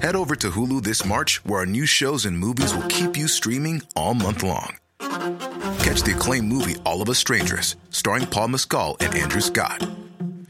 Head 0.00 0.16
over 0.16 0.34
to 0.34 0.48
Hulu 0.48 0.82
this 0.82 1.04
March, 1.04 1.40
where 1.44 1.60
our 1.60 1.66
new 1.66 1.86
shows 1.86 2.26
and 2.26 2.38
movies 2.38 2.74
will 2.74 2.88
keep 2.88 3.18
you 3.18 3.28
streaming 3.28 3.82
all 3.96 4.14
month 4.14 4.42
long. 4.42 4.76
Catch 5.78 6.02
the 6.02 6.12
acclaimed 6.12 6.52
movie 6.52 6.76
All 6.84 7.02
of 7.02 7.08
Us 7.08 7.18
Strangers, 7.18 7.76
starring 7.90 8.26
Paul 8.26 8.48
Mescal 8.48 8.96
and 9.00 9.14
Andrew 9.14 9.40
Scott. 9.40 9.88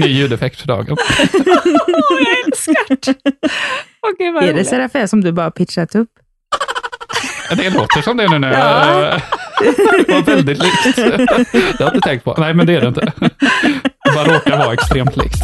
Ny 0.00 0.06
ljudeffekt 0.06 0.60
för 0.60 0.66
dagen. 0.68 0.96
Åh, 0.98 2.20
jag 2.24 2.46
älskar 2.46 2.96
det! 3.06 3.14
Vad 4.32 4.44
Är 4.44 4.54
det. 4.54 4.64
Serafia 4.64 5.08
som 5.08 5.20
du 5.20 5.32
bara 5.32 5.50
pitchat 5.50 5.94
upp? 5.94 6.08
Det 7.56 7.70
låter 7.70 8.02
som 8.02 8.16
det 8.16 8.28
nu. 8.28 8.38
nu. 8.38 8.48
Det 8.50 10.12
var 10.12 10.22
väldigt 10.22 10.58
likt. 10.58 10.96
Det 10.96 11.02
har 11.02 11.74
jag 11.78 11.94
inte 11.94 12.08
tänkt 12.08 12.24
på. 12.24 12.34
Nej, 12.38 12.54
men 12.54 12.66
det 12.66 12.74
är 12.74 12.80
det 12.80 12.88
inte. 12.88 13.12
Det 14.04 14.14
bara 14.14 14.34
råkar 14.34 14.58
vara 14.58 14.72
extremt 14.72 15.16
likt. 15.16 15.42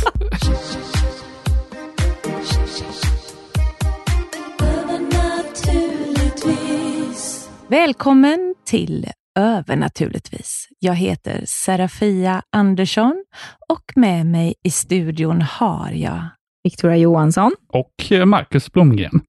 Välkommen 7.69 8.55
till 8.67 9.07
Övernaturligtvis. 9.37 10.69
Jag 10.79 10.95
heter 10.95 11.43
Serafia 11.47 12.43
Andersson 12.51 13.25
och 13.69 13.93
med 13.95 14.27
mig 14.27 14.55
i 14.63 14.71
studion 14.71 15.43
har 15.43 15.91
jag 15.91 16.29
Victoria 16.65 16.97
Johansson. 16.97 17.53
Och 17.69 17.95
eh, 18.11 18.25
Marcus 18.25 18.73
Blomgren. 18.73 19.21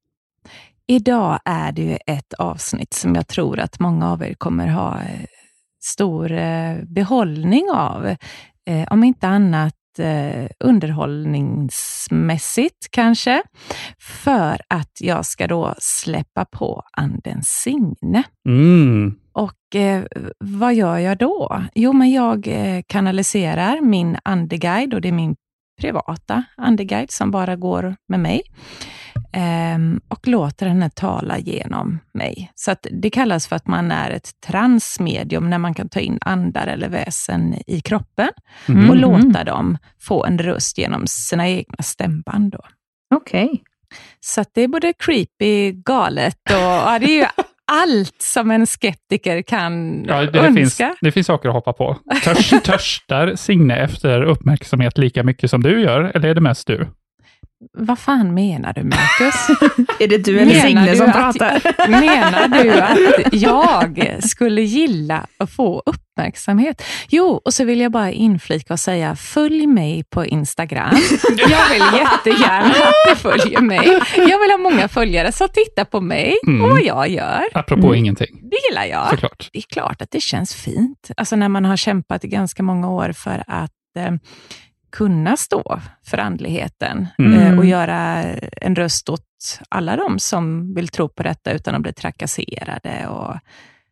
Idag 0.88 1.40
är 1.46 1.72
det 1.72 1.82
ju 1.82 1.98
ett 2.08 2.34
avsnitt 2.34 2.94
som 2.94 3.16
jag 3.16 3.28
tror 3.28 3.60
att 3.60 3.80
många 3.80 4.12
av 4.12 4.24
er 4.24 4.34
kommer 4.34 4.68
ha 4.68 5.02
eh, 5.02 5.26
stor 5.84 6.32
eh, 6.32 6.76
behållning 6.84 7.70
av. 7.74 8.16
Om 8.90 9.04
inte 9.04 9.28
annat 9.28 9.74
underhållningsmässigt 10.60 12.92
kanske. 12.92 13.44
För 14.00 14.62
att 14.68 14.92
jag 15.00 15.26
ska 15.26 15.48
då 15.48 15.76
släppa 15.78 16.46
på 16.46 16.84
anden 16.92 17.44
Signe. 17.44 18.24
Mm. 18.48 19.16
Och 19.38 19.76
eh, 19.76 20.04
vad 20.40 20.74
gör 20.74 20.98
jag 20.98 21.18
då? 21.18 21.64
Jo, 21.76 21.94
men 21.94 22.12
jag 22.12 22.48
eh, 22.48 22.82
kanaliserar 22.88 23.82
min 23.82 24.18
andeguide 24.24 24.94
och 24.94 25.02
det 25.02 25.08
är 25.08 25.12
min 25.12 25.36
privata 25.82 26.44
andeguide 26.58 27.12
som 27.12 27.32
bara 27.32 27.56
går 27.56 27.96
med 28.08 28.20
mig. 28.20 28.42
Ehm, 29.34 30.02
och 30.08 30.28
låter 30.28 30.68
henne 30.68 30.90
tala 30.90 31.38
genom 31.38 32.00
mig. 32.14 32.52
Så 32.56 32.76
det 32.92 33.10
kallas 33.10 33.48
för 33.48 33.56
att 33.56 33.68
man 33.68 33.92
är 33.92 34.12
ett 34.12 34.32
transmedium 34.48 35.50
när 35.50 35.58
man 35.58 35.74
kan 35.74 35.90
ta 35.90 36.00
in 36.00 36.18
andar 36.22 36.68
eller 36.68 36.90
väsen 36.90 37.56
i 37.68 37.82
kroppen 37.82 38.30
Mm. 38.70 38.90
och 38.90 38.96
låta 38.96 39.44
dem 39.44 39.78
få 40.02 40.26
en 40.26 40.38
röst 40.40 40.78
genom 40.78 41.08
sina 41.08 41.48
egna 41.48 41.84
stämband. 41.84 42.56
Okej. 43.16 43.64
Så 44.20 44.42
att 44.42 44.50
det 44.54 44.62
är 44.62 44.68
både 44.68 44.94
creepy, 44.94 45.72
galet 45.72 46.40
och 46.50 46.56
ja, 46.58 47.00
det 47.00 47.06
är 47.06 47.22
ju 47.22 47.26
allt 47.72 48.22
som 48.22 48.52
en 48.52 48.68
skeptiker 48.68 49.42
kan 49.42 50.06
Ja, 50.08 50.22
det, 50.22 50.32
det, 50.32 50.44
finns, 50.44 50.58
önska. 50.58 50.96
det 51.02 51.12
finns 51.12 51.28
saker 51.28 51.50
att 51.50 51.56
hoppa 51.56 51.74
på. 51.74 51.98
Törs, 52.24 52.50
törstar 52.64 53.36
Signe 53.36 53.76
efter 53.76 54.24
uppmärksamhet 54.24 54.98
lika 54.98 55.24
mycket 55.24 55.50
som 55.50 55.64
du 55.64 55.82
gör, 55.82 56.12
eller 56.16 56.30
är 56.30 56.36
det 56.36 56.42
mest 56.42 56.68
du? 56.68 56.88
Vad 57.74 58.00
fan 58.00 58.34
menar 58.34 58.74
du, 58.74 58.84
Marcus? 58.84 59.50
Är 60.00 60.08
det 60.08 60.18
du 60.18 60.40
eller 60.40 60.60
Signe 60.62 60.96
som 60.96 61.08
att- 61.10 61.14
pratar? 61.16 61.88
menar 61.90 62.48
du 62.64 62.72
att 62.82 63.34
jag 63.34 64.18
skulle 64.24 64.62
gilla 64.62 65.26
att 65.38 65.52
få 65.52 65.84
uppmärksamhet? 65.86 66.84
Jo, 67.10 67.42
och 67.46 67.54
så 67.54 67.64
vill 67.66 67.80
jag 67.80 67.92
bara 67.92 68.12
inflika 68.12 68.74
och 68.74 68.80
säga, 68.80 69.16
följ 69.16 69.68
mig 69.68 70.04
på 70.10 70.26
Instagram. 70.26 70.96
Jag 71.38 71.70
vill 71.70 72.00
jättegärna 72.00 72.70
att 72.70 72.94
du 73.10 73.16
följer 73.16 73.62
mig. 73.62 74.00
Jag 74.16 74.40
vill 74.40 74.52
ha 74.52 74.58
många 74.58 74.88
följare 74.88 75.32
som 75.32 75.48
tittar 75.50 75.86
på 75.86 76.02
mig 76.02 76.36
Mm. 76.48 76.62
och 76.64 76.70
vad 76.70 76.82
jag 76.82 77.10
gör. 77.10 77.44
Apropå 77.54 77.96
ingenting, 77.96 78.40
Det 78.42 78.58
gillar 78.70 78.86
jag. 78.86 79.10
såklart. 79.10 79.50
det 79.54 79.60
är 79.60 79.64
klart 79.74 80.02
att 80.02 80.12
det 80.12 80.22
känns 80.22 80.56
fint. 80.56 81.12
Alltså 81.18 81.36
när 81.36 81.50
man 81.50 81.66
har 81.66 81.78
kämpat 81.78 82.24
i 82.24 82.28
ganska 82.28 82.64
många 82.64 82.90
år 82.90 83.12
för 83.12 83.44
att 83.48 83.72
eh, 84.00 84.12
kunna 84.92 85.38
stå 85.38 85.82
för 86.06 86.18
andligheten 86.18 87.08
Mm. 87.20 87.34
eh, 87.34 87.58
och 87.58 87.66
göra 87.66 88.24
en 88.62 88.76
röst 88.76 89.10
åt 89.10 89.60
alla 89.70 89.96
de 89.96 90.20
som 90.20 90.74
vill 90.74 90.88
tro 90.88 91.10
på 91.10 91.24
detta 91.24 91.52
utan 91.52 91.76
att 91.76 91.82
bli 91.82 91.94
trakasserade 91.94 93.08
och 93.08 93.36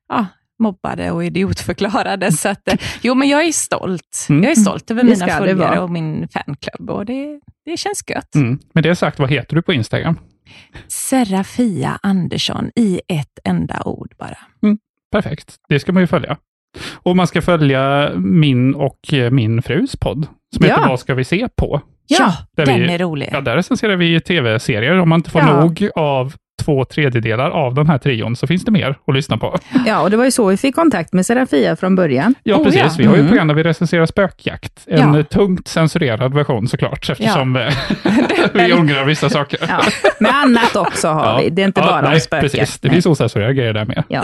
ja, 0.09 0.25
mobbade 0.59 1.11
och 1.11 1.25
idiotförklarade. 1.25 2.31
Så 2.31 2.49
att, 2.49 2.67
eh, 2.67 2.79
jo, 3.01 3.15
men 3.15 3.29
jag 3.29 3.45
är 3.45 3.51
stolt. 3.51 4.25
Mm. 4.29 4.43
Jag 4.43 4.51
är 4.51 4.55
stolt 4.55 4.91
över 4.91 5.03
Det 5.03 5.09
mina 5.09 5.27
följare 5.27 5.79
och 5.79 5.89
min 5.91 6.27
fanklubb 6.27 6.89
och 6.89 7.05
det, 7.05 7.39
det 7.65 7.77
känns 7.77 8.03
gött. 8.09 8.35
Mm. 8.35 8.59
Med 8.73 8.83
det 8.83 8.95
sagt, 8.95 9.19
vad 9.19 9.31
heter 9.31 9.55
du 9.55 9.61
på 9.61 9.73
Instagram? 9.73 10.19
Serafia 10.87 11.99
Andersson 12.03 12.71
i 12.75 13.01
ett 13.07 13.39
enda 13.43 13.81
ord 13.85 14.13
bara. 14.19 14.37
Perfekt, 15.11 15.55
det 15.69 15.79
ska 15.79 15.91
man 15.93 16.03
ju 16.03 16.07
följa. 16.07 16.37
Och 16.93 17.15
man 17.15 17.27
ska 17.27 17.41
följa 17.41 18.11
min 18.15 18.75
och 18.75 19.13
eh, 19.13 19.31
min 19.31 19.61
frus 19.61 19.95
podd, 19.95 20.27
som 20.55 20.65
heter 20.65 20.81
Ja. 20.81 20.87
Vad 20.89 20.99
ska 20.99 21.13
vi 21.13 21.23
se 21.23 21.47
på? 21.57 21.81
Ja, 22.07 22.33
där 22.57 22.65
den 22.65 22.81
vi- 22.81 22.93
är 22.93 22.97
rolig. 22.99 23.29
Ja, 23.31 23.41
där 23.41 23.55
recenserar 23.55 23.95
vi 23.95 24.21
tv-serier. 24.21 24.99
Om 24.99 25.09
man 25.09 25.19
inte 25.19 25.29
får 25.29 25.41
Ja. 25.41 25.61
nog 25.61 25.89
av 25.95 26.33
två 26.65 26.85
tredjedelar 26.85 27.49
av 27.49 27.73
den 27.73 27.87
här 27.89 27.97
trion, 27.97 28.35
så 28.35 28.47
finns 28.47 28.65
det 28.65 28.71
mer 28.71 28.95
att 29.07 29.15
lyssna 29.15 29.37
på. 29.37 29.57
Ja, 29.85 30.01
och 30.01 30.09
det 30.11 30.17
var 30.17 30.25
ju 30.25 30.31
så 30.31 30.47
vi 30.47 30.57
fick 30.57 30.75
kontakt 30.75 31.13
med 31.13 31.25
Serafia 31.25 31.75
från 31.75 31.95
början. 31.95 32.35
Ja, 32.43 32.55
Oh, 32.55 32.63
precis. 32.63 32.81
ja. 32.81 32.89
Vi 32.97 33.05
har 33.05 33.15
ju 33.15 33.21
ett 33.21 33.27
program 33.27 33.47
där 33.47 33.55
vi 33.55 33.63
recenserar 33.63 34.05
spökjakt. 34.05 34.83
En 34.87 35.13
Ja. 35.13 35.23
tungt 35.23 35.67
censurerad 35.67 36.33
version 36.33 36.67
såklart, 36.67 37.09
eftersom 37.09 37.55
eh, 37.55 37.73
vi 38.53 38.73
ångrar 38.73 39.05
vissa 39.05 39.29
saker. 39.29 39.59
Ja. 39.69 39.81
Men 40.19 40.31
annat 40.31 40.75
också 40.75 41.07
har 41.07 41.41
vi. 41.41 41.49
Det 41.49 41.61
är 41.61 41.65
inte 41.65 41.81
Ja, 41.81 41.87
bara 41.87 42.01
nej, 42.01 42.13
om 42.13 42.19
spöken. 42.19 42.49
Precis, 42.49 42.79
det 42.79 42.87
Nej. 42.87 42.95
finns 42.95 43.05
ocensurerade 43.05 43.53
grejer 43.53 43.73
där 43.73 43.85
med. 43.85 44.03
Ja. 44.07 44.23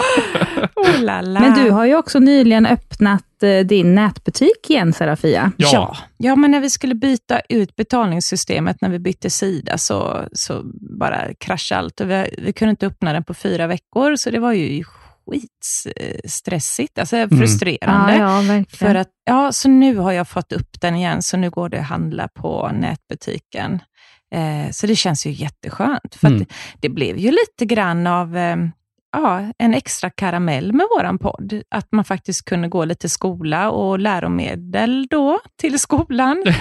Oh. 0.76 1.12
Men 1.42 1.64
du 1.66 1.72
har 1.72 1.86
ju 1.86 1.96
också 1.96 2.20
nyligen 2.20 2.66
öppnat 2.66 3.24
din 3.64 3.96
nätbutik 3.96 4.70
igen, 4.70 4.94
Serafia. 4.94 5.52
Ja. 5.58 5.70
Ja. 5.74 5.98
ja, 6.18 6.36
men 6.36 6.52
när 6.52 6.60
vi 6.60 6.70
skulle 6.70 6.96
byta 6.96 7.40
ut 7.50 7.76
betalningssystemet, 7.76 8.82
när 8.82 8.90
vi 8.90 9.00
bytte 9.00 9.30
sida, 9.30 9.78
så, 9.78 10.26
så 10.34 10.62
bara 11.00 11.34
kraschade 11.40 11.80
allt. 11.80 12.02
Och 12.02 12.10
vi, 12.10 12.36
vi 12.38 12.54
kunde 12.54 12.70
inte 12.70 12.88
öppna 12.88 13.14
den 13.14 13.24
på 13.24 13.34
fyra 13.34 13.68
veckor, 13.68 14.16
så 14.16 14.30
det 14.30 14.40
var 14.40 14.54
ju 14.54 14.84
skitstressigt, 15.28 17.00
alltså 17.00 17.28
frustrerande. 17.30 18.16
Ja, 18.16 18.20
ja, 18.20 18.42
verkligen. 18.42 18.66
För 18.94 18.96
att, 18.96 19.10
ja, 19.26 19.52
så 19.52 19.70
nu 19.70 19.96
har 19.98 20.12
jag 20.12 20.28
fått 20.28 20.52
upp 20.54 20.82
den 20.82 20.96
igen, 20.96 21.22
så 21.22 21.38
nu 21.38 21.50
går 21.50 21.70
det 21.70 21.80
att 21.80 21.86
handla 21.88 22.28
på 22.28 22.72
nätbutiken. 22.74 23.80
Eh, 24.36 24.72
så 24.72 24.88
det 24.88 24.96
känns 24.96 25.26
ju 25.26 25.32
jätteskönt, 25.32 26.16
för 26.16 26.28
Mm. 26.28 26.42
att 26.42 26.48
det, 26.50 26.56
det 26.80 26.90
blev 26.90 27.18
ju 27.18 27.32
lite 27.32 27.66
grann 27.66 28.08
av 28.08 28.38
eh, 28.38 28.56
ja, 29.12 29.54
en 29.58 29.74
extra 29.74 30.10
karamell 30.10 30.74
med 30.74 30.86
våran 30.98 31.18
podd. 31.18 31.62
Att 31.70 31.92
man 31.92 32.06
faktiskt 32.06 32.46
kunde 32.46 32.68
gå 32.68 32.86
lite 32.86 33.10
skola 33.10 33.72
och 33.72 34.00
läromedel 34.00 35.08
då 35.10 35.40
till 35.56 35.80
skolan. 35.80 36.44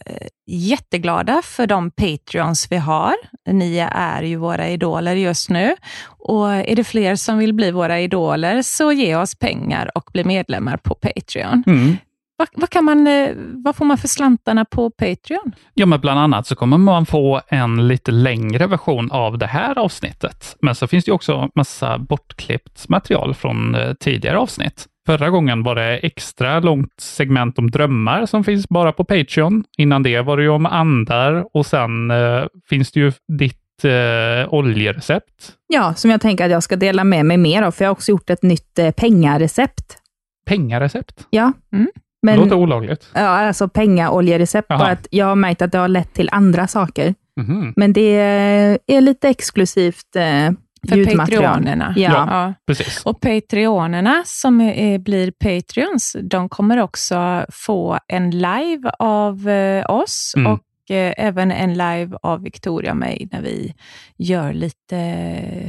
jätteglada 0.47 1.41
för 1.45 1.67
de 1.67 1.91
Patreons 1.91 2.71
vi 2.71 2.77
har. 2.77 3.15
Ni 3.49 3.77
är 3.91 4.23
ju 4.23 4.35
våra 4.35 4.69
idoler 4.69 5.15
just 5.15 5.49
nu. 5.49 5.75
Och 6.07 6.51
är 6.51 6.75
det 6.75 6.83
fler 6.83 7.15
som 7.15 7.37
vill 7.37 7.53
bli 7.53 7.71
våra 7.71 7.99
idoler, 7.99 8.61
så 8.61 8.91
ge 8.91 9.15
oss 9.15 9.35
pengar 9.35 9.91
och 9.95 10.09
bli 10.13 10.23
medlemmar 10.23 10.77
på 10.77 10.95
Patreon. 10.95 11.63
Mm. 11.67 11.97
Vad, 12.39 12.47
vad, 12.53 12.69
kan 12.69 12.85
man, 12.85 13.07
eh, 13.07 13.29
vad 13.35 13.75
får 13.75 13.85
man 13.85 13.97
för 13.97 14.07
slantarna 14.07 14.65
på 14.65 14.89
Patreon? 14.89 15.51
Ja, 15.73 15.85
men 15.85 15.99
bland 15.99 16.19
annat 16.19 16.47
så 16.47 16.55
kommer 16.55 16.77
man 16.77 17.05
få 17.05 17.41
en 17.47 17.87
lite 17.87 18.11
längre 18.11 18.67
version 18.67 19.11
av 19.11 19.37
det 19.37 19.45
här 19.45 19.77
avsnittet. 19.77 20.55
Men 20.61 20.75
så 20.75 20.87
finns 20.87 21.05
det 21.05 21.11
också 21.11 21.49
massa 21.55 21.97
bortklippt 21.97 22.89
material 22.89 23.33
från 23.33 23.75
eh, 23.75 23.93
tidigare 23.93 24.37
avsnitt. 24.37 24.85
Förra 25.05 25.29
gången 25.29 25.63
var 25.63 25.75
det 25.75 25.97
extra 25.97 26.59
långt 26.59 26.93
segment 26.99 27.59
om 27.59 27.71
drömmar 27.71 28.25
som 28.25 28.43
finns 28.43 28.69
bara 28.69 28.91
på 28.91 29.03
Patreon. 29.03 29.63
Innan 29.77 30.03
det 30.03 30.21
var 30.21 30.37
det 30.37 30.43
ju 30.43 30.49
om 30.49 30.65
andar 30.65 31.45
och 31.53 31.65
sen 31.65 32.11
eh, 32.11 32.43
finns 32.69 32.91
det 32.91 32.99
ju 32.99 33.11
ditt 33.37 33.83
eh, 33.83 34.53
oljerecept. 34.53 35.53
Ja, 35.67 35.93
som 35.93 36.11
jag 36.11 36.21
tänker 36.21 36.45
att 36.45 36.51
jag 36.51 36.63
ska 36.63 36.75
dela 36.75 37.03
med 37.03 37.25
mig 37.25 37.37
mer 37.37 37.61
av, 37.61 37.71
för 37.71 37.85
jag 37.85 37.89
har 37.89 37.95
också 37.95 38.11
gjort 38.11 38.29
ett 38.29 38.43
nytt 38.43 38.79
eh, 38.79 38.91
pengarecept. 38.91 39.97
Pengarecept? 40.45 41.27
Ja. 41.29 41.53
Mm. 41.73 41.87
Men, 42.21 42.35
det 42.35 42.43
låter 42.43 42.55
olagligt. 42.55 43.09
Ja, 43.13 43.21
alltså 43.21 43.69
pengaoljerecept. 43.69 44.67
Bara 44.67 44.91
att 44.91 45.07
jag 45.11 45.25
har 45.25 45.35
märkt 45.35 45.61
att 45.61 45.71
det 45.71 45.77
har 45.77 45.87
lett 45.87 46.13
till 46.13 46.29
andra 46.31 46.67
saker. 46.67 47.15
Mm. 47.39 47.73
Men 47.75 47.93
det 47.93 48.15
är 48.87 49.01
lite 49.01 49.29
exklusivt 49.29 50.15
eh, 50.15 50.51
för 50.89 51.17
Patreonerna. 51.17 51.93
Ja. 51.97 52.11
ja, 52.11 52.53
precis. 52.67 53.05
Och 53.05 53.21
Patreonerna 53.21 54.23
som 54.25 54.61
är, 54.61 54.97
blir 54.99 55.31
Patreons, 55.31 56.15
de 56.21 56.49
kommer 56.49 56.77
också 56.77 57.45
få 57.51 57.99
en 58.07 58.31
live 58.31 58.91
av 58.99 59.49
eh, 59.49 59.91
oss 59.91 60.33
mm. 60.37 60.53
och 60.53 60.59
även 60.95 61.51
en 61.51 61.73
live 61.73 62.17
av 62.21 62.41
Victoria 62.41 62.91
och 62.91 62.97
mig 62.97 63.27
när 63.31 63.41
vi 63.41 63.73
gör 64.17 64.53
lite 64.53 64.95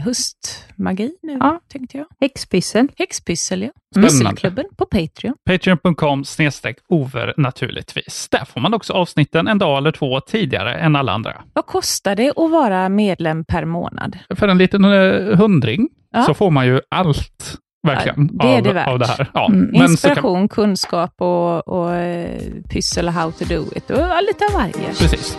höstmagi 0.05 1.13
nu, 1.23 1.37
ja. 1.41 1.61
tänkte 1.69 1.99
jag. 1.99 2.07
Häxpyssel. 2.21 2.89
Häxpyssel, 2.97 3.63
ja. 3.63 3.71
Pysselklubben 4.03 4.65
på 4.77 4.87
Patreon. 4.87 5.35
Patreon.com 5.47 6.25
snedstreck 6.25 6.77
over 6.89 7.35
naturligtvis. 7.37 8.29
Där 8.31 8.45
får 8.45 8.61
man 8.61 8.75
också 8.75 8.93
avsnitten 8.93 9.49
en 9.49 9.59
dag 9.59 9.79
eller 9.79 9.93
två 9.93 10.21
tidigare 10.21 10.75
än 10.75 10.97
alla 10.97 11.13
andra. 11.13 11.43
Vad 11.53 11.67
kostar 11.67 12.17
det 12.17 12.33
att 12.37 12.51
vara 12.51 12.89
medlem 12.89 13.45
per 13.45 13.65
månad? 13.65 14.19
För 14.35 14.49
en 14.49 14.59
liten 14.59 14.85
uh, 14.85 15.37
hundring 15.37 15.89
ja. 16.13 16.23
så 16.23 16.35
får 16.35 16.51
man 16.51 16.67
ju 16.67 16.81
allt 16.89 17.59
Verkligen. 17.83 18.31
Ja, 18.33 18.47
det 18.47 18.55
är 18.55 18.63
det 18.63 18.73
värt. 18.73 18.89
Av 18.89 18.99
det 18.99 19.07
här. 19.07 19.31
Ja. 19.35 19.47
Mm. 19.47 19.75
Inspiration, 19.75 20.39
kan... 20.39 20.49
kunskap 20.49 21.15
och, 21.19 21.69
och 21.69 21.91
uh, 21.91 22.63
pyssel 22.69 23.09
och 23.09 23.15
how 23.15 23.33
to 23.33 23.45
do 23.45 23.65
it 23.77 23.91
och 23.91 23.99
lite 23.99 24.45
av 24.47 24.53
varje. 24.55 24.95
Precis. 24.99 25.37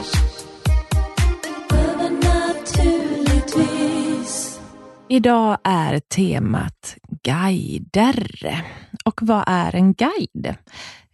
Idag 5.09 5.57
är 5.63 5.99
temat 5.99 6.95
guider. 7.23 8.63
Och 9.05 9.19
vad 9.21 9.43
är 9.47 9.75
en 9.75 9.93
guide? 9.93 10.55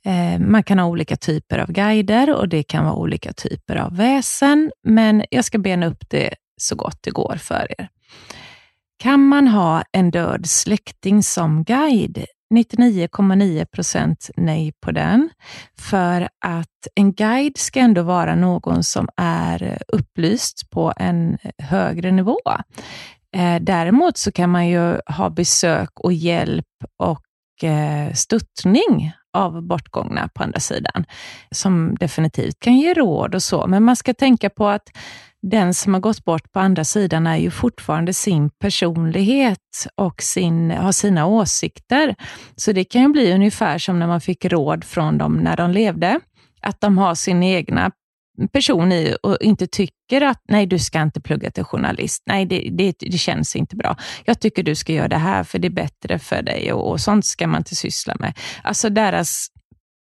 Eh, 0.05 0.39
man 0.39 0.63
kan 0.63 0.79
ha 0.79 0.85
olika 0.85 1.15
typer 1.15 1.59
av 1.59 1.71
guider 1.71 2.35
och 2.35 2.49
det 2.49 2.63
kan 2.63 2.85
vara 2.85 2.95
olika 2.95 3.33
typer 3.33 3.75
av 3.75 3.97
väsen, 3.97 4.71
men 4.83 5.23
jag 5.31 5.45
ska 5.45 5.57
bena 5.57 5.87
upp 5.87 6.09
det 6.09 6.33
så 6.57 6.75
gott 6.75 6.97
det 7.01 7.11
går 7.11 7.35
för 7.39 7.67
er. 7.79 7.87
Kan 8.99 9.27
man 9.27 9.47
ha 9.47 9.83
en 9.91 10.11
död 10.11 10.49
släkting 10.49 11.23
som 11.23 11.63
guide? 11.63 12.25
99,9 12.53 13.65
procent 13.65 14.29
nej 14.37 14.73
på 14.81 14.91
den. 14.91 15.29
För 15.79 16.29
att 16.45 16.87
en 16.95 17.13
guide 17.13 17.57
ska 17.57 17.79
ändå 17.79 18.01
vara 18.01 18.35
någon 18.35 18.83
som 18.83 19.09
är 19.17 19.81
upplyst 19.87 20.69
på 20.69 20.93
en 20.97 21.37
högre 21.57 22.11
nivå. 22.11 22.39
Eh, 23.35 23.55
däremot 23.61 24.17
så 24.17 24.31
kan 24.31 24.49
man 24.49 24.67
ju 24.67 24.99
ha 25.05 25.29
besök 25.29 25.99
och 25.99 26.13
hjälp 26.13 26.65
och 26.97 27.63
eh, 27.63 28.13
stöttning 28.13 29.13
av 29.33 29.61
bortgångna 29.61 30.29
på 30.33 30.43
andra 30.43 30.59
sidan, 30.59 31.05
som 31.51 31.95
definitivt 31.99 32.59
kan 32.59 32.77
ge 32.77 32.93
råd 32.93 33.35
och 33.35 33.43
så. 33.43 33.67
Men 33.67 33.83
man 33.83 33.95
ska 33.95 34.13
tänka 34.13 34.49
på 34.49 34.67
att 34.67 34.89
den 35.41 35.73
som 35.73 35.93
har 35.93 36.01
gått 36.01 36.25
bort 36.25 36.51
på 36.51 36.59
andra 36.59 36.83
sidan 36.83 37.27
är 37.27 37.37
ju 37.37 37.51
fortfarande 37.51 38.13
sin 38.13 38.49
personlighet 38.49 39.87
och 39.95 40.21
sin, 40.21 40.71
har 40.71 40.91
sina 40.91 41.25
åsikter. 41.25 42.15
Så 42.55 42.71
det 42.71 42.83
kan 42.83 43.01
ju 43.01 43.07
bli 43.07 43.33
ungefär 43.33 43.77
som 43.77 43.99
när 43.99 44.07
man 44.07 44.21
fick 44.21 44.45
råd 44.45 44.83
från 44.83 45.17
dem 45.17 45.33
när 45.33 45.57
de 45.57 45.71
levde, 45.71 46.19
att 46.61 46.81
de 46.81 46.97
har 46.97 47.15
sin 47.15 47.43
egna 47.43 47.91
person 48.51 48.91
i 48.91 49.15
och 49.23 49.37
inte 49.41 49.67
tycker 49.67 50.21
att 50.21 50.41
nej, 50.47 50.65
du 50.65 50.79
ska 50.79 51.01
inte 51.01 51.21
plugga 51.21 51.51
till 51.51 51.63
journalist. 51.63 52.23
Nej, 52.25 52.45
det, 52.45 52.69
det, 52.71 52.95
det 52.99 53.17
känns 53.17 53.55
inte 53.55 53.75
bra. 53.75 53.97
Jag 54.25 54.39
tycker 54.39 54.63
du 54.63 54.75
ska 54.75 54.93
göra 54.93 55.07
det 55.07 55.17
här 55.17 55.43
för 55.43 55.59
det 55.59 55.67
är 55.67 55.69
bättre 55.69 56.19
för 56.19 56.41
dig 56.41 56.73
och, 56.73 56.91
och 56.91 57.01
sånt 57.01 57.25
ska 57.25 57.47
man 57.47 57.57
inte 57.57 57.75
syssla 57.75 58.15
med. 58.19 58.33
Alltså 58.63 58.89
deras 58.89 59.47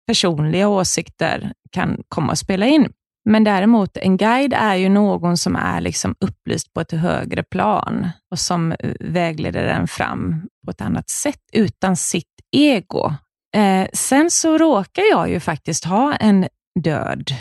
personliga 0.07 0.67
åsikter 0.67 1.53
kan 1.71 2.03
komma 2.07 2.31
att 2.31 2.39
spela 2.39 2.67
in. 2.67 2.89
Men 3.25 3.43
däremot, 3.43 3.97
en 3.97 4.17
guide 4.17 4.53
är 4.53 4.75
ju 4.75 4.89
någon 4.89 5.37
som 5.37 5.55
är 5.55 5.81
liksom 5.81 6.15
upplyst 6.19 6.73
på 6.73 6.81
ett 6.81 6.91
högre 6.91 7.43
plan 7.43 8.09
och 8.31 8.39
som 8.39 8.75
vägleder 8.99 9.65
den 9.65 9.87
fram 9.87 10.47
på 10.65 10.71
ett 10.71 10.81
annat 10.81 11.09
sätt 11.09 11.41
utan 11.53 11.95
sitt 11.95 12.25
ego. 12.51 13.13
Eh, 13.55 13.87
sen 13.93 14.31
så 14.31 14.57
råkar 14.57 15.03
jag 15.11 15.29
ju 15.29 15.39
faktiskt 15.39 15.85
ha 15.85 16.15
en 16.15 16.47
död 16.83 17.31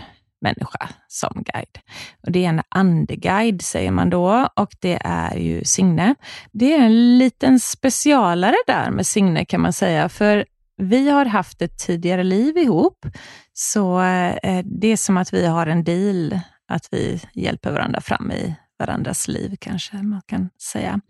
människa 0.41 0.89
som 1.09 1.45
guide. 1.53 1.79
Och 2.23 2.33
det 2.33 2.45
är 2.45 2.49
en 2.49 2.63
andeguide 2.69 3.63
säger 3.63 3.91
man 3.91 4.11
då 4.11 4.49
och 4.57 4.77
det 4.81 4.99
är 5.05 5.37
ju 5.37 5.65
Signe. 5.65 6.15
Det 6.53 6.75
är 6.75 6.81
en 6.81 7.19
liten 7.19 7.61
specialare 7.61 8.57
där 8.67 8.91
med 8.91 9.07
Signe 9.07 9.45
kan 9.45 9.61
man 9.61 9.73
säga, 9.73 10.09
för 10.09 10.45
vi 10.77 11.11
har 11.11 11.25
haft 11.25 11.63
ett 11.63 11.79
tidigare 11.79 12.23
liv 12.23 12.59
ihop, 12.59 13.07
så 13.63 14.01
eh, 14.43 14.65
det 14.65 14.89
är 14.89 14.97
som 14.97 15.17
att 15.17 15.35
vi 15.35 15.47
har 15.47 15.67
en 15.67 15.85
deal, 15.85 16.41
att 16.69 16.89
vi 16.91 17.21
hjälper 17.35 17.73
varandra 17.73 18.01
fram 18.01 18.33
i 18.33 18.55
varandras 18.79 19.29
liv 19.29 19.57
kanske 19.61 19.97
man 19.97 20.23
kan 20.27 20.51
säga. 20.73 21.01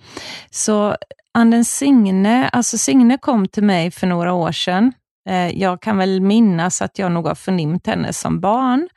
Så 0.51 0.97
anden 1.35 1.65
Signe, 1.65 2.49
alltså 2.49 2.79
Signe 2.79 3.19
kom 3.19 3.49
till 3.49 3.65
mig 3.65 3.91
för 3.91 4.07
några 4.07 4.33
år 4.33 4.53
sedan 4.53 4.93
eh, 5.29 5.49
jag 5.49 5.83
kan 5.83 5.99
väl 5.99 6.21
minnas 6.21 6.83
att 6.83 6.99
jag 6.99 7.13
nog 7.13 7.27
har 7.27 7.35
förnimt 7.35 7.87
henne 7.87 8.13
som 8.13 8.41
barn, 8.41 8.89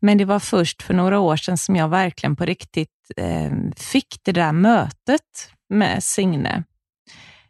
men 0.00 0.18
det 0.18 0.24
var 0.24 0.38
först 0.38 0.82
för 0.82 0.94
några 0.94 1.20
år 1.20 1.36
sedan 1.36 1.58
som 1.58 1.76
jag 1.76 1.88
verkligen 1.88 2.36
på 2.36 2.44
riktigt 2.44 3.10
eh, 3.16 3.52
fick 3.76 4.20
det 4.24 4.32
där 4.32 4.52
mötet 4.52 5.52
med 5.68 6.04
Signe. 6.04 6.64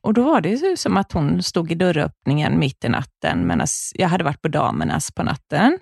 Och 0.00 0.14
då 0.14 0.23
var 0.23 0.40
det 0.40 0.49
ju 0.49 0.76
som 0.76 0.97
att 0.97 1.12
hon 1.12 1.43
stod 1.43 1.73
i 1.73 1.75
dörröppningen 1.75 2.59
mitt 2.59 2.85
i 2.85 2.88
natten, 2.88 3.47
medan 3.47 3.67
jag 3.95 4.09
hade 4.09 4.25
varit 4.25 4.43
på 4.43 4.49
damernas 4.49 5.11
på 5.12 5.23
natten 5.23 5.78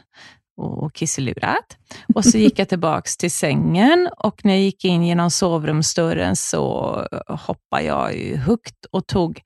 och 0.57 0.95
kisselurat. 0.95 1.77
Och 2.15 2.25
så 2.25 2.39
gick 2.39 2.59
jag 2.59 2.69
tillbaks 2.69 3.17
till 3.17 3.31
sängen 3.31 4.09
och 4.17 4.45
när 4.45 4.53
jag 4.55 4.63
gick 4.63 4.85
in 4.85 5.03
genom 5.03 5.31
sovrumsdörren 5.31 6.37
så 6.37 7.07
hoppade 7.29 7.83
jag 7.83 8.13
högt 8.37 8.85
och 8.91 9.07
tog 9.07 9.43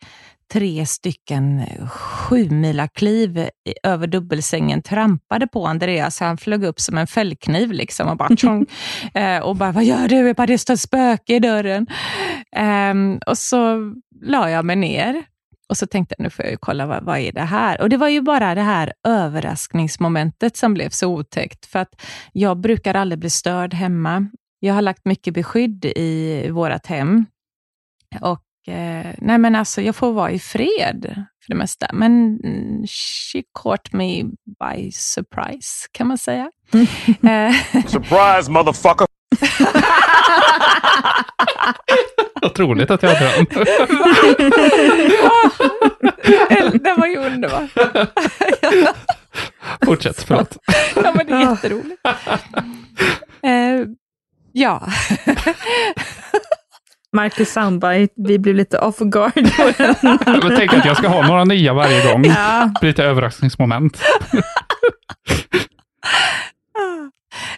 tre 0.52 0.86
stycken 0.86 1.62
sjumila 1.88 2.88
kliv 2.88 3.48
över 3.82 4.06
dubbelsängen, 4.06 4.82
trampade 4.82 5.46
på 5.46 5.66
Andreas, 5.66 6.20
han 6.20 6.36
flög 6.36 6.64
upp 6.64 6.80
som 6.80 6.98
en 6.98 7.06
fällkniv 7.06 7.72
liksom 7.72 8.08
och 8.08 8.16
bara 8.16 8.36
tjong, 8.36 8.66
eh, 9.14 9.38
och 9.38 9.56
bara, 9.56 9.72
vad 9.72 9.84
gör 9.84 10.08
du? 10.08 10.16
Jag 10.16 10.36
bara, 10.36 10.46
det 10.46 10.58
står 10.58 10.74
ett 10.74 10.80
spöke 10.80 11.34
i 11.34 11.38
dörren. 11.38 11.86
Um, 12.90 13.20
och 13.26 13.38
så 13.38 13.92
la 14.22 14.50
jag 14.50 14.64
mig 14.64 14.76
ner 14.76 15.24
och 15.68 15.76
så 15.76 15.86
tänkte 15.86 16.14
jag, 16.18 16.22
nu 16.24 16.30
får 16.30 16.44
jag 16.44 16.60
kolla, 16.60 16.86
vad, 16.86 17.04
vad 17.04 17.18
är 17.18 17.32
det 17.32 17.40
här? 17.40 17.80
Och 17.80 17.88
det 17.88 17.96
var 17.96 18.08
ju 18.08 18.20
bara 18.20 18.54
det 18.54 18.62
här 18.62 18.92
överraskningsmomentet 19.08 20.56
som 20.56 20.74
blev 20.74 20.90
så 20.90 21.08
otäckt, 21.08 21.66
för 21.66 21.78
att 21.78 22.02
jag 22.32 22.60
brukar 22.60 22.94
aldrig 22.94 23.18
bli 23.18 23.30
störd 23.30 23.74
hemma. 23.74 24.26
Jag 24.58 24.74
har 24.74 24.82
lagt 24.82 25.04
mycket 25.04 25.34
beskydd 25.34 25.84
i 25.84 26.50
vårt 26.50 26.86
hem 26.86 27.26
och 28.20 28.30
eh, 28.30 28.49
nej 29.18 29.38
men 29.38 29.54
alltså, 29.54 29.82
jag 29.82 29.96
får 29.96 30.12
vara 30.12 30.30
i 30.30 30.38
fred 30.38 31.24
för 31.44 31.52
det 31.52 31.54
mesta. 31.54 31.86
Men 31.92 32.40
mm, 32.44 32.86
she 32.86 33.42
caught 33.62 33.92
me 33.92 34.22
by 34.60 34.92
surprise, 34.92 35.86
kan 35.92 36.06
man 36.06 36.18
säga. 36.18 36.50
Eh, 37.22 37.54
surprise 37.86 38.50
motherfucker! 38.50 39.06
Otroligt 42.42 42.90
att 42.90 43.02
jag 43.02 43.10
har 43.10 43.16
drömt. 43.16 43.50
det 46.82 46.94
var 46.94 47.06
ju 47.06 47.16
underbart. 47.16 47.70
Fortsätt, 49.84 50.22
förlåt. 50.22 50.56
ja, 50.96 51.12
men 51.14 51.26
det 51.26 51.32
är 51.32 51.50
jätteroligt. 51.50 52.00
Uh, 53.46 53.86
ja. 54.52 54.88
Marcus 57.12 57.52
soundbite, 57.52 58.14
vi 58.16 58.38
blev 58.38 58.54
lite 58.54 58.78
off 58.78 58.98
guard. 58.98 59.32
jag 60.26 60.56
tänker 60.56 60.78
att 60.78 60.84
jag 60.84 60.96
ska 60.96 61.08
ha 61.08 61.26
några 61.26 61.44
nya 61.44 61.72
varje 61.74 62.12
gång. 62.12 62.24
Ja. 62.24 62.72
Lite 62.82 63.04
överraskningsmoment. 63.04 64.02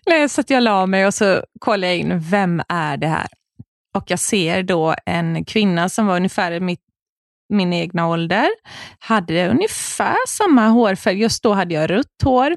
Nej, 0.06 0.28
så 0.28 0.42
jag 0.49 0.62
la 0.62 0.87
mig 0.87 1.06
och 1.06 1.14
så 1.14 1.42
kollade 1.61 1.87
jag 1.87 1.97
in, 1.97 2.21
vem 2.21 2.62
är 2.68 2.97
det 2.97 3.06
här? 3.06 3.26
Och 3.94 4.04
jag 4.06 4.18
ser 4.18 4.62
då 4.62 4.94
en 5.06 5.44
kvinna 5.44 5.88
som 5.88 6.06
var 6.06 6.16
ungefär 6.16 6.61
mitt, 6.61 6.80
min 7.49 7.73
egna 7.73 8.09
ålder, 8.09 8.49
hade 8.99 9.49
ungefär 9.49 10.16
samma 10.28 10.68
hårfärg. 10.68 11.21
Just 11.21 11.42
då 11.42 11.52
hade 11.52 11.75
jag 11.75 11.90
rött 11.90 12.23
hår. 12.25 12.56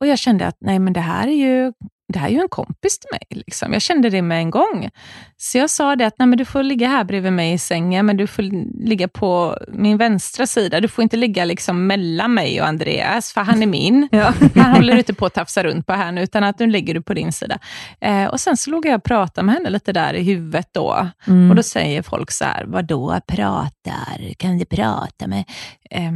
Och 0.00 0.06
jag 0.06 0.18
kände 0.18 0.46
att 0.46 0.56
nej, 0.60 0.78
men 0.78 0.92
det 0.92 1.00
här 1.00 1.28
är 1.28 1.32
ju 1.32 1.72
det 2.12 2.18
här 2.18 2.28
är 2.28 2.32
ju 2.32 2.40
en 2.40 2.48
kompis 2.48 2.98
till 2.98 3.08
mig. 3.12 3.42
Liksom. 3.44 3.72
Jag 3.72 3.82
kände 3.82 4.10
det 4.10 4.22
med 4.22 4.38
en 4.38 4.50
gång. 4.50 4.90
Så 5.36 5.58
jag 5.58 5.70
sa 5.70 5.96
det 5.96 6.06
att 6.06 6.14
nej, 6.18 6.28
men 6.28 6.38
du 6.38 6.44
får 6.44 6.62
ligga 6.62 6.88
här 6.88 7.04
bredvid 7.04 7.32
mig 7.32 7.52
i 7.52 7.58
sängen, 7.58 8.06
men 8.06 8.16
du 8.16 8.26
får 8.26 8.42
ligga 8.84 9.08
på 9.08 9.58
min 9.68 9.96
vänstra 9.96 10.46
sida. 10.46 10.80
Du 10.80 10.88
får 10.88 11.02
inte 11.02 11.16
ligga 11.16 11.44
liksom 11.44 11.86
mellan 11.86 12.34
mig 12.34 12.60
och 12.60 12.66
Andreas, 12.66 13.32
för 13.32 13.40
han 13.40 13.62
är 13.62 13.66
min. 13.66 14.08
ja. 14.12 14.34
Han 14.54 14.72
håller 14.72 14.96
inte 14.96 15.14
på 15.14 15.26
att 15.26 15.34
tafsa 15.34 15.64
runt 15.64 15.86
på 15.86 15.92
här 15.92 16.12
nu, 16.12 16.22
utan 16.22 16.44
att 16.44 16.58
nu 16.58 16.66
ligger 16.66 16.94
du 16.94 17.02
på 17.02 17.14
din 17.14 17.32
sida. 17.32 17.58
Eh, 18.00 18.24
och 18.24 18.40
Sen 18.40 18.56
så 18.56 18.70
låg 18.70 18.86
jag 18.86 18.96
och 18.96 19.04
pratade 19.04 19.46
med 19.46 19.54
henne 19.54 19.70
lite 19.70 19.92
där 19.92 20.14
i 20.14 20.22
huvudet 20.22 20.68
då. 20.72 21.08
Mm. 21.26 21.50
Och 21.50 21.56
Då 21.56 21.62
säger 21.62 22.02
folk 22.02 22.30
så 22.30 22.44
här, 22.44 22.64
vadå 22.64 23.20
pratar? 23.26 24.34
Kan 24.38 24.58
du 24.58 24.64
prata 24.64 25.26
med... 25.26 25.44
Eh, 25.90 26.12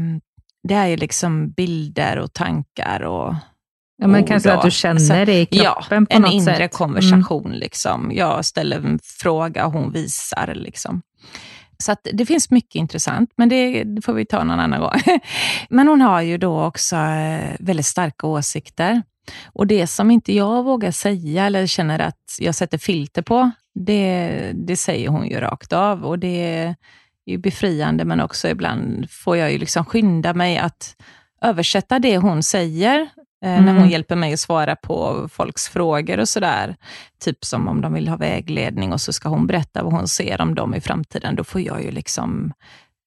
det 0.68 0.74
är 0.74 0.86
ju 0.86 0.96
liksom 0.96 1.50
bilder 1.50 2.18
och 2.18 2.32
tankar 2.32 3.00
och 3.02 3.34
Ja, 3.96 4.06
men 4.06 4.24
kanske 4.24 4.52
att 4.52 4.62
du 4.62 4.70
känner 4.70 5.26
det 5.26 5.40
i 5.40 5.46
kroppen 5.46 6.06
ja, 6.10 6.16
på 6.16 6.22
något 6.22 6.30
sätt. 6.30 6.48
en 6.48 6.54
inre 6.54 6.68
konversation. 6.68 7.46
Mm. 7.46 7.58
Liksom. 7.58 8.12
Jag 8.14 8.44
ställer 8.44 8.76
en 8.76 8.98
fråga 9.02 9.66
och 9.66 9.72
hon 9.72 9.92
visar. 9.92 10.54
Liksom. 10.54 11.02
Så 11.78 11.96
det 12.12 12.26
finns 12.26 12.50
mycket 12.50 12.74
intressant, 12.74 13.30
men 13.36 13.48
det, 13.48 13.84
det, 13.84 14.02
får 14.02 14.12
vi 14.12 14.26
ta 14.26 14.44
någon 14.44 14.60
annan 14.60 14.80
gång. 14.80 15.00
men 15.68 15.88
hon 15.88 16.00
har 16.00 16.20
ju 16.20 16.38
då 16.38 16.64
också 16.64 16.96
eh, 16.96 17.56
väldigt 17.58 17.86
starka 17.86 18.26
åsikter. 18.26 19.02
Och 19.46 19.66
det 19.66 19.86
som 19.86 20.10
inte 20.10 20.32
jag 20.34 20.64
vågar 20.64 20.90
säga 20.90 21.46
eller 21.46 21.66
känner 21.66 21.98
att 21.98 22.36
jag 22.38 22.54
sätter 22.54 22.78
filter 22.78 23.22
på, 23.22 23.50
det, 23.74 24.52
det 24.54 24.76
säger 24.76 25.08
hon 25.08 25.26
ju 25.28 25.40
rakt 25.40 25.72
av. 25.72 26.04
Och 26.04 26.18
det 26.18 26.54
är 26.56 26.74
ju 27.26 27.38
befriande, 27.38 28.04
men 28.04 28.20
också 28.20 28.48
ibland 28.48 29.10
får 29.10 29.36
jag 29.36 29.52
ju 29.52 29.58
liksom 29.58 29.84
skynda 29.84 30.34
mig 30.34 30.58
att 30.58 30.96
översätta 31.42 31.98
det 31.98 32.16
hon 32.16 32.42
säger 32.42 33.08
Mm. 33.42 33.64
När 33.64 33.72
hon 33.72 33.80
mm. 33.80 33.90
hjälper 33.90 34.16
mig 34.16 34.32
att 34.32 34.40
svara 34.40 34.76
på 34.76 35.28
folks 35.32 35.68
frågor 35.68 36.20
och 36.20 36.28
sådär. 36.28 36.76
Typ 37.24 37.44
som 37.44 37.68
om 37.68 37.80
de 37.80 37.92
vill 37.92 38.08
ha 38.08 38.16
vägledning 38.16 38.92
och 38.92 39.00
så 39.00 39.12
ska 39.12 39.28
hon 39.28 39.46
berätta 39.46 39.82
vad 39.82 39.92
hon 39.92 40.08
ser 40.08 40.40
om 40.40 40.54
dem 40.54 40.74
i 40.74 40.80
framtiden. 40.80 41.36
Då 41.36 41.44
får 41.44 41.60
jag 41.60 41.82
ju 41.84 41.90
liksom 41.90 42.52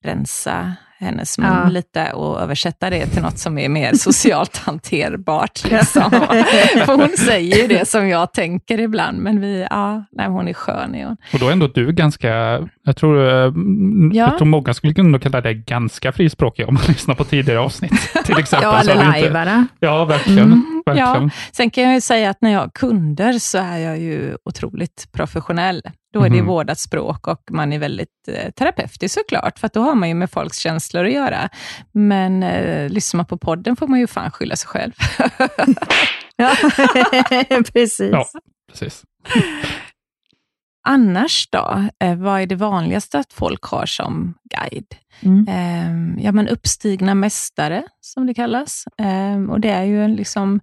rensa 0.03 0.75
hennes 0.97 1.37
mun 1.37 1.47
ja. 1.63 1.69
lite 1.69 2.11
och 2.11 2.41
översätta 2.41 2.89
det 2.89 3.05
till 3.05 3.21
något 3.21 3.37
som 3.37 3.57
är 3.57 3.69
mer 3.69 3.93
socialt 3.97 4.57
hanterbart. 4.57 5.63
Liksom. 5.63 6.11
För 6.85 6.97
hon 6.97 7.09
säger 7.17 7.61
ju 7.61 7.67
det 7.67 7.87
som 7.87 8.07
jag 8.07 8.33
tänker 8.33 8.79
ibland, 8.79 9.17
men 9.17 9.41
vi, 9.41 9.67
ja, 9.69 10.05
nej, 10.11 10.27
hon 10.27 10.47
är 10.47 10.53
skön. 10.53 10.95
Är 10.95 11.05
hon. 11.05 11.17
Och 11.33 11.39
då 11.39 11.47
är 11.47 11.51
ändå 11.51 11.67
du 11.67 11.91
ganska, 11.91 12.29
jag 12.83 12.95
tror, 12.97 13.27
eh, 13.27 13.33
ja. 13.33 13.51
jag 14.11 14.37
tror 14.37 14.45
många 14.45 14.73
skulle 14.73 14.93
kunna 14.93 15.19
kalla 15.19 15.41
dig 15.41 15.53
ganska 15.53 16.11
frispråkig 16.11 16.67
om 16.67 16.73
man 16.73 16.83
lyssnar 16.87 17.15
på 17.15 17.23
tidigare 17.23 17.59
avsnitt. 17.59 18.13
Till 18.25 18.37
exempel. 18.37 18.69
ja, 18.69 18.79
eller 18.79 18.95
lajvare. 18.95 19.65
Ja, 19.79 20.05
verkligen. 20.05 20.43
Mm, 20.43 20.74
verkligen. 20.85 21.23
Ja. 21.23 21.29
Sen 21.51 21.69
kan 21.69 21.83
jag 21.83 21.93
ju 21.93 22.01
säga 22.01 22.29
att 22.29 22.41
när 22.41 22.51
jag 22.51 22.59
har 22.59 22.69
kunder 22.69 23.33
så 23.33 23.57
är 23.57 23.77
jag 23.77 23.99
ju 23.99 24.37
otroligt 24.45 25.07
professionell. 25.11 25.81
Då 26.13 26.19
är 26.19 26.29
det 26.29 26.35
mm. 26.35 26.45
vårdat 26.45 26.79
språk 26.79 27.27
och 27.27 27.41
man 27.51 27.73
är 27.73 27.79
väldigt 27.79 28.27
eh, 28.27 28.51
terapeutisk 28.51 29.13
såklart, 29.13 29.59
för 29.59 29.69
då 29.73 29.81
har 29.81 29.95
man 29.95 30.09
ju 30.09 30.15
med 30.15 30.31
folks 30.31 30.57
känslor 30.57 31.05
att 31.05 31.13
göra. 31.13 31.49
Men 31.91 32.43
eh, 32.43 32.89
lyssnar 32.89 33.17
man 33.17 33.25
på 33.25 33.37
podden 33.37 33.75
får 33.75 33.87
man 33.87 33.99
ju 33.99 34.07
fan 34.07 34.31
skylla 34.31 34.55
sig 34.55 34.67
själv. 34.67 34.93
ja, 36.35 36.55
precis. 37.73 38.11
Ja, 38.11 38.25
precis. 38.71 39.03
Annars 40.87 41.49
då, 41.51 41.87
eh, 41.99 42.15
vad 42.15 42.41
är 42.41 42.47
det 42.47 42.55
vanligaste 42.55 43.19
att 43.19 43.33
folk 43.33 43.63
har 43.63 43.85
som 43.85 44.33
guide? 44.43 44.95
Mm. 45.21 45.47
Eh, 45.47 46.23
ja, 46.25 46.31
men 46.31 46.47
uppstigna 46.47 47.15
mästare, 47.15 47.83
som 48.01 48.27
det 48.27 48.33
kallas. 48.33 48.85
Eh, 48.97 49.51
och 49.51 49.59
Det 49.59 49.69
är 49.69 49.83
ju 49.83 50.07
liksom 50.07 50.59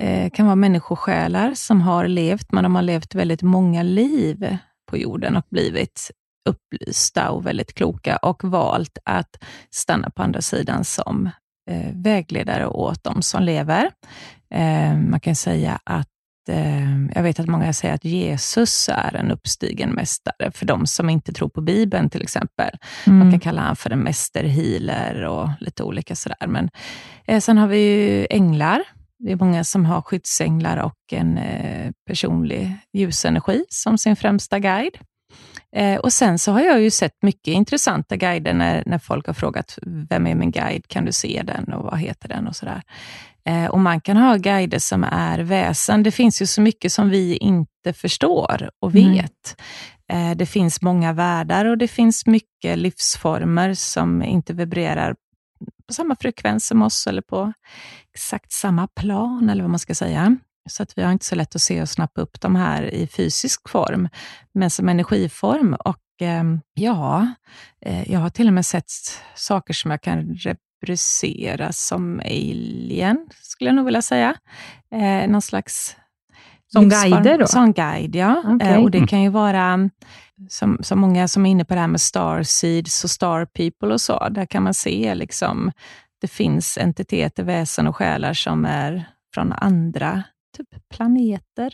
eh, 0.00 0.30
kan 0.30 0.46
vara 0.46 0.56
människosjälar 0.56 1.54
som 1.54 1.80
har 1.80 2.08
levt, 2.08 2.52
men 2.52 2.64
de 2.64 2.74
har 2.74 2.82
levt 2.82 3.14
väldigt 3.14 3.42
många 3.42 3.82
liv 3.82 4.58
på 4.90 4.96
jorden 4.96 5.36
och 5.36 5.44
blivit 5.50 6.10
upplysta 6.48 7.30
och 7.30 7.46
väldigt 7.46 7.74
kloka 7.74 8.16
och 8.16 8.44
valt 8.44 8.98
att 9.04 9.44
stanna 9.70 10.10
på 10.10 10.22
andra 10.22 10.40
sidan 10.40 10.84
som 10.84 11.30
eh, 11.70 11.92
vägledare 11.92 12.66
åt 12.66 13.04
de 13.04 13.22
som 13.22 13.42
lever. 13.42 13.90
Eh, 14.50 14.96
man 14.96 15.20
kan 15.20 15.36
säga 15.36 15.78
att 15.84 16.08
jag 17.14 17.22
vet 17.22 17.40
att 17.40 17.46
många 17.46 17.72
säger 17.72 17.94
att 17.94 18.04
Jesus 18.04 18.88
är 18.88 19.16
en 19.16 19.30
uppstigen 19.30 19.90
mästare, 19.90 20.50
för 20.52 20.66
de 20.66 20.86
som 20.86 21.10
inte 21.10 21.32
tror 21.32 21.48
på 21.48 21.60
Bibeln 21.60 22.10
till 22.10 22.22
exempel. 22.22 22.70
Mm. 23.06 23.18
Man 23.18 23.30
kan 23.30 23.40
kalla 23.40 23.60
honom 23.60 23.76
för 23.76 23.90
en 23.90 23.98
mästerhealer 23.98 25.22
och 25.22 25.48
lite 25.60 25.82
olika 25.82 26.14
sådär. 26.14 26.46
Men 26.46 26.70
eh, 27.26 27.40
sen 27.40 27.58
har 27.58 27.68
vi 27.68 27.78
ju 27.78 28.26
änglar 28.30 28.82
det 29.18 29.32
är 29.32 29.36
många 29.36 29.64
som 29.64 29.84
har 29.84 30.02
skyddsänglar 30.02 30.76
och 30.76 31.12
en 31.12 31.38
eh, 31.38 31.90
personlig 32.06 32.76
ljusenergi 32.92 33.64
som 33.68 33.98
sin 33.98 34.16
främsta 34.16 34.58
guide. 34.58 34.98
Eh, 35.76 35.96
och 35.96 36.12
Sen 36.12 36.38
så 36.38 36.52
har 36.52 36.60
jag 36.60 36.82
ju 36.82 36.90
sett 36.90 37.22
mycket 37.22 37.52
intressanta 37.54 38.16
guider 38.16 38.54
när, 38.54 38.82
när 38.86 38.98
folk 38.98 39.26
har 39.26 39.34
frågat, 39.34 39.78
vem 39.82 40.26
är 40.26 40.34
min 40.34 40.50
guide? 40.50 40.88
Kan 40.88 41.04
du 41.04 41.12
se 41.12 41.42
den 41.44 41.72
och 41.72 41.84
vad 41.84 41.98
heter 41.98 42.28
den? 42.28 42.46
och 42.46 42.56
sådär. 42.56 42.82
Eh, 43.46 43.66
och 43.66 43.80
Man 43.80 44.00
kan 44.00 44.16
ha 44.16 44.36
guider 44.36 44.78
som 44.78 45.04
är 45.04 45.38
väsen. 45.38 46.02
Det 46.02 46.10
finns 46.10 46.42
ju 46.42 46.46
så 46.46 46.60
mycket 46.60 46.92
som 46.92 47.10
vi 47.10 47.36
inte 47.36 47.92
förstår 47.92 48.70
och 48.80 48.94
vet. 48.94 49.56
Mm. 50.08 50.38
det 50.38 50.46
finns 50.46 50.82
många 50.82 51.12
världar 51.12 51.64
och 51.64 51.78
det 51.78 51.88
finns 51.88 52.26
mycket 52.26 52.78
livsformer 52.78 53.74
som 53.74 54.22
inte 54.22 54.52
vibrerar 54.52 55.16
på 55.86 55.94
samma 55.94 56.16
frekvens 56.20 56.66
som 56.66 56.82
oss 56.82 57.06
eller 57.06 57.22
på 57.22 57.52
exakt 58.14 58.52
samma 58.52 58.86
plan, 58.86 59.50
eller 59.50 59.62
vad 59.62 59.70
man 59.70 59.78
ska 59.78 59.94
säga. 59.94 60.36
Så 60.68 60.82
att 60.82 60.98
vi 60.98 61.02
har 61.02 61.12
inte 61.12 61.24
så 61.24 61.34
lätt 61.34 61.54
att 61.54 61.62
se 61.62 61.82
och 61.82 61.88
snappa 61.88 62.20
upp 62.20 62.40
de 62.40 62.56
här 62.56 62.82
i 62.82 63.06
fysisk 63.06 63.68
form, 63.68 64.08
men 64.54 64.70
som 64.70 64.88
energiform. 64.88 65.74
Och 65.74 66.02
ehm, 66.20 66.60
ja, 66.74 67.34
eh, 67.80 68.12
jag 68.12 68.20
har 68.20 68.30
till 68.30 68.46
och 68.46 68.52
med 68.52 68.66
sett 68.66 68.90
saker 69.34 69.74
som 69.74 69.90
jag 69.90 70.02
kan 70.02 70.34
rubricera 70.86 71.72
som 71.72 72.20
alien, 72.20 73.26
skulle 73.42 73.68
jag 73.68 73.76
nog 73.76 73.84
vilja 73.84 74.02
säga. 74.02 74.34
Eh, 74.92 75.30
någon 75.30 75.42
slags 75.42 75.96
som 76.72 76.88
guider 76.88 77.38
då? 77.38 77.46
Som 77.46 77.72
guide, 77.72 78.14
ja. 78.14 78.42
Okay. 78.54 78.72
Eh, 78.72 78.82
och 78.82 78.90
det 78.90 79.06
kan 79.06 79.22
ju 79.22 79.28
vara, 79.28 79.90
som, 80.48 80.78
som 80.80 81.00
många 81.00 81.28
som 81.28 81.46
är 81.46 81.50
inne 81.50 81.64
på 81.64 81.74
det 81.74 81.80
här 81.80 81.88
med 81.88 82.00
star 82.00 82.42
seeds 82.42 83.04
och 83.04 83.10
star 83.10 83.44
people 83.44 83.94
och 83.94 84.00
så, 84.00 84.28
där 84.28 84.46
kan 84.46 84.62
man 84.62 84.74
se 84.74 85.14
liksom, 85.14 85.72
det 86.20 86.28
finns 86.28 86.78
entiteter, 86.78 87.42
väsen 87.42 87.86
och 87.86 87.96
själar 87.96 88.32
som 88.32 88.64
är 88.64 89.08
från 89.34 89.52
andra 89.52 90.22
typ 90.56 90.68
planeter. 90.94 91.72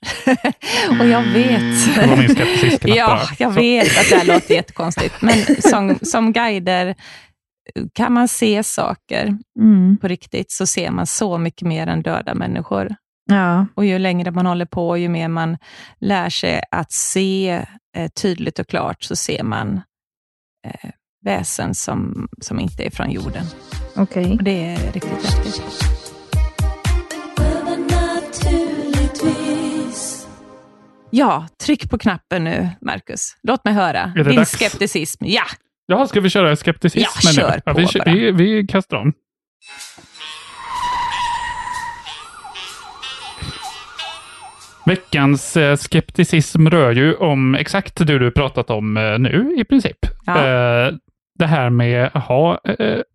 och 1.01 1.07
jag 1.07 1.23
vet... 1.23 1.99
Mm. 1.99 2.37
ja, 2.97 3.21
jag 3.39 3.51
vet 3.51 3.99
att 3.99 4.11
det 4.11 4.17
här 4.17 4.25
låter 4.25 4.55
jättekonstigt, 4.55 5.23
men 5.23 5.63
som, 5.63 5.99
som 6.03 6.33
guider 6.33 6.95
kan 7.93 8.13
man 8.13 8.29
se 8.29 8.63
saker 8.63 9.39
mm. 9.59 9.97
på 10.01 10.09
riktigt, 10.09 10.53
så 10.53 10.67
ser 10.67 10.91
man 10.91 11.07
så 11.07 11.39
mycket 11.39 11.69
mer 11.69 11.87
än 11.87 12.03
döda 12.03 12.35
människor. 12.35 12.95
Ja. 13.31 13.67
Och 13.75 13.85
ju 13.85 13.99
längre 13.99 14.31
man 14.31 14.47
håller 14.47 14.67
på, 14.67 14.97
ju 14.97 15.09
mer 15.09 15.29
man 15.29 15.59
lär 16.01 16.29
sig 16.29 16.63
att 16.71 16.93
se 16.93 17.65
eh, 17.97 18.09
tydligt 18.09 18.59
och 18.59 18.67
klart, 18.67 19.03
så 19.03 19.17
ser 19.17 19.43
man 19.43 19.81
eh, 20.67 20.91
väsen 21.25 21.75
som, 21.75 22.29
som 22.41 22.61
inte 22.61 22.87
är 22.87 22.91
från 22.91 23.11
jorden. 23.11 23.45
Okej. 23.97 24.23
Okay. 24.23 24.37
Och 24.37 24.45
det 24.45 24.65
är 24.65 24.93
riktigt 24.93 25.25
häftigt. 25.25 25.63
Ja, 31.15 31.49
tryck 31.65 31.91
på 31.91 31.99
knappen 31.99 32.45
nu, 32.45 32.69
Marcus. 32.81 33.37
Låt 33.43 33.65
mig 33.65 33.75
höra. 33.75 34.07
Din 34.07 34.37
dags? 34.37 34.51
skepticism. 34.51 35.25
Ja! 35.27 35.45
Ja, 35.93 36.07
ska 36.07 36.21
vi 36.21 36.31
köra 36.31 36.57
skepticism? 36.57 37.21
Ja, 37.25 37.33
kör 37.33 37.73
på 37.75 37.81
ja, 37.81 38.03
vi, 38.07 38.13
vi, 38.13 38.33
vi 38.33 38.67
kastar 38.67 38.97
om. 38.97 39.13
Veckans 44.87 45.57
eh, 45.57 45.77
skepticism 45.77 46.69
rör 46.69 46.93
ju 46.93 47.15
om 47.15 47.55
exakt 47.55 48.07
det 48.07 48.19
du 48.19 48.31
pratat 48.31 48.71
om 48.71 48.97
eh, 48.97 49.19
nu 49.19 49.55
i 49.57 49.65
princip. 49.65 49.99
Ja. 50.27 50.47
Eh, 50.47 50.93
det 51.39 51.47
här 51.47 51.71
med 51.71 52.11
att 52.13 52.25
ha 52.25 52.61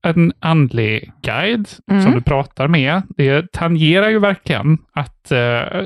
en 0.04 0.34
andlig 0.40 1.12
guide 1.22 1.70
mm. 1.92 2.04
som 2.04 2.12
du 2.12 2.22
pratar 2.22 2.68
med, 2.68 3.02
det 3.10 3.52
tangerar 3.52 4.10
ju 4.10 4.20
verkligen 4.20 4.78
att 4.94 5.30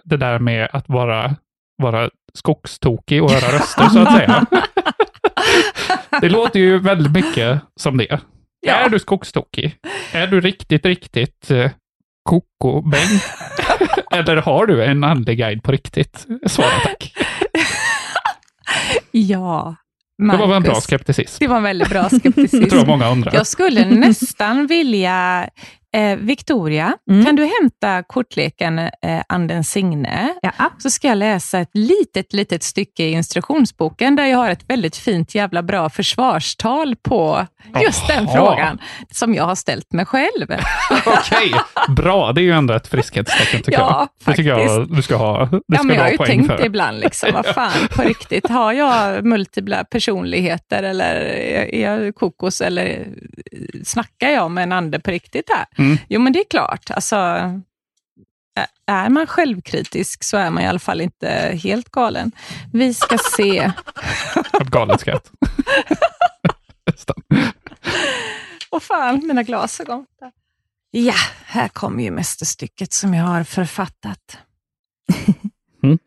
det 0.03 0.17
där 0.17 0.39
med 0.39 0.69
att 0.73 0.89
vara, 0.89 1.35
vara 1.77 2.09
skogstokig 2.33 3.23
och 3.23 3.31
höra 3.31 3.55
röster 3.55 3.85
så 3.85 3.99
att 3.99 4.17
säga. 4.17 4.45
det 6.21 6.29
låter 6.29 6.59
ju 6.59 6.79
väldigt 6.79 7.11
mycket 7.25 7.61
som 7.79 7.97
det. 7.97 8.19
Ja. 8.67 8.73
Är 8.73 8.89
du 8.89 8.99
skogstokig? 8.99 9.75
Är 10.11 10.27
du 10.27 10.41
riktigt, 10.41 10.85
riktigt 10.85 11.51
koko-bäng? 12.29 13.19
Eller 14.19 14.35
har 14.37 14.65
du 14.67 14.83
en 14.83 15.03
andlig 15.03 15.37
guide 15.37 15.63
på 15.63 15.71
riktigt? 15.71 16.27
Svara 16.47 16.69
tack. 16.83 17.13
Ja, 19.11 19.75
Det 20.17 20.37
var 20.37 20.47
väl 20.47 20.55
en 20.57 20.63
bra 20.63 20.71
Marcus. 20.71 20.83
skepticism. 20.83 21.37
Det 21.39 21.47
var 21.47 21.57
en 21.57 21.63
väldigt 21.63 21.89
bra 21.89 22.09
tror 22.09 22.21
jag 22.23 22.33
skepticism. 22.33 22.87
många 22.87 23.09
undrar. 23.09 23.33
Jag 23.33 23.47
skulle 23.47 23.85
nästan 23.85 24.67
vilja, 24.67 25.49
eh, 25.93 26.15
Victoria, 26.17 26.93
Mm. 27.09 27.25
kan 27.25 27.35
du 27.35 27.49
hämta 27.61 28.03
kortleken 28.03 28.79
eh, 28.79 28.89
Anden 29.29 29.63
Signe? 29.63 30.33
Ja. 30.41 30.51
Så 30.77 30.89
ska 30.89 31.07
jag 31.07 31.17
läsa 31.17 31.59
ett 31.59 31.69
litet, 31.73 32.33
litet 32.33 32.63
stycke 32.63 33.03
i 33.03 33.11
instruktionsboken 33.11 34.15
där 34.15 34.25
jag 34.25 34.37
har 34.37 34.49
ett 34.49 34.63
väldigt 34.69 34.95
fint 34.97 35.35
jävla 35.35 35.63
bra 35.63 35.89
försvarstal 35.89 36.95
på 36.95 37.45
just 37.83 38.07
den 38.07 38.23
Jaha. 38.25 38.35
frågan 38.35 38.79
som 39.11 39.33
jag 39.33 39.43
har 39.43 39.55
ställt 39.55 39.93
mig 39.93 40.05
själv. 40.05 40.47
Okej, 41.05 41.51
bra. 41.95 42.31
Det 42.33 42.41
är 42.41 42.43
ju 42.43 42.51
ändå 42.51 42.73
ett 42.73 42.87
friskhetstecken 42.87 43.61
tycker 43.61 43.79
Ja, 43.79 44.07
jag. 44.25 44.33
Det 44.33 44.37
tycker 44.37 44.49
jag 44.49 44.67
faktiskt. 44.77 44.95
du 44.95 45.01
ska 45.01 45.15
ha, 45.15 45.45
det 45.45 45.61
Ja, 45.67 45.75
ska 45.77 45.83
men 45.83 45.87
du 45.87 45.93
jag 45.93 45.99
har 46.01 46.05
ha 46.05 46.11
ju 46.11 46.17
tänkt 46.17 46.47
för. 46.47 46.65
ibland, 46.65 46.99
liksom, 46.99 47.29
vad 47.33 47.45
fan, 47.45 47.87
på 47.95 48.01
riktigt, 48.01 48.49
har 48.49 48.73
jag 48.73 49.25
multipla 49.25 49.83
personligheter 49.83 50.83
eller 50.83 51.15
är 51.73 51.81
jag 51.81 52.15
kokos 52.15 52.61
eller 52.61 53.07
snackar 53.83 54.29
jag 54.29 54.51
med 54.51 54.63
en 54.63 54.71
ande 54.71 54.99
på 54.99 55.11
riktigt 55.11 55.49
här? 55.49 55.65
Mm. 55.81 55.97
Jo, 56.09 56.21
men 56.21 56.33
det 56.33 56.39
är 56.39 56.49
klart, 56.49 56.91
alltså, 56.91 57.15
är 58.85 59.09
man 59.09 59.27
självkritisk 59.27 60.23
så 60.23 60.37
är 60.37 60.49
man 60.49 60.63
i 60.63 60.67
alla 60.67 60.79
fall 60.79 61.01
inte 61.01 61.59
helt 61.63 61.89
galen. 61.89 62.31
Vi 62.73 62.93
ska 62.93 63.17
se. 63.17 63.71
Ett 64.61 64.67
galet 64.67 64.99
skratt. 64.99 65.31
Åh 68.71 68.79
fan, 68.79 69.27
mina 69.27 69.43
glasögon. 69.43 70.05
Ja, 70.91 71.15
här 71.45 71.67
kommer 71.67 72.03
ju 72.03 72.11
mästerstycket 72.11 72.93
som 72.93 73.13
jag 73.13 73.25
har 73.25 73.43
författat. 73.43 74.37
Mm. 75.83 75.99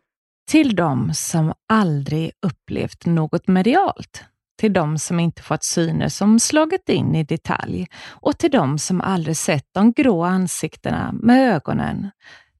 Till 0.47 0.75
de 0.75 1.13
som 1.13 1.53
aldrig 1.69 2.31
upplevt 2.41 3.05
något 3.05 3.47
medialt. 3.47 4.23
Till 4.57 4.73
de 4.73 4.97
som 4.97 5.19
inte 5.19 5.41
fått 5.41 5.63
syner 5.63 6.09
som 6.09 6.39
slagit 6.39 6.89
in 6.89 7.15
i 7.15 7.23
detalj. 7.23 7.87
Och 8.09 8.37
till 8.37 8.51
de 8.51 8.79
som 8.79 9.01
aldrig 9.01 9.37
sett 9.37 9.65
de 9.71 9.91
grå 9.91 10.23
ansiktena 10.23 11.11
med 11.13 11.53
ögonen. 11.55 12.11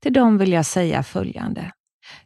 Till 0.01 0.13
dem 0.13 0.37
vill 0.37 0.51
jag 0.51 0.65
säga 0.65 1.03
följande. 1.03 1.71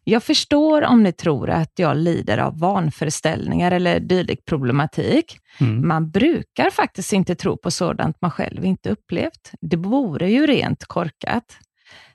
Jag 0.03 0.23
förstår 0.23 0.83
om 0.83 1.03
ni 1.03 1.11
tror 1.11 1.49
att 1.49 1.71
jag 1.75 1.97
lider 1.97 2.37
av 2.37 2.59
vanföreställningar 2.59 3.71
eller 3.71 3.99
dylik 3.99 4.45
problematik. 4.45 5.37
Mm. 5.61 5.87
Man 5.87 6.11
brukar 6.11 6.69
faktiskt 6.69 7.13
inte 7.13 7.35
tro 7.35 7.57
på 7.57 7.71
sådant 7.71 8.17
man 8.21 8.31
själv 8.31 8.65
inte 8.65 8.89
upplevt. 8.89 9.51
Det 9.61 9.77
vore 9.77 10.29
ju 10.29 10.47
rent 10.47 10.85
korkat. 10.85 11.57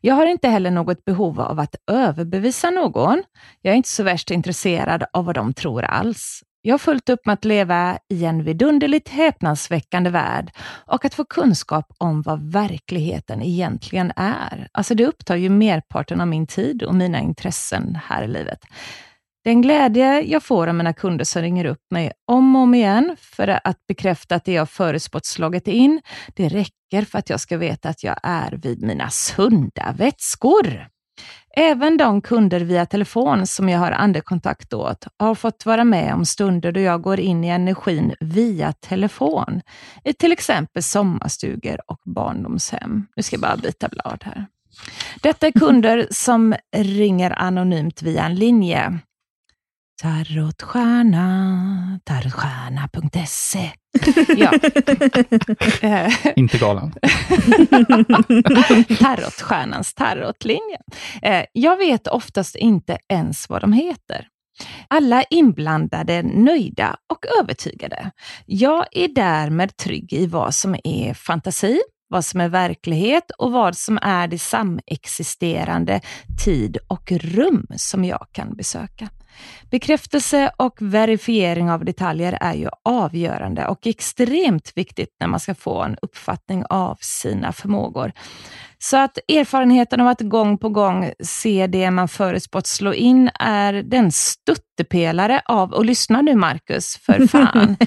Jag 0.01 0.15
har 0.15 0.27
inte 0.27 0.49
heller 0.49 0.71
något 0.71 1.05
behov 1.05 1.41
av 1.41 1.61
att 1.61 1.77
överbevisa 1.91 2.71
någon. 2.71 3.23
Jag 3.63 3.73
är 3.73 3.77
inte 3.77 3.89
så 3.89 4.03
värst 4.03 4.31
intresserad 4.31 5.05
av 5.13 5.25
vad 5.25 5.35
de 5.35 5.55
tror 5.55 5.83
alls. 5.83 6.43
Jag 6.67 6.73
har 6.73 6.79
fullt 6.79 7.09
upp 7.09 7.27
med 7.27 7.33
att 7.33 7.45
leva 7.45 7.99
i 8.09 8.25
en 8.25 8.45
vidunderligt 8.45 9.09
häpnadsväckande 9.09 10.11
värld 10.11 10.51
och 10.87 11.05
att 11.05 11.15
få 11.15 11.25
kunskap 11.25 11.87
om 11.99 12.23
vad 12.23 12.53
verkligheten 12.53 13.43
egentligen 13.43 14.13
är. 14.17 14.69
Alltså 14.73 14.95
det 14.95 15.07
upptar 15.07 15.37
ju 15.37 15.49
merparten 15.49 16.21
av 16.21 16.29
min 16.29 16.47
tid 16.47 16.83
och 16.83 16.95
mina 16.95 17.21
intressen 17.21 17.99
här 18.05 18.23
i 18.23 18.29
livet. 18.29 18.59
Den 19.45 19.63
glädje 19.63 20.21
jag 20.21 20.43
får 20.43 20.67
av 20.67 20.75
mina 20.75 20.93
kunder 20.93 21.25
som 21.25 21.43
ringer 21.43 21.65
upp 21.65 21.83
mig 21.91 22.13
om 22.27 22.57
och 22.57 22.63
om 22.63 22.75
igen 22.75 23.17
för 23.21 23.61
att 23.65 23.87
bekräfta 23.87 24.35
att 24.35 24.45
det 24.45 24.53
jag 24.53 24.71
förutspått 24.71 25.27
slagit 25.27 25.69
in, 25.69 26.01
det 26.35 26.49
räcker 26.49 27.03
för 27.03 27.19
att 27.19 27.31
jag 27.31 27.41
ska 27.41 27.57
veta 27.57 27.89
att 27.89 28.05
jag 28.05 28.17
är 28.23 28.53
vid 28.53 28.83
mina 28.83 29.11
sunda 29.11 29.95
vätskor. 29.99 30.94
Även 31.57 31.97
de 31.97 32.21
kunder 32.21 32.61
via 32.61 32.87
telefon 32.87 33.47
som 33.47 33.69
jag 33.69 33.79
har 33.79 33.93
andekontakt 33.93 34.75
åt 34.75 35.07
har 35.19 35.35
fått 35.35 35.67
vara 35.67 35.85
med 35.85 36.15
om 36.15 36.25
stunder 36.25 36.73
då 36.73 36.81
jag 36.81 37.03
går 37.03 37.21
in 37.21 37.45
i 37.45 37.49
energin 37.49 38.15
via 38.21 38.73
telefon, 38.73 39.61
i 40.05 40.13
till 40.13 40.33
exempel 40.33 40.83
sommarstugor 40.83 41.81
och 41.87 42.01
barndomshem. 42.05 43.07
Nu 43.17 43.23
ska 43.23 43.35
jag 43.35 43.41
bara 43.41 43.57
byta 43.57 43.89
blad 43.89 44.25
här. 44.25 44.47
Detta 45.23 45.47
är 45.47 45.53
kunder 45.53 46.07
som 46.11 46.55
ringer 46.77 47.39
anonymt 47.39 48.03
via 48.03 48.25
en 48.25 48.35
linje. 48.35 48.99
Tarotstjärna, 50.05 52.01
tarotstjärna.se. 52.05 53.71
Ja. 54.37 54.53
Inte 56.37 56.59
galen. 56.59 56.93
Tarotstjärnans 58.99 59.95
tarotlinje. 59.95 60.79
Eh, 61.23 61.45
Jag 61.53 61.77
vet 61.77 62.07
oftast 62.09 62.57
inte 62.57 62.99
ens 63.09 63.49
vad 63.49 63.61
de 63.61 63.73
heter. 63.73 64.27
Alla 64.89 65.23
inblandade 65.23 66.23
nöjda 66.23 66.97
och 67.13 67.27
övertygade. 67.41 68.11
Jag 68.47 68.87
är 68.93 69.09
därmed 69.09 69.77
trygg 69.77 70.13
i 70.13 70.27
vad 70.27 70.55
som 70.55 70.77
är 70.85 71.15
fantasi, 71.15 71.81
vad 72.09 72.25
som 72.25 72.41
är 72.41 72.49
verklighet 72.49 73.31
och 73.39 73.53
vad 73.53 73.77
som 73.77 73.99
är 74.03 74.29
det 74.29 74.39
samexisterande 74.39 76.01
tid 76.45 76.79
och 76.89 77.13
rum 77.13 77.67
som 77.77 78.05
jag 78.05 78.27
kan 78.33 78.57
besöka. 78.57 79.09
Bekräftelse 79.71 80.51
och 80.57 80.77
verifiering 80.81 81.71
av 81.71 81.85
detaljer 81.85 82.39
är 82.41 82.55
ju 82.55 82.69
avgörande 82.85 83.67
och 83.67 83.87
extremt 83.87 84.73
viktigt 84.75 85.17
när 85.21 85.27
man 85.27 85.41
ska 85.41 85.55
få 85.55 85.83
en 85.83 85.97
uppfattning 86.03 86.65
av 86.71 86.99
sina 87.01 87.53
förmågor. 87.53 88.13
Så 88.79 88.97
att 88.97 89.19
erfarenheten 89.29 90.01
av 90.01 90.09
att 90.09 90.21
gång 90.21 90.59
på 90.59 90.69
gång 90.69 91.13
se 91.21 91.67
det 91.67 91.91
man 91.91 92.09
förutspått 92.09 92.67
slå 92.67 92.95
in 92.95 93.31
är 93.41 93.73
den 93.73 94.13
stöttepelare 94.13 95.43
av, 95.45 95.73
och 95.73 95.85
lyssna 95.85 96.21
nu 96.23 96.35
Marcus, 96.35 96.97
för 96.97 97.27
fan. 97.27 97.77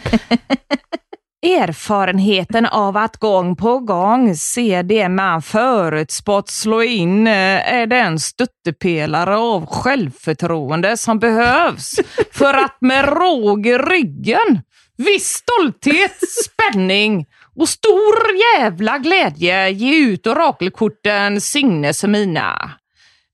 Erfarenheten 1.42 2.66
av 2.66 2.98
att 2.98 3.18
gång 3.18 3.56
på 3.56 3.80
gång 3.80 4.36
se 4.36 4.82
det 4.82 5.10
man 5.10 5.42
förutspått 5.42 6.50
slå 6.50 6.84
in 6.84 7.28
eh, 7.28 7.74
är 7.74 7.88
den 7.88 8.20
stöttepelare 8.20 9.38
av 9.38 9.66
självförtroende 9.66 10.98
som 10.98 11.20
behövs 11.20 12.00
för 12.32 12.54
att 12.54 12.78
med 12.82 13.06
råg 13.06 13.68
i 13.68 13.78
ryggen, 13.78 14.62
viss 14.98 15.28
stolthet, 15.28 16.20
spänning 16.46 17.26
och 17.56 17.70
stor 17.70 18.16
jävla 18.56 18.98
glädje 18.98 19.70
ge 19.70 19.96
ut 19.96 20.28
orakelkorten 20.28 21.42
signes 21.42 22.04
mina. 22.04 22.72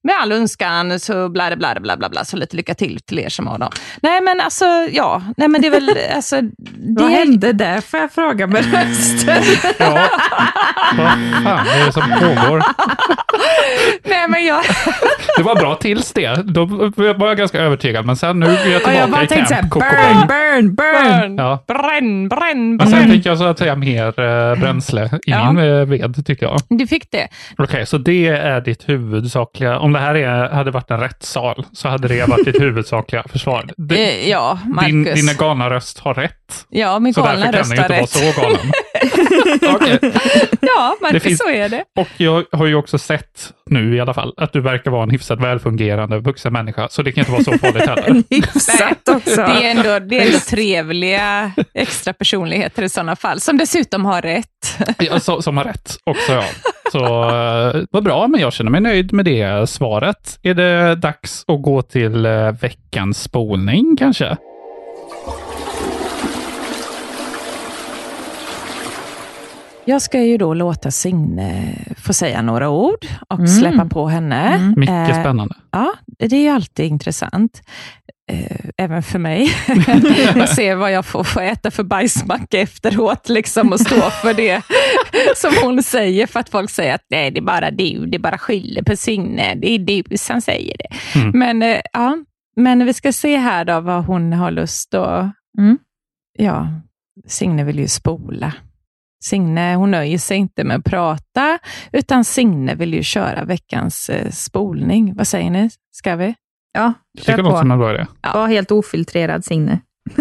Med 0.04 0.16
all 0.22 0.32
önskan 0.32 1.00
så 1.00 1.30
bla 1.30 1.56
bla 1.56 1.80
bla 1.80 1.98
bla 1.98 2.10
bla 2.10 2.26
så 2.26 2.38
lite 2.38 2.56
lycka 2.56 2.74
till 2.76 3.00
till 3.00 3.20
er 3.20 3.30
som 3.30 3.48
har 3.48 3.58
dem. 3.58 3.72
Nej 4.02 4.22
men 4.22 4.40
alltså, 4.42 4.66
ja, 4.92 5.22
nej 5.38 5.48
men 5.48 5.62
det 5.62 5.68
är 5.68 5.72
väl, 5.72 5.98
alltså, 6.16 6.36
Vad 6.96 7.10
det, 7.10 7.16
hände 7.16 7.54
där, 7.54 7.82
får 7.82 8.00
jag 8.00 8.12
fråga 8.12 8.48
med 8.48 8.66
rösten? 8.74 9.44
Ja, 9.78 10.10
vad 10.98 11.44
fan 11.44 11.68
är 11.68 11.86
det 11.86 11.92
som 11.94 12.02
pågår? 12.20 12.64
nej 14.04 14.28
men 14.30 14.46
jag, 14.46 14.64
Det 15.38 15.44
var 15.44 15.56
bra 15.56 15.76
tills 15.76 16.14
det. 16.14 16.36
Då 16.44 16.66
var 17.18 17.28
jag 17.28 17.38
ganska 17.38 17.60
övertygad, 17.60 18.06
men 18.06 18.16
sen 18.16 18.40
nu 18.40 18.46
är 18.46 18.50
jag 18.52 18.60
Och 18.60 18.68
jag 18.72 18.82
tillbaka 18.84 19.08
bara 19.08 19.24
i 19.24 19.28
tänkte 19.28 19.48
såhär, 19.48 19.62
camp 19.62 19.74
burn, 19.74 20.28
burn, 20.28 20.76
burn. 20.76 20.76
bränn, 20.76 21.36
Ja. 21.38 21.64
bränn, 21.68 22.30
bränn, 22.30 22.76
Men 22.76 22.88
sen 22.88 23.00
bränn. 23.00 23.12
fick 23.12 23.26
jag 23.26 23.38
så 23.38 23.44
att 23.44 23.58
säga 23.58 23.76
mer 23.76 24.20
eh, 24.20 24.56
bränsle 24.60 25.06
i 25.06 25.20
Ja. 25.32 25.52
min 25.52 25.64
eh, 25.64 25.86
ved, 25.86 26.26
tycker 26.26 26.46
jag. 26.46 26.60
Du 26.70 26.88
fick 26.88 27.12
det. 27.12 27.28
Okej, 27.58 27.86
så 27.86 27.98
det 27.98 28.28
är 28.28 28.62
ditt 28.62 28.90
huvudsakliga... 28.90 29.80
Om 29.80 29.94
det 29.94 30.00
här 30.00 30.16
är, 30.16 30.50
hade 30.50 30.72
varit 30.72 30.92
en 30.92 31.00
rättssal, 31.00 31.66
så 31.74 31.88
hade 31.90 32.08
det 32.08 32.26
varit 32.30 32.46
ditt 32.46 32.62
huvudsakliga 32.62 33.24
försvar. 33.30 33.66
Det, 33.78 33.96
Eh, 34.24 34.30
ja, 34.30 34.60
din, 34.86 35.02
Marcus. 35.04 35.26
din 35.28 35.38
galna 35.38 35.70
röst 35.70 36.00
har 36.00 36.14
rätt, 36.14 36.66
Ja, 36.70 37.00
min 37.00 37.14
så 37.14 37.22
galna 37.22 37.52
därför 37.52 37.52
kan 37.52 37.60
röst 37.60 37.70
den 37.70 37.78
ju 37.78 37.82
har 37.84 38.02
inte 38.02 38.20
vara 38.20 38.32
rätt. 38.32 38.36
så 38.36 38.42
galen. 38.42 38.72
Okej. 39.76 40.00
Ja, 40.62 40.96
Marcus, 41.02 41.24
finns- 41.24 41.40
så 41.40 41.50
är 41.50 41.70
det. 41.70 41.84
Och 42.00 42.08
jag 42.18 42.44
har 42.52 42.66
ju 42.66 42.76
också 42.76 42.98
sett 42.98 43.54
nu 43.70 43.96
i 43.96 44.00
alla 44.00 44.14
fall, 44.14 44.34
att 44.38 44.54
du 44.54 44.62
verkar 44.62 44.92
vara 44.92 45.04
en 45.04 45.10
hyfsat 45.10 45.40
välfungerande 45.42 46.20
vuxen 46.20 46.54
människa, 46.54 46.88
så 46.90 47.02
det 47.02 47.12
kan 47.12 47.22
inte 47.22 47.32
vara 47.32 47.44
så 47.44 47.52
farligt 47.58 47.86
heller. 47.90 48.24
Hyfsat 48.30 49.10
också. 49.10 49.36
Det 49.36 49.66
är, 49.66 49.72
ändå, 49.72 50.00
det 50.08 50.18
är 50.20 50.26
ändå 50.26 50.40
trevliga 50.40 51.52
extra 51.74 52.14
personligheter 52.14 52.84
i 52.84 52.90
sådana 52.90 53.16
fall, 53.16 53.40
som 53.40 53.58
dessutom 53.58 54.06
har 54.06 54.22
rätt. 54.22 54.46
Ja, 55.00 55.20
så, 55.20 55.42
som 55.42 55.58
har 55.58 55.64
rätt 55.64 55.98
också, 56.04 56.32
ja. 56.34 56.44
Så 56.92 57.30
eh, 57.30 57.82
vad 57.92 58.04
bra, 58.04 58.28
men 58.28 58.42
jag 58.42 58.54
känner 58.54 58.72
mig 58.72 58.82
nöjd 58.82 59.14
med 59.14 59.26
det 59.26 59.70
svaret. 59.70 60.40
Är 60.44 60.54
det 60.54 60.96
dags 60.96 61.44
att 61.48 61.62
gå 61.62 61.82
till 61.82 62.26
eh, 62.26 62.52
veckans 62.62 63.24
spolning 63.24 63.96
kanske? 64.00 64.38
Jag 69.86 70.02
ska 70.02 70.22
ju 70.22 70.38
då 70.38 70.54
låta 70.54 70.92
Signe 70.92 71.76
få 71.98 72.14
säga 72.14 72.42
några 72.42 72.70
ord 72.70 73.06
och 73.30 73.40
Mm. 73.40 73.48
släppa 73.48 73.86
på 73.86 74.08
henne. 74.08 74.74
Mycket 74.78 75.10
Eh, 75.10 75.22
spännande. 75.22 75.56
Ja, 75.72 75.94
det 76.20 76.36
är 76.36 76.42
ju 76.42 76.48
alltid 76.50 76.86
intressant. 76.86 77.62
Eh, 78.32 78.58
även 78.78 79.04
för 79.04 79.20
mig. 79.20 79.50
att 80.42 80.56
se 80.56 80.76
vad 80.76 80.92
jag 80.92 81.06
får, 81.06 81.24
får 81.24 81.42
äta 81.42 81.72
för 81.72 81.84
bajsmacka 81.84 82.60
efteråt 82.60 83.30
liksom, 83.30 83.72
och 83.72 83.80
stå 83.80 83.96
för 84.02 84.34
det 84.34 84.62
som 85.36 85.52
hon 85.64 85.84
säger. 85.84 86.28
För 86.28 86.40
att 86.40 86.50
folk 86.50 86.70
säger 86.70 86.96
att 86.96 87.06
nej, 87.10 87.32
det 87.32 87.40
är 87.40 87.42
bara 87.42 87.72
du, 87.72 88.06
det 88.06 88.18
är 88.18 88.20
bara 88.20 88.38
skyller 88.38 88.84
på 88.84 88.96
Signe. 88.96 89.56
Det 89.56 89.72
är 89.72 89.80
du 89.80 90.18
som 90.18 90.42
säger 90.42 90.78
det. 90.78 91.20
Mm. 91.20 91.40
Men, 91.40 91.64
eh, 91.64 91.82
ja, 91.94 92.18
men 92.56 92.86
vi 92.86 92.94
ska 92.94 93.12
se 93.12 93.38
här 93.38 93.66
då 93.66 93.80
vad 93.80 94.06
hon 94.06 94.34
har 94.34 94.52
lust 94.52 94.94
att... 94.94 95.32
Mm. 95.58 95.78
Ja, 96.38 96.68
Signe 97.28 97.64
vill 97.64 97.80
ju 97.80 97.88
spola. 97.88 98.54
Signe 99.24 99.76
hon 99.76 99.92
nöjer 99.92 100.18
sig 100.18 100.38
inte 100.38 100.64
med 100.64 100.78
att 100.78 100.84
prata, 100.84 101.60
utan 101.92 102.26
Signe 102.26 102.76
vill 102.76 102.94
ju 102.94 103.04
köra 103.04 103.44
veckans 103.44 104.10
eh, 104.10 104.30
spolning. 104.30 105.14
Vad 105.16 105.28
säger 105.28 105.50
ni? 105.50 105.70
Ska 105.92 106.16
vi? 106.16 106.36
Ja, 106.74 106.94
Jag 107.14 107.22
tycker 107.26 107.38
det 107.38 107.44
låter 107.44 107.58
som 107.58 107.68
på. 107.70 107.74
en 107.74 107.80
bra 107.80 107.94
idé. 107.94 108.06
Var 108.34 108.48
helt 108.48 108.72
ofiltrerad 108.72 109.46
Signe. 109.46 109.80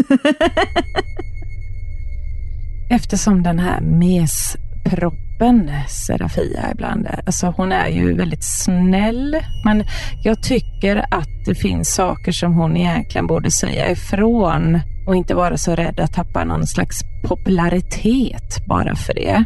Eftersom 2.90 3.42
den 3.42 3.58
här 3.58 3.80
mesproppen 3.80 5.70
Serafia 5.88 6.70
ibland 6.72 7.06
är, 7.06 7.22
alltså 7.26 7.46
hon 7.56 7.72
är 7.72 7.88
ju 7.88 8.14
väldigt 8.14 8.44
snäll, 8.44 9.36
men 9.64 9.84
jag 10.24 10.42
tycker 10.42 10.96
att 11.10 11.28
det 11.46 11.54
finns 11.54 11.94
saker 11.94 12.32
som 12.32 12.54
hon 12.54 12.76
egentligen 12.76 13.26
borde 13.26 13.50
säga 13.50 13.90
ifrån 13.90 14.80
och 15.06 15.16
inte 15.16 15.34
vara 15.34 15.56
så 15.56 15.74
rädd 15.74 16.00
att 16.00 16.12
tappa 16.12 16.44
någon 16.44 16.66
slags 16.66 17.00
popularitet 17.22 18.66
bara 18.66 18.96
för 18.96 19.14
det. 19.14 19.44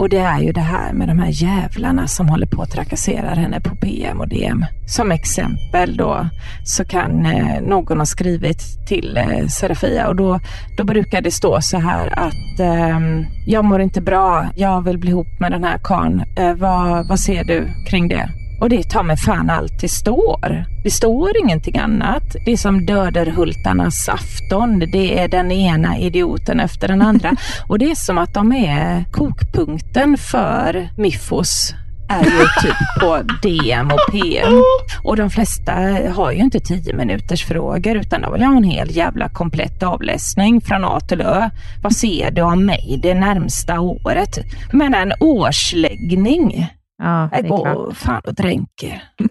Och 0.00 0.08
det 0.08 0.18
är 0.18 0.40
ju 0.40 0.52
det 0.52 0.60
här 0.60 0.92
med 0.92 1.08
de 1.08 1.18
här 1.18 1.30
jävlarna 1.30 2.06
som 2.06 2.28
håller 2.28 2.46
på 2.46 2.62
att 2.62 2.70
trakassera 2.70 3.28
henne 3.28 3.60
på 3.60 3.76
PM 3.76 4.20
och 4.20 4.28
DM. 4.28 4.64
Som 4.86 5.12
exempel 5.12 5.96
då 5.96 6.28
så 6.64 6.84
kan 6.84 7.26
eh, 7.26 7.60
någon 7.60 7.98
ha 7.98 8.06
skrivit 8.06 8.86
till 8.86 9.16
eh, 9.16 9.46
Serafia 9.46 10.08
och 10.08 10.16
då, 10.16 10.40
då 10.76 10.84
brukar 10.84 11.20
det 11.20 11.30
stå 11.30 11.60
så 11.60 11.78
här 11.78 12.18
att 12.18 12.60
eh, 12.60 12.98
jag 13.46 13.64
mår 13.64 13.80
inte 13.80 14.00
bra, 14.00 14.46
jag 14.54 14.84
vill 14.84 14.98
bli 14.98 15.10
ihop 15.10 15.40
med 15.40 15.52
den 15.52 15.64
här 15.64 15.78
karln. 15.82 16.24
Eh, 16.36 16.54
vad, 16.54 17.08
vad 17.08 17.20
ser 17.20 17.44
du 17.44 17.68
kring 17.88 18.08
det? 18.08 18.39
Och 18.60 18.68
det 18.68 18.82
tar 18.82 19.02
mig 19.02 19.16
fan 19.16 19.50
allt 19.50 19.80
det 19.80 19.88
står. 19.88 20.64
Det 20.84 20.90
står 20.90 21.30
ingenting 21.40 21.78
annat. 21.78 22.36
Det 22.44 22.52
är 22.52 22.56
som 22.56 22.86
Döderhultarnas 22.86 24.08
afton. 24.08 24.78
Det 24.78 25.18
är 25.18 25.28
den 25.28 25.52
ena 25.52 25.98
idioten 25.98 26.60
efter 26.60 26.88
den 26.88 27.02
andra. 27.02 27.36
Och 27.68 27.78
det 27.78 27.90
är 27.90 27.94
som 27.94 28.18
att 28.18 28.34
de 28.34 28.52
är 28.52 29.04
kokpunkten 29.12 30.18
för 30.18 30.88
Miffos 30.96 31.74
är 32.10 32.24
ju 32.24 32.46
typ 32.62 33.00
på 33.00 33.22
DM 33.42 33.90
och 33.90 34.12
PM. 34.12 34.62
Och 35.02 35.16
de 35.16 35.30
flesta 35.30 35.72
har 36.14 36.32
ju 36.32 36.38
inte 36.38 36.60
10 36.60 36.94
minuters 36.94 37.44
frågor 37.44 37.96
utan 37.96 38.22
de 38.22 38.32
vill 38.32 38.42
ha 38.42 38.56
en 38.56 38.64
hel 38.64 38.96
jävla 38.96 39.28
komplett 39.28 39.82
avläsning 39.82 40.60
från 40.60 40.84
A 40.84 41.00
till 41.00 41.20
Ö. 41.20 41.50
Vad 41.82 41.96
ser 41.96 42.30
du 42.30 42.42
om 42.42 42.66
mig 42.66 43.00
det 43.02 43.14
närmsta 43.14 43.80
året? 43.80 44.38
Men 44.72 44.94
en 44.94 45.12
årsläggning. 45.20 46.66
Ja, 47.00 47.28
det 47.32 47.36
Jag 47.36 47.44
är 47.44 47.48
klart. 47.48 47.76
går 47.76 47.92
fan 47.94 48.22
och 48.26 48.34
dränker. 48.34 49.02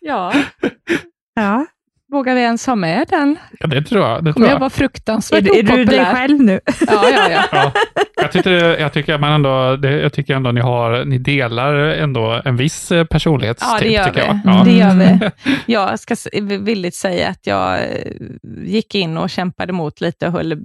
ja, 0.00 0.32
Ja. 1.34 1.66
Vågar 2.16 2.34
vi 2.34 2.40
ens 2.40 2.66
ha 2.66 2.74
med 2.74 3.06
den? 3.10 3.36
Ja, 3.60 3.66
det 3.66 3.82
tror 3.82 4.04
jag. 4.08 4.18
Det 4.18 4.22
tror 4.22 4.32
Kommer 4.32 4.46
jag 4.46 4.54
jag. 4.54 4.58
vara 4.60 4.66
Är, 4.66 4.70
fruktansvärt 4.70 5.44
du- 5.44 5.58
är 5.58 5.62
du 5.62 5.84
dig 5.84 6.04
själv 6.04 6.40
nu? 6.42 6.60
Ja, 6.86 7.04
ja, 7.12 7.30
ja. 7.30 7.42
Ja, 7.52 7.72
jag, 8.22 8.32
tyckte, 8.32 8.50
jag 8.50 8.92
tycker 8.92 9.18
man 9.18 9.32
ändå, 9.32 9.76
det, 9.76 9.90
jag 10.00 10.12
tycker 10.12 10.34
ändå 10.34 10.52
ni 10.52 10.60
har, 10.60 11.04
ni 11.04 11.18
delar 11.18 11.74
ändå 11.74 12.42
en 12.44 12.56
viss 12.56 12.92
eh, 12.92 13.04
personlighetstyp. 13.04 13.68
Ja, 13.72 13.78
det 13.80 13.88
gör 13.92 14.04
tycker 14.04 14.20
vi. 14.20 14.26
jag. 14.26 14.40
Ja. 14.44 14.64
Det 14.64 14.72
gör 14.72 14.94
vi. 14.94 15.30
Jag 15.72 15.98
ska 16.00 16.16
villigt 16.60 16.94
säga 16.94 17.28
att 17.28 17.46
jag 17.46 17.74
eh, 17.78 17.84
gick 18.64 18.94
in 18.94 19.16
och 19.18 19.30
kämpade 19.30 19.70
emot 19.70 20.00
lite 20.00 20.26
och 20.26 20.32
höll 20.32 20.56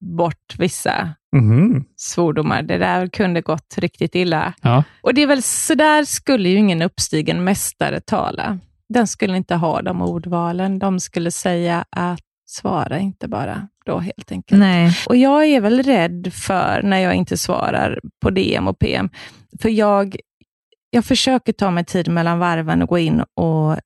bort 0.00 0.54
vissa 0.58 1.08
Mhm. 1.36 1.84
svordomar. 1.96 2.62
Det 2.62 2.78
där 2.78 3.06
kunde 3.06 3.40
gått 3.40 3.74
riktigt 3.78 4.14
illa. 4.14 4.52
Ja. 4.62 4.84
Och 5.00 5.14
det 5.14 5.22
är 5.22 5.26
väl 5.26 5.42
så 5.42 5.74
där 5.74 6.04
skulle 6.04 6.48
ju 6.48 6.56
ingen 6.56 6.82
uppstigen 6.82 7.44
mästare 7.44 8.00
tala. 8.00 8.58
Den 8.88 9.06
skulle 9.06 9.36
inte 9.36 9.54
ha 9.54 9.82
de 9.82 10.02
ordvalen. 10.02 10.78
De 10.78 11.00
skulle 11.00 11.30
säga 11.30 11.84
att 11.90 12.20
svara 12.46 12.98
inte 12.98 13.28
bara 13.28 13.68
då 13.86 13.98
helt 13.98 14.32
enkelt. 14.32 14.58
Nej. 14.58 14.96
Och 15.06 15.16
jag 15.16 15.44
är 15.44 15.60
väl 15.60 15.82
rädd 15.82 16.32
för 16.32 16.82
när 16.82 16.98
jag 16.98 17.14
inte 17.14 17.36
svarar 17.36 18.00
på 18.22 18.30
DM 18.30 18.68
och 18.68 18.78
PM. 18.78 19.10
För 19.60 19.68
jag, 19.68 20.16
jag 20.90 21.04
försöker 21.04 21.52
ta 21.52 21.70
mig 21.70 21.84
tid 21.84 22.08
mellan 22.08 22.38
varven 22.38 22.82
och 22.82 22.88
gå 22.88 22.98
in 22.98 23.22
och 23.34 23.72
eh, 23.72 23.78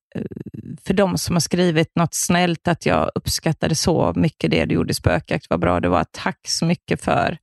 för 0.84 0.94
de 0.94 1.18
som 1.18 1.34
har 1.34 1.40
skrivit 1.40 1.96
något 1.96 2.14
snällt, 2.14 2.68
att 2.68 2.86
jag 2.86 3.10
uppskattade 3.14 3.74
så 3.74 4.12
mycket 4.16 4.50
det 4.50 4.64
du 4.64 4.74
gjorde 4.74 4.90
i 4.90 4.94
Spökjakt, 4.94 5.46
vad 5.50 5.60
bra 5.60 5.80
det 5.80 5.88
var. 5.88 6.04
Tack 6.10 6.40
så 6.48 6.64
mycket 6.64 7.02
för 7.04 7.38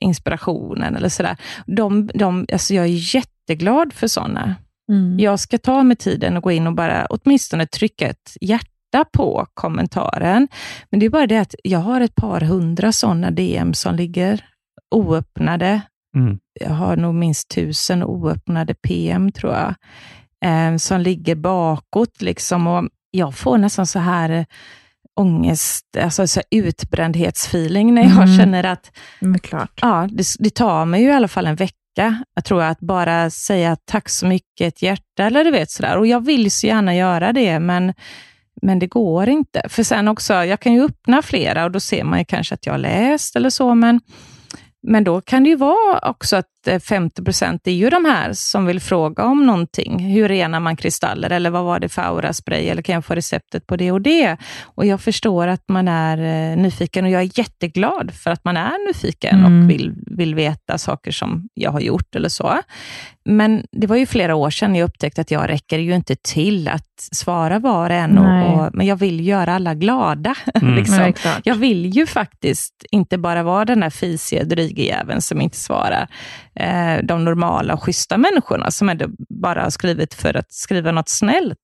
inspirationen 0.00 0.96
eller 0.96 1.08
sådär. 1.08 1.36
De, 1.66 2.06
de, 2.14 2.46
alltså 2.52 2.74
jag 2.74 2.84
är 2.84 3.14
jätteglad 3.14 3.92
för 3.92 4.08
sådana. 4.08 4.54
Mm. 4.92 5.18
Jag 5.20 5.40
ska 5.40 5.58
ta 5.58 5.82
mig 5.82 5.96
tiden 5.96 6.36
och 6.36 6.42
gå 6.42 6.50
in 6.50 6.66
och 6.66 6.74
bara 6.74 7.06
åtminstone 7.10 7.66
trycka 7.66 8.08
ett 8.08 8.36
hjärta 8.40 9.04
på 9.12 9.46
kommentaren. 9.54 10.48
Men 10.90 11.00
det 11.00 11.06
är 11.06 11.10
bara 11.10 11.26
det 11.26 11.38
att 11.38 11.54
jag 11.64 11.78
har 11.78 12.00
ett 12.00 12.14
par 12.14 12.40
hundra 12.40 12.92
sådana 12.92 13.30
DM 13.30 13.74
som 13.74 13.94
ligger 13.94 14.44
oöppnade. 14.94 15.80
Mm. 16.16 16.38
Jag 16.60 16.70
har 16.70 16.96
nog 16.96 17.14
minst 17.14 17.48
tusen 17.48 18.02
oöppnade 18.02 18.74
PM 18.74 19.32
tror 19.32 19.52
jag, 19.52 19.74
eh, 20.44 20.76
som 20.76 21.00
ligger 21.00 21.34
bakåt. 21.34 22.22
Liksom, 22.22 22.66
och 22.66 22.88
jag 23.10 23.34
får 23.34 23.58
nästan 23.58 23.86
så 23.86 23.98
här 23.98 24.30
eh, 24.30 24.44
ångest, 25.20 25.84
alltså 26.02 26.26
så 26.26 26.40
utbrändhetsfeeling 26.50 27.94
när 27.94 28.02
jag 28.02 28.12
Mm. 28.22 28.38
känner 28.38 28.64
att 28.64 28.92
Men 29.20 29.38
klart. 29.38 29.78
ja, 29.82 30.08
det, 30.10 30.24
det 30.38 30.54
tar 30.54 30.84
mig 30.84 31.02
ju 31.02 31.08
i 31.08 31.12
alla 31.12 31.28
fall 31.28 31.46
en 31.46 31.56
vecka, 31.56 31.74
jag 32.34 32.44
tror 32.44 32.62
jag, 32.62 32.70
att 32.70 32.80
bara 32.80 33.30
säga 33.30 33.76
tack 33.84 34.08
så 34.08 34.26
mycket, 34.26 34.74
ett 34.74 34.82
hjärta 34.82 35.24
eller 35.24 35.44
du 35.44 35.50
vet 35.50 35.70
sådär. 35.70 35.96
Och 35.96 36.06
jag 36.06 36.24
vill 36.24 36.50
så 36.50 36.66
gärna 36.66 36.94
göra 36.94 37.32
det, 37.32 37.58
men, 37.58 37.94
men 38.62 38.78
det 38.78 38.86
går 38.86 39.28
inte. 39.28 39.62
För 39.68 39.82
sen 39.82 40.08
också, 40.08 40.34
jag 40.34 40.60
kan 40.60 40.72
ju 40.72 40.84
öppna 40.84 41.22
flera 41.22 41.64
och 41.64 41.70
då 41.70 41.80
ser 41.80 42.04
man 42.04 42.18
ju 42.18 42.24
kanske 42.24 42.54
att 42.54 42.66
jag 42.66 42.72
har 42.72 42.78
läst 42.78 43.36
eller 43.36 43.50
så, 43.50 43.74
men, 43.74 44.00
men 44.82 45.04
då 45.04 45.20
kan 45.20 45.44
det 45.44 45.50
ju 45.50 45.56
vara 45.56 46.10
också 46.10 46.36
att 46.36 46.46
50 46.80 47.24
procent 47.24 47.66
är 47.66 47.70
ju 47.72 47.90
de 47.90 48.04
här 48.04 48.32
som 48.32 48.66
vill 48.66 48.80
fråga 48.80 49.24
om 49.24 49.46
någonting. 49.46 49.98
Hur 49.98 50.28
renar 50.28 50.60
man 50.60 50.76
kristaller? 50.76 51.30
Eller 51.30 51.50
vad 51.50 51.64
var 51.64 51.80
det 51.80 51.88
för 51.88 52.02
auraspray? 52.02 52.68
Eller 52.68 52.82
kan 52.82 52.94
jag 52.94 53.04
få 53.04 53.14
receptet 53.14 53.66
på 53.66 53.76
det 53.76 53.92
och 53.92 54.00
det? 54.02 54.36
Och 54.64 54.86
jag 54.86 55.00
förstår 55.00 55.46
att 55.48 55.64
man 55.68 55.88
är 55.88 56.18
eh, 56.52 56.56
nyfiken 56.56 57.04
och 57.04 57.10
jag 57.10 57.22
är 57.22 57.38
jätteglad 57.38 58.14
för 58.14 58.30
att 58.30 58.44
man 58.44 58.56
är 58.56 58.86
nyfiken 58.88 59.36
Mm. 59.36 59.62
och 59.64 59.70
vill, 59.70 59.94
vill 60.06 60.34
veta 60.34 60.78
saker 60.78 61.10
som 61.12 61.48
jag 61.54 61.70
har 61.70 61.80
gjort 61.80 62.14
eller 62.16 62.28
så. 62.28 62.58
Men 63.24 63.64
det 63.72 63.86
var 63.86 63.96
ju 63.96 64.06
flera 64.06 64.34
år 64.34 64.50
sedan 64.50 64.74
jag 64.74 64.84
upptäckte 64.88 65.20
att 65.20 65.30
jag 65.30 65.48
räcker 65.48 65.78
ju 65.78 65.94
inte 65.94 66.16
till 66.16 66.68
att 66.68 66.86
svara 67.12 67.58
var 67.58 67.90
en. 67.90 68.18
Och, 68.18 68.54
och, 68.66 68.70
men 68.74 68.86
jag 68.86 68.96
vill 68.96 69.26
göra 69.26 69.54
alla 69.54 69.74
glada. 69.74 70.34
Mm. 70.62 70.74
liksom. 70.74 70.96
Nej. 70.98 71.14
Jag 71.44 71.54
vill 71.54 71.86
ju 71.86 72.06
faktiskt 72.06 72.84
inte 72.90 73.18
bara 73.18 73.42
vara 73.42 73.64
den 73.64 73.80
där 73.80 73.90
fisiga, 73.90 74.44
dryga 74.44 74.82
jäveln 74.84 75.22
som 75.22 75.40
inte 75.40 75.56
svarar. 75.56 76.08
Eh, 76.60 77.02
de 77.02 77.24
normala 77.24 77.74
och 77.74 77.82
schyssta 77.82 78.16
människorna 78.16 78.70
som 78.70 78.88
ändå 78.88 79.06
bara 79.28 79.62
har 79.62 79.70
skrivit 79.70 80.14
för 80.14 80.36
att 80.36 80.52
skriva 80.52 80.92
något 80.92 81.08
snällt. 81.08 81.58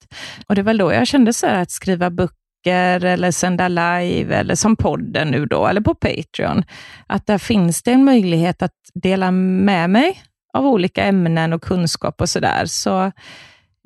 Och 0.47 0.55
det 0.55 0.63
var 0.63 0.75
då 0.75 0.93
jag 0.93 1.07
kände 1.07 1.33
så 1.33 1.47
här 1.47 1.63
att 1.63 1.71
skriva 1.71 2.11
böcker 2.11 3.05
eller 3.05 3.31
sända 3.31 3.69
live 3.69 4.37
eller 4.37 4.55
som 4.55 4.77
podden 4.77 5.29
nu 5.29 5.47
då, 5.47 5.67
eller 5.67 5.81
på 5.81 5.95
Patreon. 5.95 6.65
Att 7.07 7.27
där 7.27 7.39
finns 7.39 7.83
det 7.83 7.93
en 7.93 8.05
möjlighet 8.05 8.63
att 8.63 8.75
dela 8.95 9.31
med 9.31 9.91
mig 9.91 10.23
av 10.53 10.67
olika 10.67 11.05
ämnen 11.05 11.53
och 11.53 11.63
kunskap 11.63 12.21
och 12.21 12.29
sådär. 12.29 12.67
Så 12.67 13.13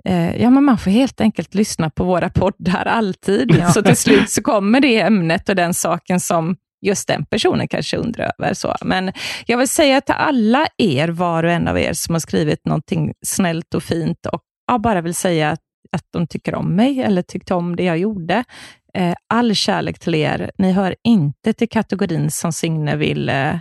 eh, 0.04 0.42
ja, 0.42 0.50
men 0.50 0.64
man 0.64 0.78
får 0.78 0.90
helt 0.90 1.20
enkelt 1.20 1.54
lyssna 1.54 1.90
på 1.90 2.04
våra 2.04 2.30
poddar 2.30 2.84
alltid. 2.86 3.56
Ja. 3.60 3.68
Så 3.68 3.82
till 3.82 3.96
slut 3.96 4.30
så 4.30 4.42
kommer 4.42 4.80
det 4.80 5.00
ämnet 5.00 5.48
och 5.48 5.56
den 5.56 5.74
saken 5.74 6.20
som 6.20 6.56
just 6.86 7.08
den 7.08 7.24
personen 7.24 7.68
kanske 7.68 7.96
undrar 7.96 8.32
över. 8.38 8.54
Så. 8.54 8.74
Men 8.80 9.12
jag 9.46 9.58
vill 9.58 9.68
säga 9.68 10.00
till 10.00 10.14
alla 10.14 10.66
er, 10.78 11.08
var 11.08 11.44
och 11.44 11.50
en 11.50 11.68
av 11.68 11.78
er, 11.78 11.92
som 11.92 12.14
har 12.14 12.20
skrivit 12.20 12.66
någonting 12.66 13.12
snällt 13.26 13.74
och 13.74 13.82
fint 13.82 14.26
och 14.26 14.40
jag 14.66 14.80
bara 14.80 15.00
vill 15.00 15.14
säga 15.14 15.50
att, 15.50 15.60
att 15.92 16.04
de 16.12 16.26
tycker 16.26 16.54
om 16.54 16.76
mig 16.76 17.02
eller 17.02 17.22
tyckte 17.22 17.54
om 17.54 17.76
det 17.76 17.84
jag 17.84 17.98
gjorde. 17.98 18.44
Eh, 18.94 19.14
all 19.28 19.54
kärlek 19.54 19.98
till 19.98 20.14
er. 20.14 20.50
Ni 20.58 20.72
hör 20.72 20.94
inte 21.04 21.52
till 21.52 21.68
kategorin 21.68 22.30
som 22.30 22.52
Signe 22.52 22.96
vill 22.96 23.28
eh, 23.28 23.54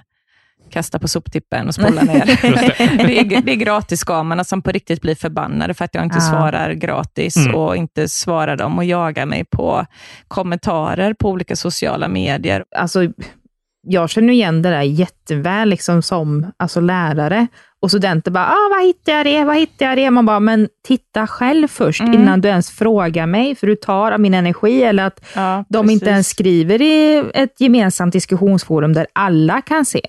kasta 0.70 1.00
på 1.00 1.08
soptippen 1.08 1.68
och 1.68 1.74
spola 1.76 2.02
ner. 2.02 2.26
det, 3.08 3.20
är, 3.20 3.42
det 3.42 3.52
är 3.52 3.56
gratisgamarna 3.56 4.44
som 4.44 4.62
på 4.62 4.72
riktigt 4.72 5.02
blir 5.02 5.16
förbannade 5.16 5.74
för 5.74 5.86
att 5.86 5.96
jag 5.96 6.04
inte 6.04 6.18
Ja. 6.18 6.22
svarar 6.22 6.72
gratis 6.72 7.38
Mm. 7.38 7.56
och 7.56 7.76
inte 7.76 8.08
svarar 8.10 8.56
dem 8.56 8.78
och 8.78 8.86
jagar 8.86 9.26
mig 9.26 9.46
på 9.46 9.86
kommentarer 10.28 11.14
på 11.14 11.30
olika 11.30 11.56
sociala 11.56 12.08
medier. 12.08 12.64
Alltså, 12.76 13.00
jag 13.86 14.10
känner 14.10 14.34
igen 14.34 14.62
det 14.62 14.70
där 14.70 14.82
jätteväl 14.82 15.70
liksom 15.70 16.02
som 16.02 16.52
alltså 16.58 16.80
lärare. 16.80 17.48
Och 17.82 17.90
studenter 17.92 18.32
bara, 18.32 18.46
ah, 18.48 18.70
vad 18.76 18.86
hittar 18.86 19.12
jag 19.14 19.26
det? 19.26 19.44
Vad 19.44 19.56
hittar 19.58 19.86
jag 19.86 19.98
det? 19.98 20.12
Man 20.12 20.26
bara, 20.26 20.40
men 20.40 20.68
titta 20.88 21.28
själv 21.28 21.68
först 21.68 22.02
Mm. 22.02 22.14
innan 22.14 22.42
du 22.42 22.48
ens 22.50 22.70
frågar 22.72 23.26
mig, 23.28 23.56
för 23.56 23.68
du 23.68 23.76
tar 23.76 24.12
av 24.12 24.20
min 24.20 24.34
energi. 24.34 24.84
Eller 24.84 25.04
att 25.06 25.26
Ja, 25.36 25.66
de 25.70 25.90
inte 25.90 26.06
precis. 26.06 26.12
ens 26.14 26.28
skriver 26.30 26.82
i 26.82 27.24
ett 27.34 27.62
gemensamt 27.62 28.14
diskussionsforum 28.14 28.94
där 28.94 29.08
alla 29.14 29.62
kan 29.62 29.86
se, 29.86 30.02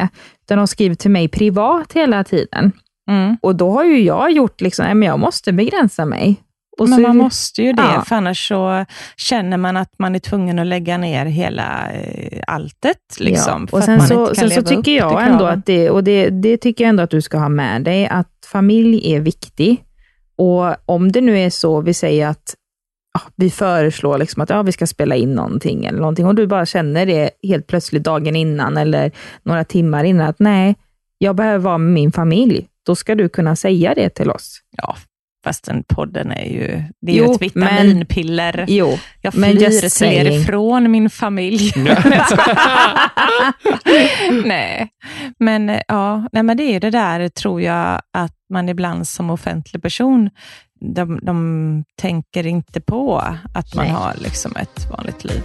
utan 0.45 0.59
de 0.59 0.67
skriver 0.67 0.95
till 0.95 1.11
mig 1.11 1.29
privat 1.29 1.93
hela 1.93 2.25
tiden. 2.25 2.73
Mm. 3.11 3.37
Och 3.43 3.57
då 3.57 3.71
har 3.71 3.85
ju 3.85 4.01
jag 4.03 4.31
gjort, 4.33 4.61
liksom, 4.61 4.85
nej, 4.85 4.95
men 4.95 5.09
jag 5.09 5.19
måste 5.19 5.53
begränsa 5.53 6.05
mig. 6.05 6.37
Och 6.79 6.89
Men 6.89 6.97
så- 6.99 7.03
man 7.03 7.17
måste 7.17 7.63
ju 7.63 7.73
det, 7.73 7.83
Ja. 7.83 8.03
för 8.07 8.17
annars 8.17 8.49
så 8.49 8.85
känner 9.17 9.57
man 9.57 9.77
att 9.77 9.99
man 9.99 10.15
är 10.15 10.19
tvungen 10.19 10.59
att 10.59 10.67
lägga 10.67 10.99
ner 10.99 11.27
hela 11.27 11.93
eh, 11.93 12.41
alltet. 12.47 12.99
Liksom, 13.19 13.69
för 13.69 13.77
Och 13.77 13.85
sen 13.85 14.01
så, 14.01 14.35
sen 14.35 14.51
så 14.51 14.63
tycker 14.63 14.93
jag 14.93 15.27
ändå 15.27 15.45
att 15.45 15.67
det, 15.67 15.91
och 15.91 16.05
det, 16.05 16.31
det 16.31 16.57
tycker 16.57 16.85
jag 16.85 16.89
ändå 16.89 17.03
att 17.03 17.11
du 17.11 17.23
ska 17.23 17.39
ha 17.39 17.49
med 17.49 17.83
dig, 17.83 18.07
att 18.09 18.31
familj 18.53 19.15
är 19.15 19.21
viktig. 19.21 19.83
Och 20.39 20.75
om 20.87 21.13
det 21.13 21.21
nu 21.21 21.39
är 21.39 21.51
så, 21.51 21.81
vi 21.81 21.95
säger 21.95 22.29
att 22.29 22.55
ja, 23.15 23.21
vi 23.37 23.51
föreslår 23.51 24.19
liksom 24.19 24.43
att 24.43 24.51
ja, 24.51 24.63
vi 24.63 24.73
ska 24.73 24.87
spela 24.87 25.15
in 25.15 25.35
någonting 25.35 25.85
eller 25.85 25.99
någonting 25.99 26.27
och 26.27 26.35
du 26.35 26.47
bara 26.47 26.67
känner 26.67 27.07
det 27.07 27.31
helt 27.43 27.67
plötsligt 27.67 28.03
dagen 28.05 28.37
innan 28.37 28.77
eller 28.77 29.11
några 29.43 29.65
timmar 29.65 30.05
innan 30.05 30.29
att 30.29 30.39
nej, 30.39 30.75
jag 31.19 31.37
behöver 31.37 31.59
vara 31.59 31.79
med 31.79 31.93
min 31.93 32.13
familj. 32.13 32.67
Då 32.87 32.95
ska 32.97 33.15
du 33.15 33.29
kunna 33.29 33.57
säga 33.57 33.95
det 33.95 34.09
till 34.11 34.31
oss. 34.31 34.61
Ja, 34.77 34.97
fast 35.47 35.65
den 35.65 35.85
podden 35.89 36.33
är 36.33 36.45
ju, 36.45 36.83
det 37.01 37.13
är 37.13 37.17
Jo, 37.17 37.25
ju 37.25 37.31
ett 37.35 37.43
vitaminpiller. 37.43 38.65
Jo, 38.69 38.99
jag 39.21 39.37
men 39.37 39.57
flyr 39.57 39.89
saying. 39.89 40.21
flyr 40.21 40.41
ifrån 40.41 40.91
min 40.91 41.11
familj. 41.11 41.73
nej, 44.45 44.89
men 45.39 45.81
ja, 45.89 46.29
nej, 46.33 46.43
men 46.43 46.57
det 46.57 46.63
är 46.63 46.81
det 46.81 46.91
där, 46.91 47.29
tror 47.29 47.63
jag, 47.63 48.01
att 48.13 48.33
man 48.53 48.69
ibland 48.69 49.09
som 49.09 49.31
offentlig 49.31 49.83
person, 49.83 50.31
de, 50.81 51.19
de 51.23 51.85
tänker 52.01 52.47
inte 52.47 52.81
på 52.81 53.17
att 53.55 53.75
man 53.75 53.85
Nej. 53.85 53.95
har 53.95 54.15
liksom 54.19 54.57
ett 54.57 54.91
vanligt 54.91 55.25
liv. 55.25 55.43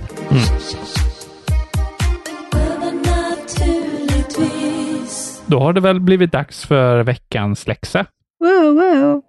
Då 5.45 5.59
har 5.59 5.73
det 5.73 5.81
väl 5.81 5.99
blivit 5.99 6.31
dags 6.31 6.65
för 6.65 7.03
veckans 7.03 7.67
läxa. 7.67 8.05
Wow, 8.39 8.75
wow. 8.75 9.21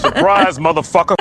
Surprise, 0.00 0.60
motherfucker. 0.60 1.16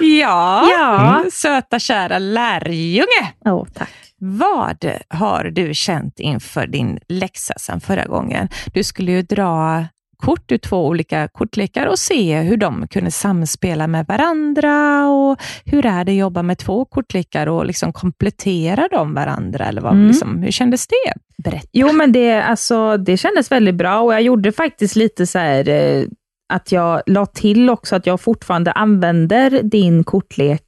Ja, 0.00 0.68
Ja. 0.70 1.24
söta 1.32 1.78
kära 1.78 2.18
lärjunge. 2.18 3.32
Åh, 3.44 3.66
tack. 3.74 3.90
Vad 4.20 4.86
har 5.08 5.44
du 5.44 5.74
känt 5.74 6.20
inför 6.20 6.66
din 6.66 6.98
läxa 7.08 7.54
sedan 7.58 7.80
förra 7.80 8.04
gången? 8.04 8.48
Du 8.74 8.84
skulle 8.84 9.12
ju 9.12 9.22
dra 9.22 9.84
kort 10.22 10.52
ur 10.52 10.58
två 10.58 10.86
olika 10.86 11.28
kortlekar 11.28 11.86
och 11.86 11.98
se 11.98 12.40
hur 12.40 12.56
de 12.56 12.88
kunde 12.88 13.10
samspela 13.10 13.86
med 13.86 14.06
varandra 14.06 15.06
och 15.08 15.36
hur 15.64 15.86
är 15.86 16.04
det 16.04 16.12
att 16.12 16.18
jobba 16.18 16.42
med 16.42 16.58
två 16.58 16.84
kortlekar 16.84 17.46
och 17.46 17.66
liksom 17.66 17.92
komplettera 17.92 18.88
de 18.90 19.14
varandra? 19.14 19.64
Eller 19.64 19.80
vad, 19.80 19.92
Mm. 19.92 20.06
liksom, 20.06 20.42
hur 20.42 20.50
kändes 20.50 20.86
det? 20.86 21.12
Berätta. 21.44 21.68
Jo, 21.72 21.92
men 21.92 22.12
det, 22.12 22.42
alltså, 22.42 22.96
det 22.96 23.16
kändes 23.16 23.52
väldigt 23.52 23.74
bra 23.74 24.00
och 24.00 24.12
jag 24.14 24.22
gjorde 24.22 24.52
faktiskt 24.52 24.96
lite 24.96 25.26
så 25.26 25.38
här 25.38 25.68
eh, 25.68 26.04
att 26.52 26.72
jag 26.72 27.02
la 27.06 27.26
till 27.26 27.70
också 27.70 27.96
att 27.96 28.06
jag 28.06 28.20
fortfarande 28.20 28.72
använder 28.72 29.62
din 29.62 30.04
kortlek, 30.04 30.62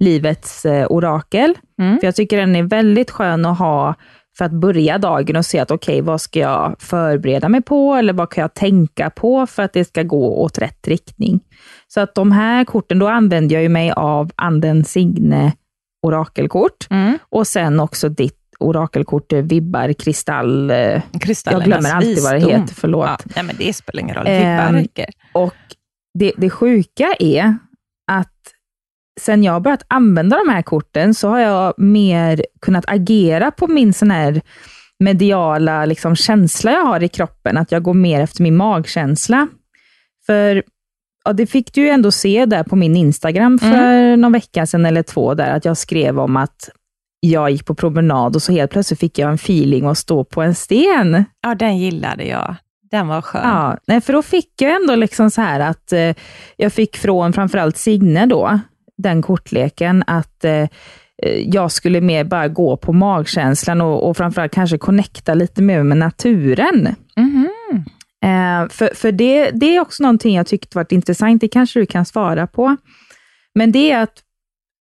Livets 0.00 0.64
eh, 0.66 0.86
orakel. 0.90 1.54
Mm. 1.80 1.98
För 1.98 2.06
jag 2.06 2.14
tycker 2.14 2.36
den 2.36 2.56
är 2.56 2.62
väldigt 2.62 3.10
skön 3.10 3.44
att 3.46 3.58
ha 3.58 3.94
för 4.38 4.44
att 4.44 4.52
börja 4.52 4.98
dagen 4.98 5.36
och 5.36 5.46
se 5.46 5.58
att 5.58 5.70
okej, 5.70 6.00
vad 6.00 6.20
ska 6.20 6.38
jag 6.40 6.76
förbereda 6.78 7.48
mig 7.48 7.62
på 7.62 7.94
eller 7.94 8.12
vad 8.12 8.30
kan 8.30 8.42
jag 8.42 8.54
tänka 8.54 9.10
på 9.10 9.46
för 9.46 9.62
att 9.62 9.72
det 9.72 9.84
ska 9.84 10.02
gå 10.02 10.42
åt 10.42 10.58
rätt 10.58 10.88
riktning. 10.88 11.40
Så 11.88 12.00
att 12.00 12.14
de 12.14 12.32
här 12.32 12.64
korten, 12.64 12.98
då 12.98 13.08
använder 13.08 13.54
jag 13.56 13.62
ju 13.62 13.68
mig 13.68 13.90
av 13.96 14.30
Anden 14.36 14.84
Signe 14.84 15.52
orakelkort 16.02 16.86
Mm. 16.90 17.18
och 17.28 17.46
sen 17.46 17.80
också 17.80 18.08
ditt 18.08 18.38
orakelkort 18.58 19.32
eh, 19.32 19.38
Vibbar 19.42 19.92
Kristall. 19.92 20.70
eh, 20.70 20.76
Jag 20.76 21.02
glömmer 21.64 21.94
alltid 21.94 22.22
vad 22.22 22.32
det 22.32 22.36
visdom. 22.38 22.60
heter, 22.60 22.74
förlåt. 22.74 23.06
Ja, 23.08 23.18
nej, 23.36 23.44
men 23.44 23.56
det 23.58 23.72
spelar 23.76 24.02
ingen 24.02 24.14
roll. 24.16 24.26
Ehm, 24.26 24.40
Vibbar 24.66 24.72
räcker. 24.82 25.06
Och 25.34 25.54
det, 26.18 26.32
det 26.36 26.50
sjuka 26.50 27.14
är 27.18 27.56
att 28.12 28.32
sen 29.20 29.44
jag 29.44 29.62
börjat 29.62 29.84
använda 29.88 30.36
de 30.36 30.52
här 30.52 30.62
korten 30.62 31.14
så 31.14 31.28
har 31.28 31.38
jag 31.38 31.74
mer 31.76 32.46
kunnat 32.60 32.84
agera 32.88 33.50
på 33.50 33.66
min 33.66 33.92
sån 33.92 34.10
här 34.10 34.40
mediala 34.98 35.84
liksom, 35.84 36.16
känsla 36.16 36.72
jag 36.72 36.84
har 36.84 37.02
i 37.02 37.08
kroppen, 37.08 37.56
att 37.56 37.72
jag 37.72 37.82
går 37.82 37.94
mer 37.94 38.20
efter 38.20 38.42
min 38.42 38.56
magkänsla. 38.56 39.48
För 40.26 40.62
ja, 41.24 41.32
det 41.32 41.46
fick 41.46 41.74
du 41.74 41.80
ju 41.80 41.88
ändå 41.88 42.10
se 42.10 42.46
där 42.46 42.62
på 42.62 42.76
min 42.76 42.96
Instagram 42.96 43.58
för 43.58 44.16
någon 44.16 44.32
vecka 44.32 44.66
sedan 44.66 44.86
eller 44.86 45.02
två, 45.02 45.34
där 45.34 45.56
att 45.56 45.64
jag 45.64 45.76
skrev 45.76 46.20
om 46.20 46.36
att 46.36 46.70
jag 47.20 47.50
gick 47.50 47.66
på 47.66 47.74
promenad 47.74 48.36
och 48.36 48.42
så 48.42 48.52
helt 48.52 48.70
plötsligt 48.70 49.00
fick 49.00 49.18
jag 49.18 49.28
en 49.28 49.34
feeling 49.34 49.86
att 49.86 49.98
stå 49.98 50.24
på 50.24 50.42
en 50.42 50.54
sten. 50.54 51.24
Ja, 51.42 51.54
den 51.54 51.78
gillade 51.78 52.24
jag. 52.24 52.54
Den 52.90 53.08
var 53.08 53.22
skön. 53.22 53.42
Ja, 53.44 53.76
nej, 53.86 54.00
för 54.00 54.12
då 54.12 54.22
fick 54.22 54.62
jag 54.62 54.74
ändå 54.74 54.94
liksom 54.94 55.30
så 55.30 55.40
här 55.40 55.60
att 55.60 55.92
eh, 55.92 56.14
jag 56.56 56.72
fick 56.72 56.96
från 56.96 57.32
framförallt 57.32 57.76
Signe 57.76 58.26
då, 58.26 58.60
den 58.98 59.22
kortleken, 59.22 60.04
att 60.06 60.44
eh, 60.44 60.52
eh, 60.52 60.68
jag 61.44 61.72
skulle 61.72 62.00
mer 62.00 62.24
bara 62.24 62.48
gå 62.48 62.76
på 62.76 62.92
magkänslan 62.92 63.80
och, 63.80 64.08
och 64.08 64.16
framförallt 64.16 64.52
kanske 64.52 64.78
connecta 64.78 65.34
lite 65.34 65.62
mer 65.62 65.82
med 65.82 65.96
naturen. 65.98 66.94
Mhm. 67.16 67.48
Eh, 68.24 68.68
för 68.68 68.94
för 68.94 69.12
det, 69.12 69.50
det 69.50 69.76
är 69.76 69.80
också 69.80 70.02
någonting 70.02 70.36
jag 70.36 70.46
tyckte 70.46 70.78
varit 70.78 70.92
intressant, 70.92 71.40
det 71.40 71.48
kanske 71.48 71.80
du 71.80 71.86
kan 71.86 72.04
svara 72.04 72.46
på. 72.46 72.76
Men 73.54 73.72
det 73.72 73.90
är 73.90 74.02
att 74.02 74.22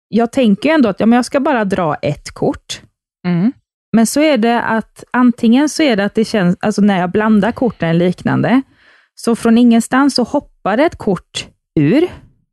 jag 0.09 0.33
tänker 0.33 0.70
ändå 0.74 0.88
att 0.88 1.00
ja, 1.00 1.07
men 1.07 1.16
jag 1.16 1.24
ska 1.24 1.40
bara 1.40 1.64
dra 1.64 1.94
ett 1.94 2.31
kort. 2.31 2.83
Mm. 3.27 3.53
Men 3.92 4.07
så 4.07 4.20
är 4.20 4.37
det 4.38 4.62
att 4.62 5.05
antingen 5.11 5.68
så 5.68 5.83
är 5.83 5.96
det 5.96 6.05
att 6.05 6.14
det 6.14 6.24
känns, 6.24 6.57
alltså 6.61 6.83
när 6.83 7.00
jag 7.00 7.11
blandar 7.11 7.53
korten 7.53 7.88
eller 7.88 8.07
liknande, 8.07 8.62
så 9.14 9.37
från 9.37 9.59
ingenstans 9.59 10.14
så 10.14 10.22
hoppar 10.22 10.79
ett 10.79 10.96
kort 10.96 11.46
ur 11.81 12.09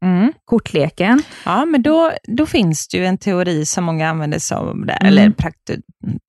Mm. 0.05 0.33
kortleken. 0.45 1.23
Ja, 1.45 1.65
men 1.65 1.81
då, 1.81 2.11
då 2.27 2.45
finns 2.45 2.87
det 2.87 2.97
ju 2.97 3.05
en 3.05 3.17
teori 3.17 3.65
som 3.65 3.83
många 3.83 4.09
använder 4.09 4.39
sig 4.39 4.57
av, 4.57 4.85
där, 4.85 4.97
Mm. 5.01 5.07
eller 5.07 5.25
en, 5.25 5.33
prakti, 5.33 5.77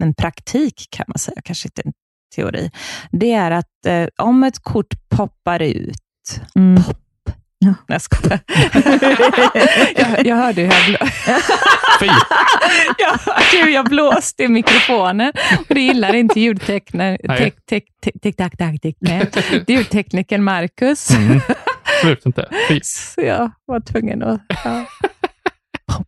en 0.02 0.14
praktik 0.14 0.88
kan 0.90 1.04
man 1.08 1.18
säga, 1.18 1.40
kanske 1.44 1.68
inte 1.68 1.82
en 1.84 1.92
teori. 2.36 2.70
Det 3.10 3.32
är 3.32 3.50
att 3.50 3.86
eh, 3.86 4.06
om 4.18 4.44
ett 4.44 4.58
kort 4.62 4.94
poppar 5.16 5.62
ut, 5.62 5.96
Mm. 6.56 6.82
pop, 6.82 6.98
Ja. 7.58 7.68
Nej, 7.68 7.74
jag 7.86 8.02
skojar. 8.02 8.38
jag, 9.96 10.26
jag 10.26 10.36
hörde 10.36 10.62
hur 10.62 10.68
jag, 10.72 10.84
blå... 10.86 10.98
Fy! 12.00 12.06
jag, 13.58 13.70
jag 13.70 13.84
blåste 13.88 14.42
i 14.42 14.48
mikrofonen 14.48 15.32
och 15.68 15.74
det 15.74 15.80
gillar 15.80 16.14
inte 16.14 16.40
ljudteknikern 19.72 20.44
Marcus. 20.44 21.10
Mm. 21.10 21.40
Absolut 22.02 22.26
inte. 22.26 22.48
Fy. 22.68 22.80
Så 22.84 23.20
jag 23.20 23.50
var 23.66 23.80
tvungen 23.80 24.22
att... 24.22 24.40
Ja. 24.64 24.84
Pop. 25.86 26.06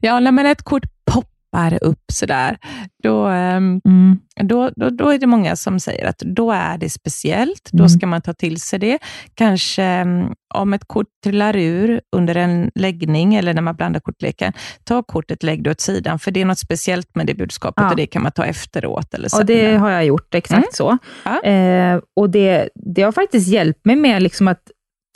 Ja, 0.00 0.20
nej, 0.20 0.32
men 0.32 0.46
ett 0.46 0.62
kort 0.62 0.82
poppar 1.12 1.84
upp 1.84 2.02
sådär, 2.12 2.58
då, 3.02 3.26
ehm, 3.26 3.80
Mm. 3.84 4.18
då, 4.42 4.70
då, 4.76 4.90
då 4.90 5.08
är 5.08 5.18
det 5.18 5.26
många 5.26 5.56
som 5.56 5.80
säger 5.80 6.06
att 6.06 6.18
då 6.18 6.52
är 6.52 6.78
det 6.78 6.90
speciellt. 6.90 7.68
Då 7.72 7.78
Mm. 7.78 7.88
ska 7.88 8.06
man 8.06 8.22
ta 8.22 8.32
till 8.32 8.60
sig 8.60 8.78
det. 8.78 8.98
Kanske 9.34 9.82
mm, 9.82 10.32
om 10.54 10.74
ett 10.74 10.84
kort 10.86 11.06
trillar 11.24 11.56
ur 11.56 12.00
under 12.16 12.34
en 12.34 12.70
läggning 12.74 13.34
eller 13.34 13.54
när 13.54 13.62
man 13.62 13.76
blandar 13.76 14.00
kortleken, 14.00 14.52
ta 14.84 15.02
kortet, 15.02 15.42
lägg 15.42 15.62
det 15.64 15.70
åt 15.70 15.80
sidan, 15.80 16.18
för 16.18 16.30
det 16.30 16.40
är 16.40 16.44
något 16.44 16.58
speciellt 16.58 17.14
med 17.14 17.26
det 17.26 17.34
budskapet 17.34 17.82
Ja. 17.84 17.90
och 17.90 17.96
det 17.96 18.06
kan 18.06 18.22
man 18.22 18.32
ta 18.32 18.44
efteråt. 18.44 19.14
Eller 19.14 19.28
Och 19.38 19.46
det 19.46 19.76
har 19.76 19.90
jag 19.90 20.04
gjort, 20.04 20.34
exakt 20.34 20.58
Mm. 20.58 20.68
så. 20.72 20.98
Ja. 21.24 21.42
Eh, 21.42 22.00
och 22.16 22.30
det, 22.30 22.68
det 22.74 23.02
har 23.02 23.12
faktiskt 23.12 23.48
hjälpt 23.48 23.84
mig 23.84 23.96
med 23.96 24.22
liksom 24.22 24.48
att 24.48 24.62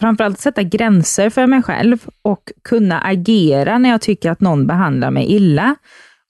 framförallt 0.00 0.38
sätta 0.40 0.62
gränser 0.62 1.30
för 1.30 1.46
mig 1.46 1.62
själv 1.62 1.98
och 2.22 2.52
kunna 2.68 3.00
agera 3.00 3.78
när 3.78 3.90
jag 3.90 4.00
tycker 4.00 4.30
att 4.30 4.40
någon 4.40 4.66
behandlar 4.66 5.10
mig 5.10 5.26
illa. 5.32 5.74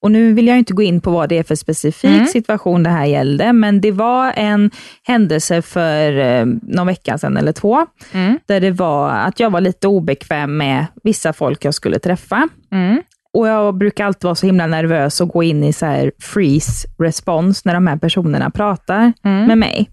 Och 0.02 0.10
nu 0.10 0.32
vill 0.32 0.46
jag 0.48 0.58
inte 0.58 0.72
gå 0.72 0.82
in 0.82 1.00
på 1.00 1.10
vad 1.10 1.28
det 1.28 1.38
är 1.38 1.42
för 1.42 1.54
specifik 1.54 2.10
Mm. 2.10 2.26
situation 2.26 2.82
det 2.82 2.90
här 2.90 3.04
gällde, 3.06 3.52
men 3.52 3.80
det 3.80 3.92
var 3.92 4.32
en 4.36 4.70
händelse 5.02 5.62
för 5.62 6.18
eh, 6.18 6.46
någon 6.62 6.86
vecka 6.86 7.18
sedan 7.18 7.36
eller 7.36 7.52
två, 7.52 7.86
Mm, 8.12 8.38
där 8.46 8.60
det 8.60 8.70
var 8.70 9.10
att 9.10 9.40
jag 9.40 9.50
var 9.50 9.60
lite 9.60 9.88
obekväm 9.88 10.56
med 10.56 10.86
vissa 11.02 11.32
folk 11.32 11.64
jag 11.64 11.74
skulle 11.74 11.98
träffa. 11.98 12.48
mm, 12.72 13.02
Och 13.32 13.48
jag 13.48 13.74
brukar 13.78 14.04
alltid 14.06 14.24
vara 14.24 14.34
så 14.34 14.46
himla 14.46 14.66
nervös 14.66 15.20
och 15.20 15.28
gå 15.28 15.42
in 15.42 15.64
i 15.64 15.72
så 15.72 15.86
här 15.86 16.12
freeze 16.20 16.88
respons 17.02 17.64
när 17.64 17.74
de 17.74 17.86
här 17.86 17.96
personerna 17.96 18.50
pratar 18.50 19.12
mm. 19.24 19.46
med 19.46 19.58
mig. 19.58 19.90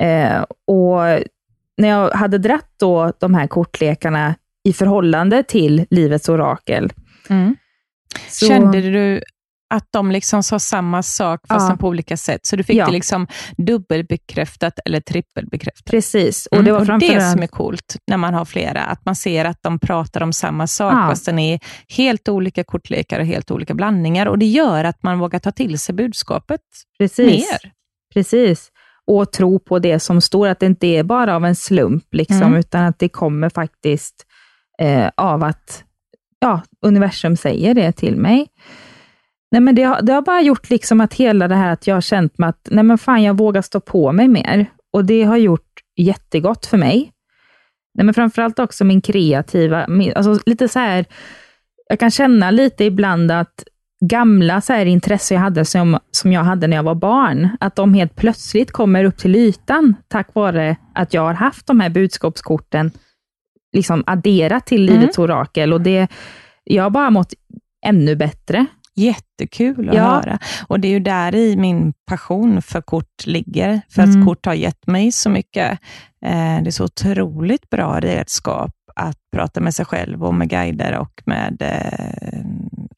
Eh, 0.00 0.42
och 0.66 1.00
när 1.78 1.88
jag 1.88 2.10
hade 2.10 2.38
dratt 2.38 2.70
då 2.80 3.12
de 3.20 3.34
här 3.34 3.46
kortlekarna 3.46 4.34
i 4.68 4.72
förhållande 4.72 5.42
till 5.42 5.86
livets 5.90 6.28
orakel. 6.28 6.92
Mm. 7.28 7.56
Så- 8.28 8.46
Kände 8.46 8.80
du 8.80 9.22
att 9.74 9.88
de 9.90 10.10
liksom 10.10 10.42
sa 10.42 10.58
samma 10.58 11.02
sak, 11.02 11.40
fast 11.48 11.70
Ja. 11.70 11.76
på 11.76 11.88
olika 11.88 12.16
sätt? 12.16 12.46
Så 12.46 12.56
du 12.56 12.62
fick 12.62 12.76
Ja. 12.76 12.86
det 12.86 12.92
liksom 12.92 13.26
dubbelbekräftat 13.56 14.78
eller 14.84 15.00
trippelbekräftat? 15.00 15.84
Precis. 15.84 16.48
Mm, 16.52 16.58
Och 16.60 16.64
det 16.64 16.72
var 16.72 16.94
och 16.94 16.98
det 17.00 17.20
som 17.32 17.42
är 17.42 17.46
coolt 17.46 17.96
när 18.06 18.16
man 18.16 18.34
har 18.34 18.44
flera, 18.44 18.80
att 18.80 19.04
man 19.04 19.16
ser 19.16 19.44
att 19.44 19.62
de 19.62 19.78
pratar 19.78 20.20
om 20.20 20.32
samma 20.32 20.66
sak, 20.66 20.92
Ja. 20.94 21.08
fast 21.08 21.26
den 21.26 21.38
är 21.38 21.60
helt 21.88 22.28
olika 22.28 22.64
kortlekar 22.64 23.20
och 23.20 23.26
helt 23.26 23.50
olika 23.50 23.74
blandningar. 23.74 24.26
Och 24.26 24.38
Det 24.38 24.46
gör 24.46 24.84
att 24.84 25.02
man 25.02 25.18
vågar 25.18 25.38
ta 25.38 25.50
till 25.50 25.78
sig 25.78 25.94
budskapet 25.94 26.60
Precis. 26.98 27.26
mer. 27.26 27.72
Precis. 28.14 28.70
Och 29.06 29.32
tro 29.32 29.58
på 29.58 29.78
det 29.78 30.00
som 30.00 30.20
står, 30.20 30.48
att 30.48 30.60
det 30.60 30.66
inte 30.66 30.86
är 30.86 31.02
bara 31.02 31.36
av 31.36 31.44
en 31.44 31.54
slump, 31.56 32.14
liksom, 32.14 32.42
Mm. 32.42 32.56
utan 32.56 32.84
att 32.84 32.98
det 32.98 33.08
kommer 33.08 33.48
faktiskt 33.48 34.26
eh, 34.78 35.10
av 35.16 35.42
att 35.44 35.84
ja, 36.40 36.62
universum 36.82 37.36
säger 37.36 37.74
det 37.74 37.92
till 37.92 38.16
mig. 38.16 38.46
Nej, 39.50 39.60
men 39.60 39.74
det, 39.74 39.82
har, 39.82 40.02
det 40.02 40.12
har 40.12 40.22
bara 40.22 40.40
gjort 40.40 40.70
liksom 40.70 41.00
att 41.00 41.14
hela 41.14 41.48
det 41.48 41.54
här 41.54 41.72
att 41.72 41.86
jag 41.86 41.96
har 41.96 42.00
känt 42.00 42.38
mig 42.38 42.48
att, 42.48 42.68
nej 42.70 42.84
men 42.84 42.98
fan, 42.98 43.22
jag 43.22 43.38
vågar 43.38 43.62
stå 43.62 43.80
på 43.80 44.12
mig 44.12 44.28
mer. 44.28 44.66
Och 44.92 45.04
det 45.04 45.22
har 45.24 45.36
gjort 45.36 45.70
jättegott 45.96 46.66
för 46.66 46.76
mig. 46.78 47.10
Nej, 47.94 48.04
men 48.04 48.14
framförallt 48.14 48.58
också 48.58 48.84
min 48.84 49.00
kreativa, 49.00 49.88
min, 49.88 50.12
alltså 50.16 50.38
lite 50.46 50.68
så 50.68 50.78
här, 50.78 51.04
jag 51.88 51.98
kan 52.00 52.10
känna 52.10 52.50
lite 52.50 52.84
ibland 52.84 53.30
att 53.32 53.64
gamla 54.08 54.60
så 54.60 54.72
här 54.72 54.86
intressen 54.86 55.34
jag 55.34 55.42
hade 55.42 55.64
som, 55.64 55.98
som 56.10 56.32
jag 56.32 56.44
hade 56.44 56.66
när 56.66 56.76
jag 56.76 56.82
var 56.82 56.94
barn, 56.94 57.48
att 57.60 57.76
de 57.76 57.94
helt 57.94 58.16
plötsligt 58.16 58.72
kommer 58.72 59.04
upp 59.04 59.16
till 59.16 59.36
ytan 59.36 59.96
tack 60.08 60.34
vare 60.34 60.76
att 60.94 61.14
jag 61.14 61.22
har 61.22 61.34
haft 61.34 61.66
de 61.66 61.80
här 61.80 61.88
budskapskorten 61.90 62.90
liksom 63.76 64.04
adderat 64.06 64.66
till 64.66 64.88
Mm. 64.88 65.00
livets 65.00 65.18
orakel. 65.18 65.72
Och 65.72 65.80
det, 65.80 66.08
jag 66.64 66.82
har 66.82 66.90
bara 66.90 67.10
mått 67.10 67.32
ännu 67.86 68.16
bättre. 68.16 68.66
Jättekul 68.96 69.88
att 69.88 69.94
Ja. 69.96 70.02
höra. 70.02 70.38
Och 70.66 70.80
det 70.80 70.88
är 70.88 70.92
ju 70.92 71.00
där 71.00 71.34
i 71.34 71.56
min 71.56 71.92
passion 72.06 72.62
för 72.62 72.80
kort 72.80 73.26
ligger. 73.26 73.80
För 73.88 74.02
att 74.02 74.08
Mm. 74.14 74.26
kort 74.26 74.46
har 74.46 74.54
gett 74.54 74.86
mig 74.86 75.12
så 75.12 75.30
mycket. 75.30 75.70
Eh, 76.26 76.62
det 76.62 76.66
är 76.68 76.70
så 76.70 76.84
otroligt 76.84 77.70
bra 77.70 78.00
redskap 78.00 78.72
att 78.96 79.16
prata 79.36 79.60
med 79.60 79.74
sig 79.74 79.84
själv 79.86 80.24
och 80.24 80.34
med 80.34 80.48
guider 80.50 80.98
och 80.98 81.22
med... 81.26 81.62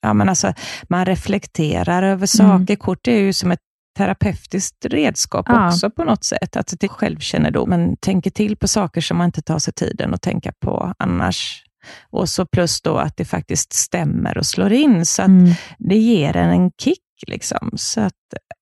Ja, 0.07 0.13
men 0.15 0.29
alltså, 0.29 0.53
man 0.89 1.05
reflekterar 1.07 2.03
över 2.03 2.27
saker. 2.27 2.77
Kort 2.77 3.09
är 3.09 3.17
ju 3.19 3.33
som 3.33 3.51
ett 3.51 3.61
terapeutiskt 3.99 4.85
redskap 4.85 5.47
Ja. 5.49 5.69
också 5.69 5.91
på 5.91 6.05
något 6.05 6.25
sätt. 6.25 6.57
Att 6.57 6.67
till 6.81 6.89
självkännedom, 6.89 7.71
men 7.71 7.97
tänker 7.97 8.31
till 8.31 8.57
på 8.57 8.69
saker 8.69 9.01
som 9.01 9.17
man 9.19 9.25
inte 9.27 9.43
tar 9.43 9.59
sig 9.59 9.75
tiden 9.75 10.15
att 10.15 10.23
tänka 10.23 10.53
på 10.65 10.93
annars. 10.99 11.63
Och 12.11 12.29
så 12.29 12.47
plus 12.47 12.83
då 12.83 12.97
att 12.97 13.17
det 13.17 13.25
faktiskt 13.25 13.73
stämmer 13.73 14.39
och 14.39 14.47
slår 14.47 14.73
in. 14.73 15.07
Så 15.07 15.23
att 15.23 15.29
Mm. 15.29 15.53
det 15.79 15.97
ger 15.99 16.37
en 16.37 16.51
en 16.51 16.71
kick. 16.81 16.99
Liksom. 17.27 17.71
Så 17.77 18.01
att, 18.01 18.13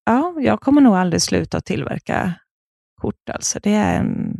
ja, 0.06 0.34
jag 0.40 0.60
kommer 0.60 0.80
nog 0.80 0.94
aldrig 0.96 1.22
sluta 1.22 1.60
tillverka 1.60 2.32
kort. 3.00 3.28
Alltså. 3.32 3.58
Det 3.62 3.74
är 3.74 3.98
en, 3.98 4.32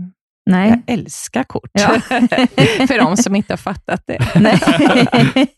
Nej. 0.51 0.69
jag 0.71 0.83
älskar 0.87 1.45
kort. 1.45 1.71
Ja. 1.73 1.89
För 2.87 2.99
de 2.99 3.17
som 3.17 3.37
inte 3.37 3.53
har 3.53 3.59
fattat 3.59 4.03
det. 4.07 4.19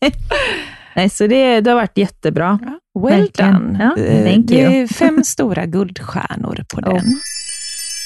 Nej. 0.96 1.11
Så 1.11 1.26
det, 1.26 1.61
det 1.61 1.70
har 1.70 1.76
varit 1.76 1.98
jättebra. 1.98 2.59
Ja, 2.62 3.00
Well 3.00 3.20
Verkligen. 3.20 3.52
done. 3.54 3.92
Ja, 3.96 4.02
Eh, 4.02 4.32
thank 4.32 4.46
det 4.46 4.54
you. 4.62 4.72
är 4.72 4.87
fem 4.87 5.24
stora 5.24 5.66
guldstjärnor 5.66 6.64
på 6.74 6.80
den. 6.80 7.20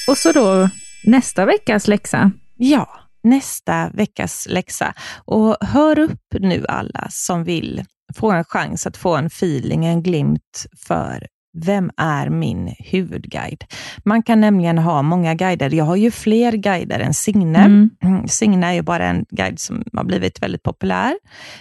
Och 0.07 0.17
så 0.17 0.31
då 0.31 0.69
nästa 1.03 1.45
veckas 1.45 1.87
läxa. 1.87 2.31
Ja, 2.57 2.89
nästa 3.23 3.89
veckas 3.93 4.47
läxa. 4.49 4.93
Och 5.25 5.57
hör 5.61 5.99
upp 5.99 6.19
nu 6.39 6.65
alla 6.67 7.07
som 7.09 7.43
vill 7.43 7.83
få 8.15 8.31
en 8.31 8.43
chans 8.45 8.87
att 8.87 8.97
få 8.97 9.15
en 9.15 9.25
feeling, 9.25 9.85
en 9.85 10.03
glimt 10.03 10.65
för 10.87 11.27
vem 11.53 11.91
är 11.97 12.29
min 12.29 12.75
huvudguide? 12.79 13.63
Man 14.05 14.23
kan 14.23 14.41
nämligen 14.41 14.77
ha 14.77 15.01
många 15.01 15.33
guider. 15.33 15.73
Jag 15.73 15.85
har 15.85 15.95
ju 15.95 16.11
fler 16.11 16.51
guider 16.51 16.99
än 16.99 17.13
Signe. 17.13 17.59
Mm. 17.59 17.89
Mm, 18.03 18.27
Signe 18.27 18.67
är 18.67 18.73
ju 18.73 18.81
bara 18.81 19.07
en 19.07 19.25
guide 19.29 19.59
som 19.59 19.83
har 19.93 20.03
blivit 20.03 20.41
väldigt 20.41 20.63
populär. 20.63 21.13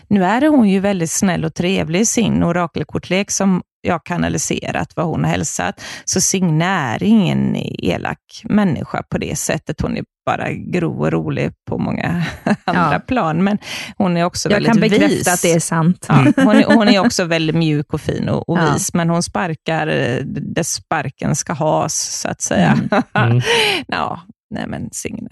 Nu 0.08 0.24
är 0.24 0.48
hon 0.48 0.68
ju 0.68 0.80
väldigt 0.80 1.10
snäll 1.10 1.44
och 1.44 1.54
trevlig 1.54 2.00
i 2.00 2.06
sin 2.06 2.42
orakelkortlek 2.42 3.30
som 3.30 3.62
jag 3.82 4.04
kanaliserat 4.04 4.96
vad 4.96 5.06
hon 5.06 5.24
har 5.24 5.30
hälsat. 5.30 5.82
Så 6.04 6.20
Signe 6.20 6.64
är 6.64 7.02
ingen 7.02 7.56
elak 7.56 8.42
människa 8.44 9.02
på 9.02 9.18
det 9.18 9.38
sättet. 9.38 9.80
Hon 9.80 9.96
är 9.96 10.04
bara 10.30 10.52
grov 10.52 11.00
och 11.00 11.12
rolig 11.12 11.50
på 11.68 11.78
många 11.78 12.24
andra 12.64 12.92
Ja. 12.92 12.98
plan, 13.06 13.44
men 13.44 13.58
hon 13.96 14.16
är 14.16 14.24
också 14.24 14.48
Jag 14.48 14.56
väldigt 14.56 14.72
kan 14.72 14.80
bekräfta 14.80 15.06
vis. 15.08 15.28
att 15.28 15.42
det 15.42 15.52
är 15.52 15.60
sant. 15.60 16.06
Ja, 16.08 16.14
hon, 16.44 16.56
är, 16.56 16.74
hon 16.74 16.88
är 16.88 16.98
också 16.98 17.24
väldigt 17.24 17.56
mjuk 17.56 17.92
och 17.94 18.00
fin 18.00 18.28
och, 18.28 18.48
och 18.48 18.58
Ja. 18.58 18.72
vis, 18.72 18.94
men 18.94 19.10
hon 19.10 19.22
sparkar 19.22 19.86
eh, 19.86 20.16
där 20.24 20.62
sparken 20.62 21.36
ska 21.36 21.52
has, 21.52 21.94
så 22.20 22.28
att 22.28 22.40
säga. 22.40 22.78
Mm. 23.14 23.40
ja, 23.86 24.20
nej 24.50 24.64
men 24.66 24.88
Signe. 24.92 25.28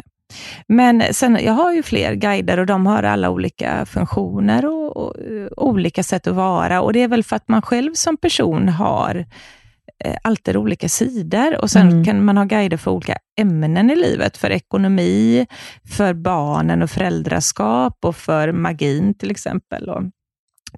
Men 0.69 1.03
sen, 1.13 1.39
jag 1.45 1.53
har 1.53 1.73
ju 1.73 1.83
fler 1.83 2.15
guider 2.15 2.59
och 2.59 2.67
de 2.67 2.87
har 2.87 3.03
alla 3.03 3.31
olika 3.31 3.87
funktioner 3.87 4.67
och, 4.67 4.97
och, 4.97 5.15
eh, 5.19 5.49
olika 5.57 6.03
sätt 6.03 6.27
att 6.27 6.35
vara. 6.35 6.81
Och 6.83 6.93
Det 6.93 7.03
är 7.03 7.09
väl 7.09 7.25
för 7.25 7.37
att 7.37 7.49
man 7.49 7.63
själv 7.63 7.95
som 7.95 8.17
person 8.17 8.69
har 8.69 9.15
eh, 9.17 9.25
alltid 10.23 10.57
olika 10.57 10.89
sidor. 10.89 11.61
Och 11.63 11.71
Sen 11.71 11.89
Mm. 11.89 12.05
kan 12.05 12.25
man 12.25 12.37
ha 12.37 12.45
guider 12.45 12.77
för 12.77 12.91
olika 12.91 13.17
ämnen 13.41 13.91
i 13.91 13.97
livet. 13.97 14.37
För 14.37 14.51
ekonomi, 14.51 15.47
för 15.97 16.15
barnen 16.15 16.83
och 16.83 16.91
föräldraskap 16.91 17.99
och 18.05 18.17
för 18.17 18.53
magin 18.53 19.15
till 19.15 19.31
exempel. 19.31 19.89
Och 19.89 20.03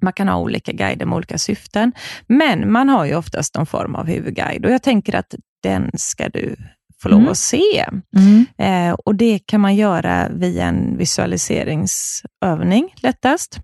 man 0.01 0.13
kan 0.13 0.27
ha 0.27 0.37
olika 0.37 0.71
guider 0.71 1.05
med 1.05 1.15
olika 1.15 1.37
syften. 1.37 1.91
Men 2.27 2.71
man 2.71 2.89
har 2.89 3.05
ju 3.05 3.15
oftast 3.15 3.55
någon 3.55 3.65
form 3.65 3.95
av 3.95 4.05
huvudguide 4.07 4.65
och 4.65 4.71
jag 4.71 4.83
tänker 4.83 5.15
att 5.15 5.35
den 5.63 5.91
ska 5.93 6.29
du 6.29 6.55
få 7.01 7.09
lov 7.09 7.19
Mm. 7.19 7.31
att 7.31 7.37
se. 7.37 7.85
Mm. 8.17 8.45
Eh, 8.57 8.93
och 8.93 9.15
Det 9.15 9.39
kan 9.45 9.61
man 9.61 9.75
göra 9.75 10.29
via 10.29 10.65
en 10.65 10.97
visualiseringsövning 10.97 12.93
lättast. 12.95 13.59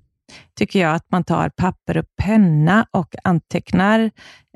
Tycker 0.58 0.80
jag 0.80 0.96
att 0.96 1.06
man 1.12 1.24
tar 1.24 1.50
papper 1.50 1.98
och 1.98 2.06
penna 2.22 2.86
och 2.92 3.16
antecknar 3.24 4.12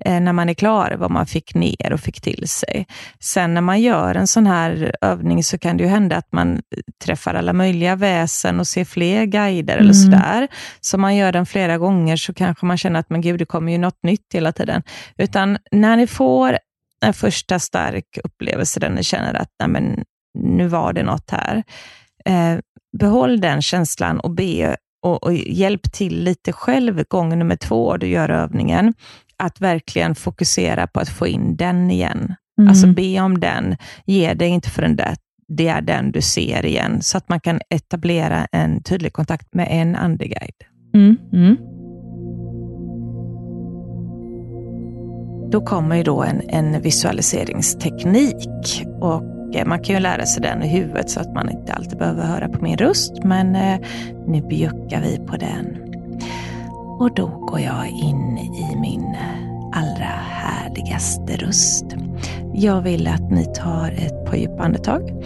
eh, 0.05 0.19
när 0.19 0.33
man 0.33 0.49
är 0.49 0.53
klar 0.53 0.95
vad 0.99 1.11
man 1.11 1.25
fick 1.25 1.55
ner 1.55 1.93
och 1.93 1.99
fick 1.99 2.21
till 2.21 2.47
sig. 2.47 2.87
Sen 3.19 3.53
när 3.53 3.61
man 3.61 3.81
gör 3.81 4.15
en 4.15 4.27
sån 4.27 4.47
här 4.47 4.95
övning 5.01 5.43
så 5.43 5.57
kan 5.57 5.77
det 5.77 5.83
ju 5.83 5.89
hända 5.89 6.17
att 6.17 6.31
man 6.31 6.61
träffar 7.03 7.33
alla 7.33 7.53
möjliga 7.53 7.95
väsen 7.95 8.59
och 8.59 8.67
ser 8.67 8.85
fler 8.85 9.25
guider 9.25 9.73
eller 9.77 9.93
Mm. 9.93 10.03
sådär. 10.03 10.47
Så 10.81 10.97
man 10.97 11.15
gör 11.15 11.31
den 11.31 11.45
flera 11.45 11.77
gånger 11.77 12.15
så 12.17 12.33
kanske 12.33 12.65
man 12.65 12.77
känner 12.77 12.99
att 12.99 13.09
men 13.09 13.21
gud, 13.21 13.39
det 13.39 13.45
kommer 13.45 13.71
ju 13.71 13.77
något 13.77 14.03
nytt 14.03 14.33
hela 14.33 14.51
tiden. 14.51 14.83
Utan 15.17 15.57
när 15.71 15.97
ni 15.97 16.07
får 16.07 16.57
en 17.05 17.13
första 17.13 17.59
stark 17.59 18.17
upplevelse 18.23 18.79
där 18.79 18.89
ni 18.89 19.03
känner 19.03 19.33
att 19.33 19.49
Nej, 19.59 19.69
men, 19.69 20.03
nu 20.39 20.67
var 20.67 20.93
det 20.93 21.03
något 21.03 21.31
här. 21.31 21.63
Eh, 22.25 22.59
behåll 22.97 23.41
den 23.41 23.61
känslan 23.61 24.19
och 24.19 24.31
be 24.31 24.77
och, 25.01 25.23
och 25.23 25.33
hjälp 25.33 25.91
till 25.91 26.23
lite 26.23 26.51
själv 26.51 27.03
gång 27.07 27.39
nummer 27.39 27.55
två 27.55 27.97
du 27.97 28.07
gör 28.07 28.29
övningen. 28.29 28.93
Att 29.37 29.61
verkligen 29.61 30.15
fokusera 30.15 30.87
på 30.87 30.99
att 30.99 31.09
få 31.09 31.27
in 31.27 31.55
den 31.55 31.91
igen. 31.91 32.35
Mm. 32.59 32.69
Alltså 32.69 32.87
be 32.87 33.19
om 33.19 33.39
den. 33.39 33.77
Ge 34.05 34.33
dig 34.33 34.47
inte 34.47 34.69
för 34.69 34.81
den 34.81 34.95
där. 34.95 35.15
Det 35.47 35.67
är 35.67 35.81
den 35.81 36.11
du 36.11 36.21
ser 36.21 36.65
igen. 36.65 37.01
Så 37.01 37.17
att 37.17 37.29
man 37.29 37.39
kan 37.39 37.59
etablera 37.69 38.47
en 38.51 38.83
tydlig 38.83 39.13
kontakt 39.13 39.53
med 39.53 39.67
en 39.71 39.95
andeguide. 39.95 40.63
Mm. 40.93 41.17
Mm. 41.33 41.57
Då 45.51 45.61
kommer 45.61 45.95
ju 45.95 46.03
då 46.03 46.23
en, 46.23 46.41
en 46.49 46.81
visualiseringsteknik. 46.81 48.83
Och 49.01 49.30
Eh, 49.53 49.65
man 49.65 49.79
kan 49.79 49.95
ju 49.95 50.01
lära 50.01 50.25
sig 50.25 50.41
den 50.41 50.63
i 50.63 50.67
huvudet 50.67 51.09
så 51.09 51.19
att 51.19 51.33
man 51.33 51.49
inte 51.49 51.73
alltid 51.73 51.97
behöver 51.97 52.23
höra 52.23 52.49
på 52.49 52.63
min 52.63 52.77
röst. 52.77 53.23
Men 53.23 53.55
eh, 53.55 53.79
nu 54.27 54.41
bjuckar 54.41 55.01
vi 55.01 55.19
på 55.27 55.37
den. 55.37 55.77
Och 56.99 57.15
då 57.15 57.27
går 57.27 57.59
jag 57.59 57.87
in 57.87 58.37
i 58.37 58.75
min 58.81 59.15
allra 59.73 60.11
härligaste 60.29 61.37
röst. 61.37 61.85
Jag 62.53 62.81
vill 62.81 63.07
att 63.07 63.31
ni 63.31 63.45
tar 63.45 63.91
ett 63.91 64.25
par 64.25 64.35
djupa 64.35 64.63
andetag. 64.63 65.23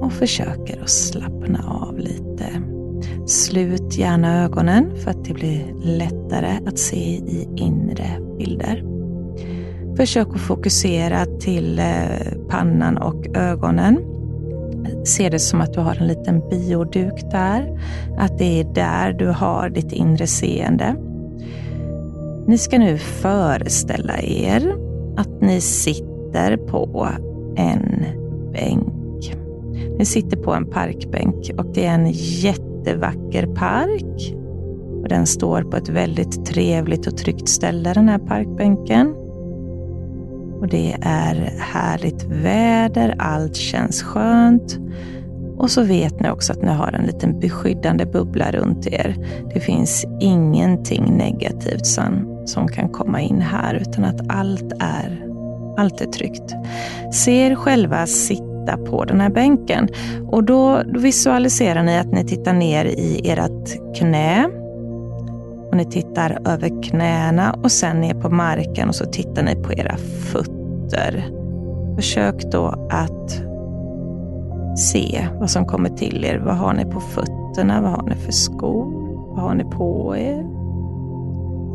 Och 0.00 0.12
försöker 0.12 0.82
att 0.82 0.90
slappna 0.90 1.64
av 1.68 1.98
lite. 1.98 2.62
Slut 3.26 3.98
gärna 3.98 4.44
ögonen 4.44 4.90
för 4.96 5.10
att 5.10 5.24
det 5.24 5.34
blir 5.34 5.74
lättare 5.84 6.58
att 6.66 6.78
se 6.78 6.96
i 7.16 7.48
inre 7.56 8.20
bilder. 8.38 8.99
Försök 10.00 10.28
att 10.34 10.40
fokusera 10.40 11.26
till 11.26 11.78
eh, 11.78 11.84
pannan 12.48 12.98
och 12.98 13.36
ögonen. 13.36 13.98
Se 15.04 15.28
det 15.28 15.38
som 15.38 15.60
att 15.60 15.72
du 15.72 15.80
har 15.80 15.96
en 16.00 16.06
liten 16.06 16.48
bioduk 16.50 17.30
där. 17.30 17.80
Att 18.18 18.38
det 18.38 18.60
är 18.60 18.64
där 18.74 19.12
du 19.12 19.26
har 19.26 19.68
ditt 19.68 19.92
inre 19.92 20.26
seende. 20.26 20.96
Ni 22.46 22.58
ska 22.58 22.78
nu 22.78 22.98
föreställa 22.98 24.20
er 24.22 24.76
att 25.16 25.40
ni 25.40 25.60
sitter 25.60 26.56
på 26.56 27.08
en 27.56 28.04
bänk. 28.52 29.34
Ni 29.98 30.04
sitter 30.04 30.36
på 30.36 30.54
en 30.54 30.66
parkbänk 30.66 31.50
och 31.58 31.66
det 31.74 31.86
är 31.86 31.94
en 31.94 32.10
jättevacker 32.12 33.46
park. 33.46 34.34
Och 35.02 35.08
den 35.08 35.26
står 35.26 35.62
på 35.62 35.76
ett 35.76 35.88
väldigt 35.88 36.46
trevligt 36.46 37.06
och 37.06 37.16
tryggt 37.16 37.48
ställe, 37.48 37.92
den 37.94 38.08
här 38.08 38.18
parkbänken. 38.18 39.14
Och 40.60 40.68
det 40.68 40.96
är 41.02 41.54
härligt 41.58 42.24
väder, 42.24 43.14
allt 43.18 43.56
känns 43.56 44.02
skönt. 44.02 44.78
Och 45.56 45.70
så 45.70 45.82
vet 45.82 46.20
ni 46.20 46.30
också 46.30 46.52
att 46.52 46.62
ni 46.62 46.68
har 46.68 46.92
en 46.92 47.06
liten 47.06 47.40
beskyddande 47.40 48.06
bubbla 48.06 48.50
runt 48.50 48.86
er. 48.86 49.16
Det 49.54 49.60
finns 49.60 50.06
ingenting 50.20 51.16
negativt 51.16 51.86
som, 51.86 52.42
som 52.46 52.68
kan 52.68 52.88
komma 52.88 53.20
in 53.20 53.40
här, 53.40 53.74
utan 53.74 54.04
att 54.04 54.20
allt 54.28 54.72
är, 54.80 55.26
allt 55.76 56.00
är 56.00 56.06
tryggt. 56.06 56.54
Se 57.12 57.46
er 57.46 57.54
själva 57.54 58.06
sitta 58.06 58.76
på 58.76 59.04
den 59.04 59.20
här 59.20 59.30
bänken 59.30 59.88
och 60.26 60.44
då, 60.44 60.82
då 60.82 61.00
visualiserar 61.00 61.82
ni 61.82 61.98
att 61.98 62.12
ni 62.12 62.24
tittar 62.24 62.52
ner 62.52 62.84
i 62.84 63.30
ert 63.30 63.96
knä. 63.96 64.59
Och 65.70 65.76
ni 65.76 65.84
tittar 65.84 66.38
över 66.44 66.82
knäna 66.82 67.52
och 67.62 67.72
sen 67.72 68.00
ner 68.00 68.14
på 68.14 68.30
marken 68.30 68.88
och 68.88 68.94
så 68.94 69.04
tittar 69.04 69.42
ni 69.42 69.54
på 69.54 69.72
era 69.72 69.96
fötter. 69.96 71.24
Försök 71.96 72.52
då 72.52 72.88
att 72.90 73.42
se 74.78 75.26
vad 75.40 75.50
som 75.50 75.66
kommer 75.66 75.88
till 75.88 76.24
er. 76.24 76.38
Vad 76.38 76.56
har 76.56 76.72
ni 76.72 76.84
på 76.84 77.00
fötterna? 77.00 77.80
Vad 77.80 77.90
har 77.90 78.02
ni 78.02 78.14
för 78.14 78.32
skor? 78.32 78.86
Vad 79.34 79.40
har 79.44 79.54
ni 79.54 79.64
på 79.64 80.16
er? 80.16 80.46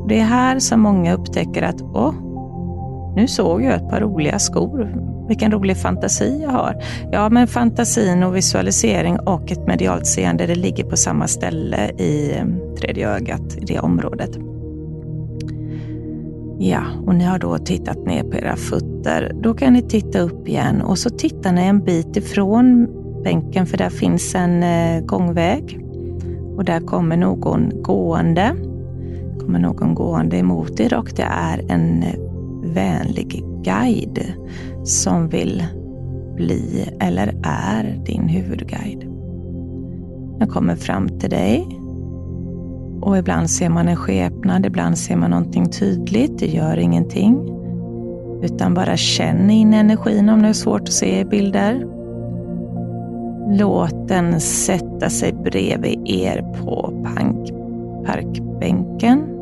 Det 0.07 0.19
är 0.19 0.25
här 0.25 0.59
som 0.59 0.81
många 0.81 1.13
upptäcker 1.13 1.61
att, 1.61 1.81
åh, 1.81 2.13
nu 3.15 3.27
såg 3.27 3.63
jag 3.63 3.73
ett 3.73 3.89
par 3.89 4.01
roliga 4.01 4.39
skor. 4.39 5.14
Vilken 5.27 5.51
rolig 5.51 5.77
fantasi 5.77 6.41
jag 6.43 6.49
har. 6.49 6.83
Ja, 7.11 7.29
men 7.29 7.47
fantasin 7.47 8.23
och 8.23 8.35
visualisering 8.35 9.19
och 9.19 9.51
ett 9.51 9.67
medialt 9.67 10.07
seende, 10.07 10.45
det 10.45 10.55
ligger 10.55 10.83
på 10.83 10.97
samma 10.97 11.27
ställe 11.27 11.89
i 11.89 12.31
eh, 12.37 12.45
tredje 12.79 13.09
ögat, 13.09 13.57
i 13.57 13.65
det 13.65 13.79
området. 13.79 14.37
Ja, 16.59 16.81
och 17.05 17.15
ni 17.15 17.23
har 17.23 17.39
då 17.39 17.57
tittat 17.57 18.05
ner 18.05 18.23
på 18.23 18.37
era 18.37 18.55
fötter. 18.55 19.31
Då 19.43 19.53
kan 19.53 19.73
ni 19.73 19.81
titta 19.81 20.19
upp 20.19 20.47
igen 20.47 20.81
och 20.81 20.97
så 20.97 21.09
tittar 21.09 21.51
ni 21.51 21.61
en 21.61 21.83
bit 21.83 22.17
ifrån 22.17 22.87
bänken 23.23 23.65
för 23.65 23.77
där 23.77 23.89
finns 23.89 24.35
en 24.35 24.63
eh, 24.63 25.01
gångväg. 25.05 25.79
Och 26.55 26.65
där 26.65 26.79
kommer 26.79 27.17
någon 27.17 27.81
gående. 27.81 28.55
kommer 29.39 29.59
någon 29.59 29.95
gående 29.95 30.37
emot 30.37 30.79
er 30.79 30.93
och 30.93 31.11
det 31.15 31.27
är 31.31 31.71
en 31.71 32.03
eh, 32.03 32.34
vänlig 32.73 33.43
guide 33.63 34.33
som 34.83 35.27
vill 35.27 35.63
bli 36.35 36.89
eller 36.99 37.35
är 37.43 38.01
din 38.05 38.27
huvudguide. 38.27 39.05
Den 40.39 40.47
kommer 40.47 40.75
fram 40.75 41.19
till 41.19 41.29
dig 41.29 41.67
och 43.01 43.17
ibland 43.17 43.49
ser 43.49 43.69
man 43.69 43.87
en 43.87 43.95
skepnad, 43.95 44.65
ibland 44.65 44.97
ser 44.97 45.15
man 45.15 45.29
någonting 45.29 45.69
tydligt. 45.69 46.39
Det 46.39 46.47
gör 46.47 46.77
ingenting. 46.77 47.51
Utan 48.43 48.73
bara 48.73 48.97
känn 48.97 49.49
in 49.49 49.73
energin 49.73 50.29
om 50.29 50.41
det 50.41 50.47
är 50.47 50.53
svårt 50.53 50.81
att 50.81 50.93
se 50.93 51.19
i 51.19 51.25
bilder. 51.25 51.85
Låt 53.49 54.07
den 54.07 54.39
sätta 54.39 55.09
sig 55.09 55.33
bredvid 55.33 56.09
er 56.09 56.41
på 56.41 56.93
parkbänken. 58.05 59.34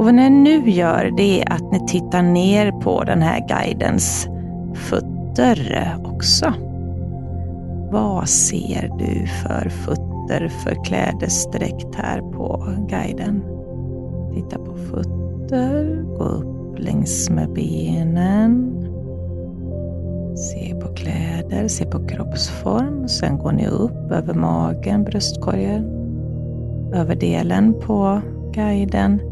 Och 0.00 0.06
vad 0.06 0.14
ni 0.14 0.30
nu 0.30 0.70
gör, 0.70 1.10
det 1.16 1.42
är 1.42 1.52
att 1.52 1.72
ni 1.72 1.86
tittar 1.86 2.22
ner 2.22 2.72
på 2.72 3.04
den 3.04 3.22
här 3.22 3.46
guidens 3.48 4.28
fötter 4.74 5.96
också. 6.04 6.52
Vad 7.90 8.28
ser 8.28 8.90
du 8.98 9.26
för 9.26 9.68
fötter? 9.68 10.10
för 10.48 10.84
klädesdräkt 10.84 11.94
här 11.94 12.20
på 12.20 12.66
guiden. 12.88 13.42
Titta 14.34 14.58
på 14.58 14.74
fötter, 14.74 16.02
gå 16.18 16.24
upp 16.24 16.78
längs 16.78 17.30
med 17.30 17.52
benen. 17.52 18.74
Se 20.36 20.74
på 20.74 20.94
kläder, 20.94 21.68
se 21.68 21.84
på 21.84 22.06
kroppsform. 22.06 23.08
Sen 23.08 23.38
går 23.38 23.52
ni 23.52 23.66
upp 23.66 24.10
över 24.10 24.34
magen, 24.34 25.04
bröstkorgen, 25.04 25.84
över 26.94 27.14
delen 27.14 27.74
på 27.80 28.20
guiden 28.52 29.29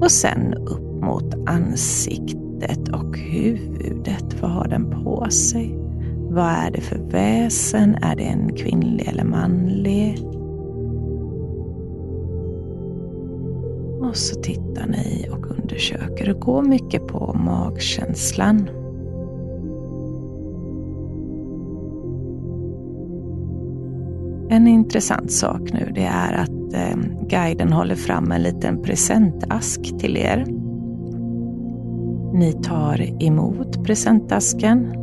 och 0.00 0.10
sen 0.10 0.54
upp 0.54 1.02
mot 1.02 1.34
ansiktet 1.46 2.88
och 2.88 3.18
huvudet. 3.18 4.42
Vad 4.42 4.50
har 4.50 4.68
den 4.68 4.90
på 4.90 5.30
sig? 5.30 5.78
Vad 6.30 6.44
är 6.44 6.70
det 6.70 6.80
för 6.80 6.98
väsen? 6.98 7.94
Är 8.02 8.16
det 8.16 8.22
en 8.22 8.56
kvinnlig 8.56 9.08
eller 9.08 9.24
manlig? 9.24 10.18
Och 14.00 14.16
så 14.16 14.40
tittar 14.40 14.86
ni 14.86 15.28
och 15.30 15.50
undersöker 15.50 16.30
och 16.30 16.40
går 16.40 16.62
mycket 16.62 17.06
på 17.06 17.34
magkänslan. 17.34 18.68
En 24.50 24.68
intressant 24.68 25.32
sak 25.32 25.72
nu 25.72 25.92
det 25.94 26.04
är 26.04 26.32
att 26.32 26.61
eh, 26.74 26.96
guiden 27.28 27.72
håller 27.72 27.94
fram 27.94 28.32
en 28.32 28.42
liten 28.42 28.82
presentask 28.82 29.98
till 29.98 30.16
er. 30.16 30.44
Ni 32.34 32.52
tar 32.52 33.22
emot 33.22 33.84
presentasken 33.84 35.02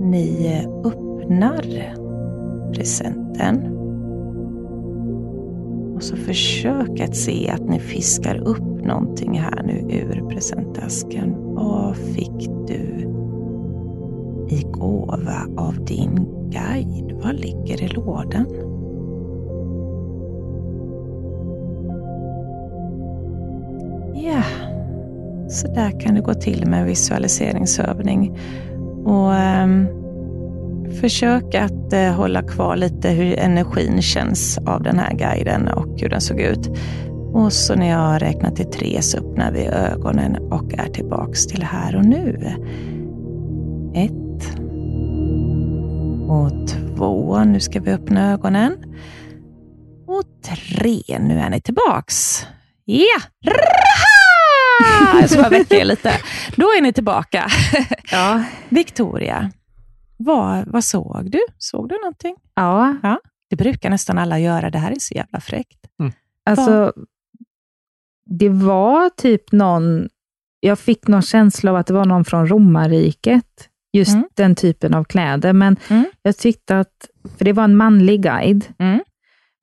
ni 0.00 0.46
eh, 0.46 0.90
öppnar 0.90 1.94
presenten. 2.72 3.74
Och 5.94 6.02
så 6.02 6.16
försök 6.16 7.00
att 7.00 7.16
se 7.16 7.50
att 7.50 7.68
ni 7.68 7.80
fiskar 7.80 8.36
upp 8.36 8.84
någonting 8.84 9.38
här 9.38 9.62
nu 9.62 9.96
ur 9.96 10.28
presentasken. 10.28 11.34
Vad 11.54 11.96
fick 11.96 12.48
du 12.66 13.14
i 14.50 14.62
gåva 14.72 15.46
av 15.56 15.84
din 15.84 16.26
guide? 16.50 17.12
Vad 17.22 17.34
ligger 17.34 17.82
i 17.82 17.88
lådan? 17.88 18.67
Så 25.48 25.68
där 25.68 26.00
kan 26.00 26.14
det 26.14 26.20
gå 26.20 26.34
till 26.34 26.66
med 26.66 26.86
visualiseringsövning. 26.86 28.38
Och 29.04 29.32
um, 29.32 29.98
Försök 31.00 31.54
att 31.54 31.92
uh, 31.92 32.10
hålla 32.10 32.42
kvar 32.42 32.76
lite 32.76 33.10
hur 33.10 33.38
energin 33.38 34.02
känns 34.02 34.58
av 34.58 34.82
den 34.82 34.98
här 34.98 35.14
guiden 35.14 35.68
och 35.68 36.00
hur 36.00 36.08
den 36.08 36.20
såg 36.20 36.40
ut. 36.40 36.70
Och 37.32 37.52
så 37.52 37.74
när 37.74 37.90
jag 37.90 37.98
har 37.98 38.18
räknat 38.18 38.56
till 38.56 38.70
tre 38.70 39.02
så 39.02 39.18
öppnar 39.18 39.52
vi 39.52 39.66
ögonen 39.66 40.36
och 40.36 40.74
är 40.78 40.88
tillbaks 40.88 41.46
till 41.46 41.62
här 41.62 41.96
och 41.96 42.04
nu. 42.04 42.54
Ett. 43.94 44.58
Och 46.28 46.68
två. 46.68 47.44
Nu 47.44 47.60
ska 47.60 47.80
vi 47.80 47.90
öppna 47.90 48.32
ögonen. 48.32 48.76
Och 50.06 50.24
tre. 50.44 51.18
Nu 51.20 51.38
är 51.38 51.50
ni 51.50 51.60
tillbaks. 51.60 52.46
Ja! 52.84 52.94
Yeah 52.94 53.22
ska 55.28 55.38
bara 55.42 55.48
väcka 55.48 55.76
er 55.76 55.84
lite. 55.84 56.12
Då 56.56 56.64
är 56.64 56.82
ni 56.82 56.92
tillbaka. 56.92 57.48
Ja. 58.10 58.44
Victoria, 58.68 59.50
vad, 60.16 60.66
vad 60.66 60.84
såg 60.84 61.30
du? 61.30 61.40
Såg 61.58 61.88
du 61.88 61.98
någonting? 61.98 62.36
Ja. 62.54 62.96
ja. 63.02 63.20
Det 63.50 63.56
brukar 63.56 63.90
nästan 63.90 64.18
alla 64.18 64.38
göra. 64.38 64.70
Det 64.70 64.78
här 64.78 64.90
är 64.90 64.96
så 64.98 65.14
jävla 65.14 65.40
fräckt. 65.40 65.78
Mm. 66.00 66.12
Alltså, 66.44 66.92
det 68.26 68.48
var 68.48 69.10
typ 69.10 69.52
någon... 69.52 70.08
Jag 70.60 70.78
fick 70.78 71.06
någon 71.06 71.22
känsla 71.22 71.70
av 71.70 71.76
att 71.76 71.86
det 71.86 71.94
var 71.94 72.04
någon 72.04 72.24
från 72.24 72.48
romarriket. 72.48 73.68
Just 73.92 74.14
mm. 74.14 74.28
den 74.34 74.54
typen 74.54 74.94
av 74.94 75.04
kläder. 75.04 75.52
Men 75.52 75.76
mm. 75.88 76.04
jag 76.22 76.36
tyckte 76.36 76.78
att... 76.78 77.08
För 77.38 77.44
det 77.44 77.52
var 77.52 77.64
en 77.64 77.76
manlig 77.76 78.22
guide. 78.22 78.64
Mm. 78.78 79.00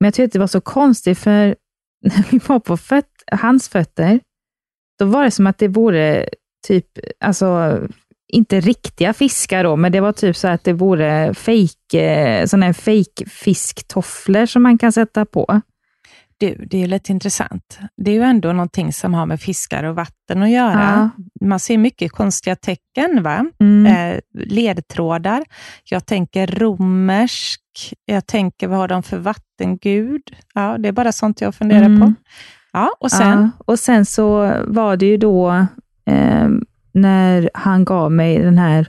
Men 0.00 0.06
jag 0.06 0.14
tyckte 0.14 0.24
att 0.24 0.32
det 0.32 0.38
var 0.38 0.46
så 0.46 0.60
konstigt, 0.60 1.18
för 1.18 1.56
när 2.02 2.30
vi 2.30 2.38
var 2.38 2.60
på 2.60 2.76
föt 2.76 3.08
hans 3.32 3.68
fötter, 3.68 4.20
då 4.98 5.04
var 5.04 5.24
det 5.24 5.30
som 5.30 5.46
att 5.46 5.58
det 5.58 5.68
vore 5.68 6.28
typ, 6.66 6.86
alltså 7.20 7.80
inte 8.28 8.60
riktiga 8.60 9.12
fiskar 9.12 9.64
då, 9.64 9.76
men 9.76 9.92
det 9.92 10.00
var 10.00 10.12
typ 10.12 10.36
så 10.36 10.48
att 10.48 10.64
det 10.64 10.72
vore 10.72 11.34
fake, 11.34 12.00
eh, 12.00 12.46
sådana 12.46 12.66
här 12.66 12.72
fake 12.72 14.46
som 14.46 14.62
man 14.62 14.78
kan 14.78 14.92
sätta 14.92 15.24
på. 15.24 15.60
Du, 16.38 16.66
det 16.70 16.82
är 16.82 16.86
lite 16.86 17.12
intressant. 17.12 17.78
Det 17.96 18.10
är 18.10 18.14
ju 18.14 18.22
ändå 18.22 18.52
någonting 18.52 18.92
som 18.92 19.14
har 19.14 19.26
med 19.26 19.40
fiskar 19.40 19.84
och 19.84 19.96
vatten 19.96 20.42
att 20.42 20.50
göra. 20.50 21.10
Ja. 21.16 21.46
Man 21.46 21.60
ser 21.60 21.78
mycket 21.78 22.12
konstiga 22.12 22.56
tecken, 22.56 23.22
va? 23.22 23.46
Mm. 23.60 23.86
Eh, 23.86 24.20
ledtrådar. 24.34 25.44
Jag 25.84 26.06
tänker 26.06 26.46
romersk. 26.46 27.60
Jag 28.04 28.26
tänker, 28.26 28.68
vad 28.68 28.78
har 28.78 28.88
de 28.88 29.02
för 29.02 29.18
vattengud? 29.18 30.22
Ja, 30.54 30.78
det 30.78 30.88
är 30.88 30.92
bara 30.92 31.12
sånt 31.12 31.40
jag 31.40 31.54
funderar 31.54 31.86
mm. 31.86 32.00
på. 32.00 32.14
Ja, 32.76 32.90
och 33.00 33.10
sen? 33.10 33.28
Ja, 33.38 33.50
och 33.66 33.78
sen 33.78 34.06
så 34.06 34.52
var 34.66 34.96
det 34.96 35.06
ju 35.06 35.16
då 35.16 35.66
eh, 36.10 36.48
när 36.92 37.50
han 37.54 37.84
gav 37.84 38.12
mig 38.12 38.38
den 38.38 38.58
här 38.58 38.86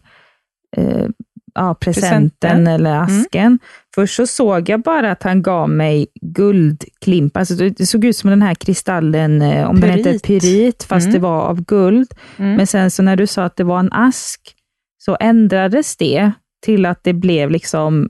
eh, 0.77 1.05
ja, 1.53 1.73
presenten, 1.79 2.29
Presenten. 2.39 2.67
eller 2.67 2.95
asken. 2.95 3.59
Först 3.95 4.15
så 4.15 4.27
såg 4.27 4.69
jag 4.69 4.81
bara 4.81 5.11
att 5.11 5.23
han 5.23 5.41
gav 5.41 5.69
mig 5.69 6.07
guldklimpar. 6.21 7.39
Alltså 7.39 7.55
det 7.55 7.85
såg 7.85 8.05
ut 8.05 8.17
som 8.17 8.29
den 8.29 8.41
här 8.41 8.55
kristallen, 8.55 9.41
eh, 9.41 9.69
om 9.69 9.79
den 9.79 9.91
Pyrit. 9.91 10.05
hette 10.05 10.19
pyrit, 10.27 10.83
fast 10.83 11.05
Mm. 11.05 11.13
det 11.13 11.19
var 11.19 11.41
av 11.41 11.61
guld. 11.65 12.11
Mm. 12.37 12.55
Men 12.55 12.67
sen 12.67 12.91
så 12.91 13.03
när 13.03 13.15
du 13.15 13.27
sa 13.27 13.43
att 13.43 13.55
det 13.55 13.63
var 13.63 13.79
en 13.79 13.93
ask, 13.93 14.55
så 14.97 15.17
ändrades 15.19 15.97
det 15.97 16.31
till 16.65 16.85
att 16.85 17.03
det 17.03 17.13
blev 17.13 17.51
liksom 17.51 18.09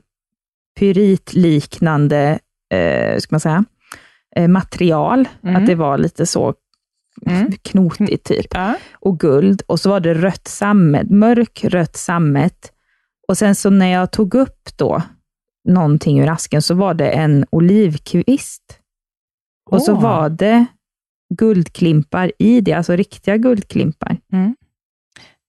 pyritliknande, 0.78 2.38
eh, 2.74 3.18
ska 3.18 3.34
man 3.34 3.40
säga, 3.40 3.64
material. 4.48 5.28
Mm. 5.42 5.56
Att 5.56 5.66
det 5.66 5.74
var 5.74 5.98
lite 5.98 6.26
så 6.26 6.54
Mm. 7.26 7.52
knotigt 7.62 8.24
typ 8.24 8.46
Ja. 8.50 8.74
och 8.92 9.20
guld 9.20 9.62
och 9.66 9.80
så 9.80 9.90
var 9.90 10.00
det 10.00 10.14
rött 10.14 10.48
sammet, 10.48 11.10
mörk 11.10 11.64
rött 11.64 11.96
sammet. 11.96 12.72
Och 13.28 13.38
sen 13.38 13.54
så 13.54 13.70
när 13.70 13.86
jag 13.86 14.10
tog 14.12 14.34
upp 14.34 14.68
då 14.76 15.02
någonting 15.68 16.20
ur 16.20 16.28
asken 16.28 16.62
så 16.62 16.74
var 16.74 16.94
det 16.94 17.10
en 17.10 17.44
olivkvist. 17.50 18.78
Och 19.70 19.82
så 19.82 19.94
var 19.94 20.28
det 20.28 20.66
guldklimpar 21.34 22.32
i 22.38 22.60
det, 22.60 22.72
alltså 22.72 22.96
riktiga 22.96 23.36
guldklimpar. 23.36 24.16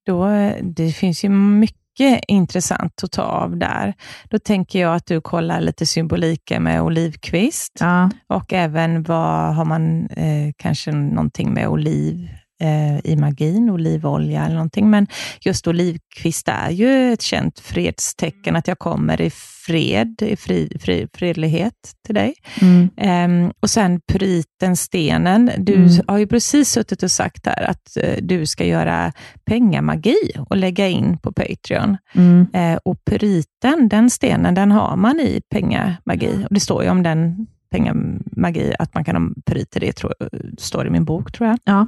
Då, 0.05 0.27
eh, 0.27 0.55
det 0.63 0.91
finns 0.91 1.23
ju 1.25 1.29
mycket 1.29 1.78
intressant 2.27 3.03
att 3.03 3.11
ta 3.11 3.21
av 3.21 3.57
där. 3.57 3.93
Då 4.29 4.39
tänker 4.39 4.79
jag 4.79 4.95
att 4.95 5.05
du 5.05 5.21
kollar 5.21 5.61
lite 5.61 5.85
symboliken 5.85 6.63
med 6.63 6.81
olivkvist 6.81 7.77
Ja, 7.79 8.09
och 8.27 8.53
även 8.53 9.03
vad 9.03 9.55
har 9.55 9.65
man 9.65 10.07
eh, 10.07 10.51
kanske 10.57 10.91
någonting 10.91 11.53
med 11.53 11.67
oliv 11.67 12.29
eh, 12.61 13.11
i 13.11 13.15
magin, 13.15 13.69
olivolja 13.69 14.45
eller 14.45 14.55
någonting. 14.55 14.89
Men 14.89 15.07
just 15.41 15.67
olivkvist 15.67 16.47
är 16.47 16.69
ju 16.69 17.13
ett 17.13 17.21
känt 17.21 17.59
fredstecken, 17.59 18.55
att 18.55 18.67
jag 18.67 18.79
kommer 18.79 19.21
i 19.21 19.29
fred, 19.69 20.21
i 20.21 20.35
fri, 20.35 20.77
fri, 20.81 21.07
fredlighet 21.13 21.73
till 22.05 22.15
dig. 22.15 22.33
mm, 22.61 22.89
Ehm, 22.97 23.51
och 23.59 23.69
sen 23.69 24.01
pyriten, 24.11 24.75
stenen. 24.75 25.51
Du 25.57 25.73
Mm. 25.75 25.89
har 26.07 26.17
ju 26.17 26.27
precis 26.27 26.69
suttit 26.71 27.03
och 27.03 27.11
sagt 27.11 27.45
här 27.45 27.63
att 27.69 27.97
eh, 28.01 28.17
du 28.21 28.45
ska 28.45 28.65
göra 28.65 29.13
pengamagi 29.45 30.17
och 30.49 30.57
lägga 30.57 30.87
in 30.87 31.17
på 31.17 31.31
Patreon. 31.31 31.97
mm, 32.15 32.45
Eh, 32.53 32.77
och 32.85 33.05
pyriten, 33.05 33.89
den 33.89 34.09
stenen, 34.09 34.55
den 34.55 34.71
har 34.71 34.95
man 34.95 35.19
i 35.19 35.41
pengamagi. 35.49 36.45
Och 36.49 36.53
det 36.53 36.59
står 36.59 36.83
ju 36.83 36.89
om 36.89 37.03
den 37.03 37.47
pengamagi, 37.71 38.73
att 38.79 38.93
man 38.93 39.03
kan 39.03 39.15
ha 39.15 39.33
pyrit 39.45 39.75
i 39.75 39.79
det, 39.79 39.91
tror, 39.93 40.13
står 40.57 40.87
i 40.87 40.89
min 40.89 41.05
bok 41.05 41.31
tror 41.31 41.49
jag. 41.49 41.59
ja, 41.63 41.87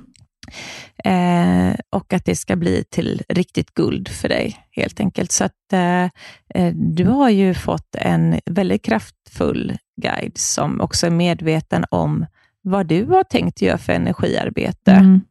Eh, 1.04 1.76
och 1.90 2.14
att 2.14 2.26
det 2.26 2.36
ska 2.36 2.56
bli 2.56 2.84
till 2.92 3.22
riktigt 3.30 3.74
guld 3.74 4.08
för 4.08 4.30
dig, 4.30 4.56
helt 4.72 5.00
enkelt. 5.00 5.32
Så 5.32 5.44
att 5.44 5.74
eh, 5.74 6.04
eh, 6.56 6.74
du 6.76 7.06
har 7.06 7.30
ju 7.30 7.54
fått 7.54 7.96
en 7.96 8.40
väldigt 8.46 8.82
kraftfull 8.86 9.78
guide 10.02 10.38
som 10.38 10.82
också 10.82 11.08
är 11.08 11.12
medveten 11.12 11.86
om 11.92 12.26
vad 12.64 12.88
du 12.88 13.06
har 13.06 13.24
tänkt 13.24 13.62
göra 13.62 13.78
för 13.78 13.94
energiarbete. 13.94 14.92
mm. 14.92 15.22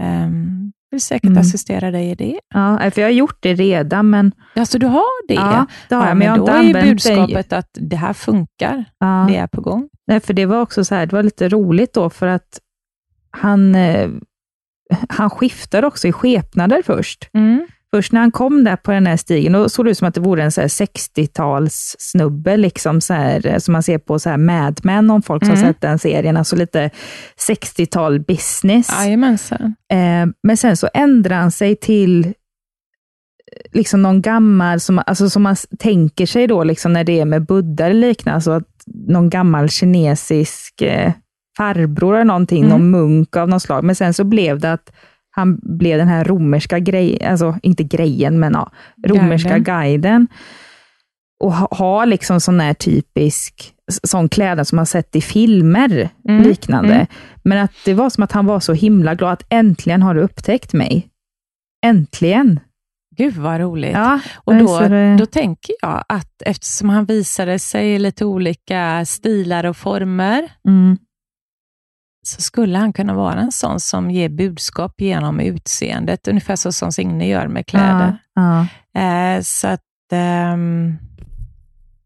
Ehm, 0.00 0.72
vill 0.90 1.00
säkert 1.00 1.26
Mm. 1.28 1.38
assistera 1.38 1.90
dig 1.90 2.10
i 2.10 2.14
det. 2.14 2.40
ja, 2.54 2.90
för 2.90 3.00
jag 3.00 3.08
har 3.08 3.12
gjort 3.12 3.36
det 3.40 3.54
redan, 3.54 4.10
men, 4.10 4.32
Alltså 4.54 4.78
du 4.78 4.86
har 4.86 5.28
det? 5.28 5.34
ja, 5.34 5.66
det 5.88 5.94
har 5.94 6.02
Ja, 6.02 6.08
jag, 6.08 6.16
men 6.16 6.26
jag 6.26 6.32
har 6.38 6.46
då 6.58 6.62
inte 6.62 6.78
är 6.80 6.84
budskapet 6.90 7.52
att 7.52 7.68
det 7.72 7.96
här 7.96 8.12
funkar. 8.12 8.84
Ja. 8.98 9.26
Det 9.28 9.36
är 9.36 9.46
på 9.46 9.60
gång. 9.60 9.88
Nej, 10.06 10.20
för 10.20 10.34
det 10.34 10.46
var 10.46 10.60
också 10.60 10.84
så 10.84 10.94
här, 10.94 11.06
det 11.06 11.12
var 11.16 11.22
lite 11.22 11.48
roligt 11.48 11.94
då, 11.94 12.10
för 12.10 12.26
att 12.26 12.60
han, 13.30 13.74
eh, 13.74 14.10
han 15.08 15.30
skiftade 15.30 15.86
också 15.86 16.08
i 16.08 16.12
skepnader 16.12 16.82
först. 16.86 17.28
Först 17.94 18.12
när 18.12 18.20
han 18.20 18.30
kom 18.30 18.64
där 18.64 18.76
på 18.76 18.90
den 18.92 19.06
här 19.06 19.16
stigen, 19.16 19.52
då 19.52 19.68
såg 19.68 19.84
det 19.86 19.90
ut 19.90 19.98
som 19.98 20.08
att 20.08 20.14
det 20.14 20.20
vore 20.20 20.42
en 20.44 20.52
så 20.52 20.60
här 20.60 20.68
60-tals 20.68 21.96
snubbe, 21.98 22.56
liksom 22.56 23.00
så 23.00 23.14
här, 23.14 23.46
eh, 23.46 23.58
som 23.58 23.72
man 23.72 23.82
ser 23.82 23.98
på 23.98 24.18
så 24.18 24.30
här 24.30 24.36
Mad 24.36 24.80
Men, 24.82 25.10
om 25.10 25.22
folk 25.22 25.42
som 25.42 25.50
har 25.50 25.56
Mm. 25.56 25.68
sett 25.72 25.80
den 25.80 25.98
serien, 25.98 26.36
alltså 26.36 26.56
lite 26.56 26.90
60-tal 27.48 28.20
business. 28.20 28.88
Jajamensan. 28.92 29.74
Eh, 29.92 30.26
men 30.42 30.56
sen 30.56 30.76
så 30.76 30.88
ändrar 30.94 31.36
han 31.36 31.50
sig 31.50 31.76
till 31.76 32.24
eh, 32.26 32.32
liksom 33.72 34.02
någon 34.02 34.22
gammal, 34.22 34.80
som, 34.80 35.02
alltså 35.06 35.30
som 35.30 35.42
man 35.42 35.56
tänker 35.78 36.26
sig 36.26 36.46
då, 36.46 36.64
liksom 36.64 36.92
när 36.92 37.04
det 37.04 37.20
är 37.20 37.24
med 37.24 37.46
buddha 37.46 37.86
eller 37.86 38.08
liknande, 38.08 38.34
alltså 38.34 38.50
att 38.50 38.64
någon 39.08 39.30
gammal 39.30 39.68
kinesisk 39.68 40.82
eh, 40.82 41.12
farbror 41.58 42.14
eller 42.14 42.24
någonting, 42.24 42.64
Mm. 42.64 42.70
någon 42.70 42.90
munk 42.90 43.36
av 43.36 43.48
något 43.48 43.62
slag. 43.62 43.84
Men 43.84 43.94
sen 43.94 44.14
så 44.14 44.24
blev 44.24 44.58
det 44.58 44.72
att 44.72 44.92
han 45.30 45.60
blev 45.62 45.98
den 45.98 46.08
här 46.08 46.24
romerska 46.24 46.78
grejen, 46.78 47.30
alltså 47.30 47.58
inte 47.62 47.82
grejen, 47.84 48.40
men 48.40 48.52
ja, 48.52 48.70
romerska 49.06 49.48
Guiden. 49.58 49.64
guiden. 49.64 50.28
Och 51.44 51.52
ha, 51.52 51.68
ha 51.70 52.04
liksom 52.04 52.40
sån 52.40 52.60
här 52.60 52.74
typisk 52.74 53.74
sån 54.04 54.28
kläder 54.28 54.64
som 54.64 54.76
man 54.76 54.86
sett 54.86 55.16
i 55.16 55.20
filmer, 55.20 56.08
Mm, 56.28 56.42
liknande. 56.42 56.94
mm. 56.94 57.06
Men 57.44 57.58
att 57.58 57.72
det 57.84 57.94
var 57.94 58.10
som 58.10 58.24
att 58.24 58.32
han 58.32 58.46
var 58.46 58.60
så 58.60 58.72
himla 58.72 59.14
glad 59.14 59.32
att 59.32 59.46
äntligen 59.48 60.02
har 60.02 60.14
du 60.14 60.20
upptäckt 60.20 60.72
mig. 60.72 61.08
Äntligen. 61.86 62.60
Gud 63.16 63.34
vad 63.34 63.60
roligt. 63.60 63.92
Ja, 63.92 64.20
Och 64.36 64.54
då, 64.54 64.80
det- 64.80 65.16
då 65.16 65.26
tänker 65.26 65.74
jag 65.82 66.04
att 66.08 66.42
eftersom 66.46 66.88
han 66.88 67.04
visade 67.04 67.58
sig 67.58 67.94
i 67.94 67.98
lite 67.98 68.24
olika 68.24 69.04
stilar 69.06 69.64
och 69.66 69.76
former, 69.76 70.48
mm, 70.68 70.98
så 72.28 72.40
skulle 72.42 72.78
han 72.78 72.92
kunna 72.92 73.14
vara 73.14 73.34
en 73.40 73.52
sån 73.52 73.80
som 73.80 74.10
ger 74.10 74.28
budskap 74.28 75.00
genom 75.00 75.40
utseendet, 75.40 76.28
ungefär 76.28 76.56
så 76.56 76.72
som 76.72 76.92
Signe 76.92 77.28
gör 77.28 77.48
med 77.48 77.66
kläder. 77.66 78.18
Ja, 78.34 78.66
Eh, 79.00 79.40
så 79.42 79.68
att 79.68 79.80
ehm, 80.12 80.98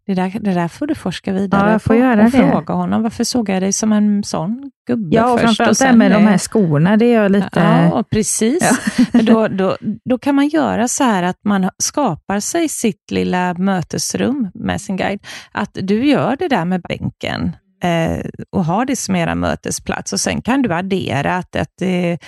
det, 0.07 0.15
där, 0.15 0.33
det 0.41 0.55
där 0.55 0.69
får 0.69 0.87
du 0.87 0.95
forska 0.95 1.33
vidare 1.33 1.67
Ja, 1.67 1.73
jag 1.73 1.83
får 1.83 1.95
på 1.95 2.01
göra 2.01 2.25
och 2.25 2.31
det. 2.31 2.51
fråga 2.51 2.75
honom, 2.75 3.03
varför 3.03 3.25
såg 3.25 3.49
jag 3.49 3.63
dig 3.63 3.73
som 3.73 3.93
en 3.93 4.25
sån 4.25 4.71
gubbe 4.87 5.17
ja 5.17 5.33
och 5.33 5.41
först? 5.41 5.45
framförallt 5.57 5.79
det 5.79 5.85
här 5.85 5.91
sen 5.93 5.99
med 5.99 6.11
de 6.11 6.23
det- 6.23 6.31
här 6.31 6.39
skorna, 6.39 6.97
det 6.97 7.05
är 7.07 7.23
jag 7.23 7.33
lite... 7.33 7.49
Ja, 7.93 8.05
precis. 8.11 8.81
Ja. 9.13 9.21
Då, 9.23 9.49
då, 9.49 9.77
då 10.05 10.19
kan 10.19 10.35
man 10.35 10.49
göra 10.49 10.89
så 10.89 11.05
här 11.05 11.23
att 11.23 11.39
man 11.45 11.71
skapar 11.79 12.41
sig 12.41 12.69
sitt 12.69 13.11
lilla 13.11 13.55
mötesrum 13.55 14.51
med 14.55 14.81
sin 14.81 14.97
guide. 14.97 15.21
Att 15.53 15.71
du 15.83 16.07
gör 16.07 16.37
det 16.39 16.49
där 16.49 16.65
med 16.65 16.81
bänken 16.83 17.57
Eh, 17.83 18.21
och 18.51 18.65
ha 18.65 18.85
det 18.85 18.97
som 18.97 19.17
era 19.17 19.35
mötesplats. 19.35 20.13
Och 20.13 20.21
sen 20.21 20.43
kan 20.43 20.63
du 20.63 20.75
addera 20.75 21.37
att, 21.37 21.57
att 21.57 21.73
det 21.79 22.19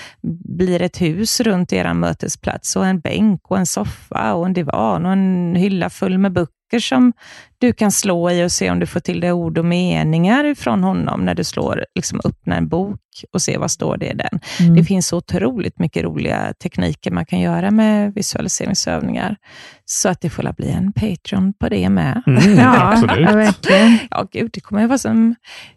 blir 0.56 0.82
ett 0.82 1.00
hus 1.00 1.40
runt 1.40 1.72
er 1.72 1.94
mötesplats 1.94 2.76
och 2.76 2.86
en 2.86 3.00
bänk 3.00 3.50
och 3.50 3.58
en 3.58 3.66
soffa 3.66 4.34
och 4.34 4.46
en 4.46 4.52
divan 4.52 5.06
och 5.06 5.12
en 5.12 5.54
hylla 5.56 5.90
full 5.90 6.18
med 6.18 6.32
böcker 6.32 6.54
som 6.80 7.12
du 7.58 7.72
kan 7.72 7.92
slå 7.92 8.30
i 8.30 8.44
och 8.44 8.52
se 8.52 8.70
om 8.70 8.78
du 8.78 8.86
får 8.86 9.00
till 9.00 9.20
det 9.20 9.32
ord 9.32 9.58
och 9.58 9.64
meningar 9.64 10.54
från 10.54 10.84
honom 10.84 11.20
när 11.24 11.34
du 11.34 11.44
slår, 11.44 11.84
liksom 11.94 12.20
öppnar 12.24 12.56
en 12.56 12.68
bok 12.68 13.00
och 13.32 13.42
ser 13.42 13.58
vad 13.58 13.70
står 13.70 13.96
det 13.96 14.06
i 14.06 14.14
den. 14.14 14.40
Mm. 14.60 14.76
Det 14.76 14.84
finns 14.84 15.06
så 15.06 15.16
otroligt 15.16 15.78
mycket 15.78 16.04
roliga 16.04 16.52
tekniker 16.62 17.10
man 17.10 17.26
kan 17.26 17.40
göra 17.40 17.70
med 17.70 18.14
visualiseringsövningar. 18.14 19.36
Så 19.84 20.08
att 20.08 20.20
det 20.20 20.30
får 20.30 20.52
bli 20.56 20.70
en 20.70 20.92
Patreon 20.92 21.52
på 21.60 21.68
det 21.68 21.88
med. 21.88 22.22
Mm, 22.26 22.58
Ja, 22.58 22.92
absolut. 22.92 23.28
ja, 23.30 23.36
verkligen. 23.36 23.98
Ja, 24.10 24.26
gud, 24.32 24.50
det 24.52 24.60
kommer 24.60 24.82
att 24.82 24.88
vara 24.88 24.98
som 24.98 25.34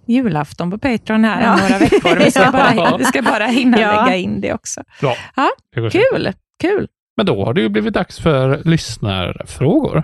julafton 0.08 0.72
på 0.72 0.78
Patreon 0.78 1.24
här 1.24 1.44
Ja. 1.44 1.54
om 1.54 1.60
några 1.62 1.78
veckor. 1.78 2.16
Vi 2.26 2.32
ska 2.32 2.52
bara, 2.52 2.98
vi 2.98 3.04
ska 3.06 3.22
bara 3.22 3.46
hinna 3.46 3.80
Ja. 3.82 4.06
lägga 4.06 4.18
in 4.18 4.42
det 4.42 4.54
också. 4.54 4.84
Bra. 5.02 5.16
Ja, 5.36 5.50
Kul, 5.92 6.34
kul. 6.62 6.88
Men 7.18 7.26
då 7.26 7.46
har 7.46 7.54
det 7.54 7.62
ju 7.62 7.70
blivit 7.70 7.94
dags 7.94 8.20
för 8.20 8.62
lyssnarfrågor. 8.66 10.04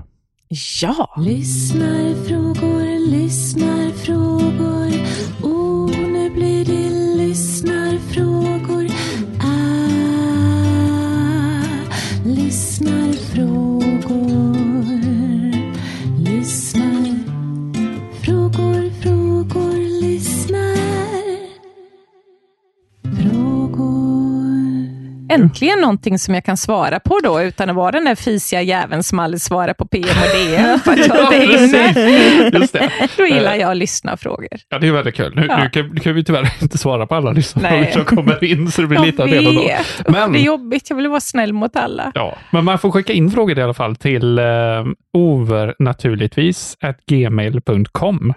Ja, 0.53 1.09
Lyssnarfrågor, 1.17 3.09
lyssnarfrågor. 3.09 3.93
frågor 3.93 5.32
äntligen 25.33 25.79
någonting 25.79 26.19
som 26.19 26.33
jag 26.33 26.45
kan 26.45 26.57
svara 26.57 26.99
på 26.99 27.19
då, 27.23 27.41
utan 27.41 27.69
att 27.69 27.75
vara 27.75 27.91
den 27.91 28.05
där 28.05 28.15
fisiga 28.15 28.61
jäveln 28.61 29.03
som 29.03 29.19
aldrig 29.19 29.41
svarar 29.41 29.73
på 29.73 29.85
PM 29.87 30.03
och 30.09 30.37
DM. 30.49 30.79
För 30.79 30.91
att 30.91 30.97
jag 31.07 31.17
Ja, 31.17 31.33
inte. 31.33 32.57
Just 32.57 32.73
det. 32.73 32.91
Då 33.17 33.25
gillar 33.25 33.55
jag 33.55 33.71
att 33.71 33.77
lyssna 33.77 34.17
frågor. 34.17 34.47
Ja, 34.69 34.79
det 34.79 34.87
är 34.87 34.91
väldigt 34.91 35.15
kul. 35.15 35.33
Nu, 35.35 35.45
Ja. 35.49 35.63
nu, 35.63 35.69
kan, 35.69 35.87
nu 35.93 35.99
kan 35.99 36.15
vi 36.15 36.23
tyvärr 36.23 36.49
inte 36.61 36.77
svara 36.77 37.07
på 37.07 37.15
alla 37.15 37.31
lyssnarfrågor 37.31 37.85
som 37.91 38.05
kommer 38.05 38.43
in, 38.43 38.71
så 38.71 38.81
det 38.81 38.87
blir 38.87 38.97
Jag 38.99 39.05
lite 39.05 39.23
av 39.23 39.29
det 39.29 39.37
och 39.47 39.53
då. 39.53 39.69
Men- 40.11 40.31
Det 40.33 40.39
är 40.39 40.43
jobbigt, 40.43 40.89
jag 40.89 40.97
vill 40.97 41.07
vara 41.07 41.19
snäll 41.19 41.53
mot 41.53 41.75
alla. 41.75 42.11
Ja, 42.15 42.35
men 42.51 42.65
man 42.65 42.79
får 42.79 42.91
skicka 42.91 43.13
in 43.13 43.31
frågor 43.31 43.59
i 43.59 43.61
alla 43.61 43.73
fall 43.73 43.95
till 43.95 44.39
eh, 44.39 44.45
overnaturligtvis 45.13 46.77
at 46.81 46.97
gmail.com. 47.05 48.33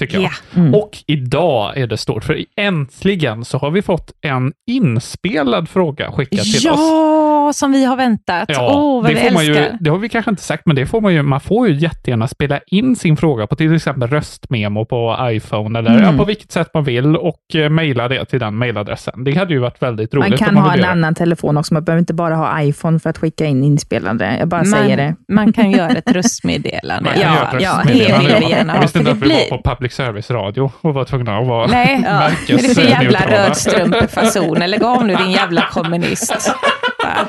Tycker 0.00 0.20
jag. 0.20 0.32
Ja. 0.54 0.60
Mm. 0.60 0.74
Och 0.74 0.98
idag 1.06 1.76
är 1.78 1.86
det 1.86 1.96
stort, 1.96 2.24
för 2.24 2.44
äntligen 2.56 3.44
så 3.44 3.58
har 3.58 3.70
vi 3.70 3.82
fått 3.82 4.12
en 4.20 4.52
inspelad 4.66 5.68
fråga 5.68 6.12
skickad 6.12 6.44
till 6.44 6.70
oss. 6.70 7.19
Som 7.52 7.72
vi 7.72 7.84
har 7.84 7.96
väntat. 7.96 8.44
Ja, 8.48 8.72
Åh, 8.74 9.02
vad 9.02 9.10
det, 9.10 9.14
vi 9.14 9.20
får 9.20 9.30
man 9.30 9.42
älskar. 9.44 9.62
ju, 9.62 9.68
det 9.80 9.90
har 9.90 9.98
vi 9.98 10.08
kanske 10.08 10.30
inte 10.30 10.42
sagt, 10.42 10.62
men 10.66 10.76
det 10.76 10.86
får 10.86 11.00
man 11.00 11.14
ju, 11.14 11.22
man 11.22 11.40
får 11.40 11.68
ju 11.68 11.74
jättegärna 11.74 12.28
spela 12.28 12.60
in 12.66 12.96
sin 12.96 13.16
fråga 13.16 13.46
på 13.46 13.56
till 13.56 13.74
exempel 13.74 14.08
röstmemo 14.08 14.84
på 14.84 15.16
iPhone 15.22 15.78
eller 15.78 15.90
Mm. 15.90 16.04
ja, 16.04 16.12
på 16.18 16.24
vilket 16.24 16.52
sätt 16.52 16.68
man 16.74 16.84
vill 16.84 17.16
och 17.16 17.54
eh, 17.54 17.68
mejla 17.70 18.08
det 18.08 18.24
till 18.24 18.40
den 18.40 18.58
mejladressen. 18.58 19.24
Det 19.24 19.34
hade 19.34 19.54
ju 19.54 19.58
varit 19.60 19.82
väldigt 19.82 20.14
roligt. 20.14 20.28
Man 20.30 20.38
kan 20.38 20.54
man 20.54 20.62
ha 20.62 20.72
en 20.72 20.78
göra. 20.78 20.90
annan 20.90 21.14
telefon 21.14 21.56
också. 21.56 21.74
Man 21.74 21.84
behöver 21.84 21.98
inte 22.00 22.14
bara 22.14 22.34
ha 22.34 22.62
iPhone 22.62 22.98
för 22.98 23.10
att 23.10 23.18
skicka 23.18 23.44
in 23.46 23.64
inspelade. 23.64 24.36
Jag 24.38 24.48
bara 24.48 24.64
säger 24.64 24.96
det. 24.96 25.14
man 25.28 25.52
kan 25.52 25.70
göra 25.70 25.90
ett 25.90 26.10
röstmeddelande. 26.12 27.10
Man 27.10 27.18
kan 27.20 27.22
Ja, 27.22 27.34
göra 27.36 27.48
ett 27.58 27.62
ja, 27.62 27.70
röstmeddelande. 27.78 28.28
det 28.28 28.34
vill 28.34 28.44
vi 28.44 28.50
gärna 28.50 28.72
Jag 28.72 28.74
ha. 28.76 28.82
visste 28.82 28.98
inte 28.98 29.10
det 29.10 29.16
att 29.16 29.22
vi 29.22 29.26
blir- 29.26 29.50
var 29.50 29.58
på 29.58 29.70
public 29.70 29.92
service-radio 29.92 30.70
och 30.80 30.94
var 30.94 31.04
tvungna 31.04 31.38
att 31.38 31.46
vara 31.46 31.66
Nej, 31.66 32.02
ja. 32.04 32.10
är 32.20 32.62
det 32.62 32.74
för 32.74 32.82
jävla 32.82 33.20
rödstrumpefasoner? 33.30 34.68
Lägg 34.68 34.82
av 34.84 35.06
nu 35.06 35.14
din 35.14 35.30
jävla 35.30 35.62
kommunist. 35.72 36.54
Va? 37.02 37.26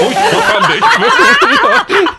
Oj, 0.00 0.16
vad 0.32 0.42
fan 0.42 0.62
det 0.62 0.80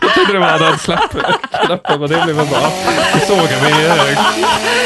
Jag 0.00 0.14
trodde 0.14 0.32
det 0.32 0.38
var 0.38 0.58
den 0.58 0.78
släppknappen, 0.78 2.00
men 2.00 2.10
det 2.10 2.22
blev 2.24 2.36
väl 2.36 2.46
bra. 2.46 2.72
Då 3.14 3.20
sågar 3.26 3.42
vi, 3.42 4.14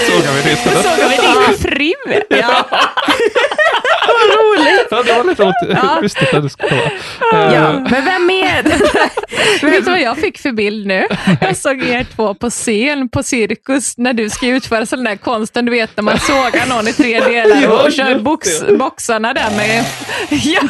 såg 0.06 0.16
sågar 0.16 0.32
vi 0.32 0.42
ditt 0.42 0.58
istället. 0.58 0.82
Såg 0.82 1.08
vi 1.10 1.16
din 1.16 1.58
fru? 1.58 1.92
Ja. 2.38 2.64
Ja, 4.90 5.02
det 5.06 5.12
var 5.12 5.24
lite 5.24 5.42
inte 6.24 6.36
att 6.36 6.42
det 6.42 6.50
skulle 6.50 6.76
vara. 6.76 7.52
Ja, 7.54 7.72
men 7.72 8.04
vem 8.04 8.30
är 8.30 8.62
det? 8.62 8.80
Vet 9.66 9.84
du 9.84 9.90
vad 9.90 10.00
jag 10.00 10.16
fick 10.16 10.38
för 10.38 10.52
bild 10.52 10.86
nu? 10.86 11.06
Jag 11.40 11.56
såg 11.56 11.82
er 11.82 12.06
två 12.16 12.34
på 12.34 12.50
scen 12.50 13.08
på 13.08 13.22
Cirkus 13.22 13.98
när 13.98 14.12
du 14.12 14.30
ska 14.30 14.46
utföra 14.46 14.86
sån 14.86 15.04
där 15.04 15.16
konsten, 15.16 15.64
du 15.64 15.70
vet 15.70 15.96
när 15.96 16.02
man 16.04 16.18
sågar 16.18 16.66
någon 16.68 16.88
i 16.88 16.92
tre 16.92 17.20
delar 17.20 17.62
Ja, 17.62 17.84
och 17.84 17.92
kör 17.92 18.18
box, 18.18 18.48
boxarna 18.78 19.34
där 19.34 19.56
med... 19.56 19.84
Ja, 20.30 20.62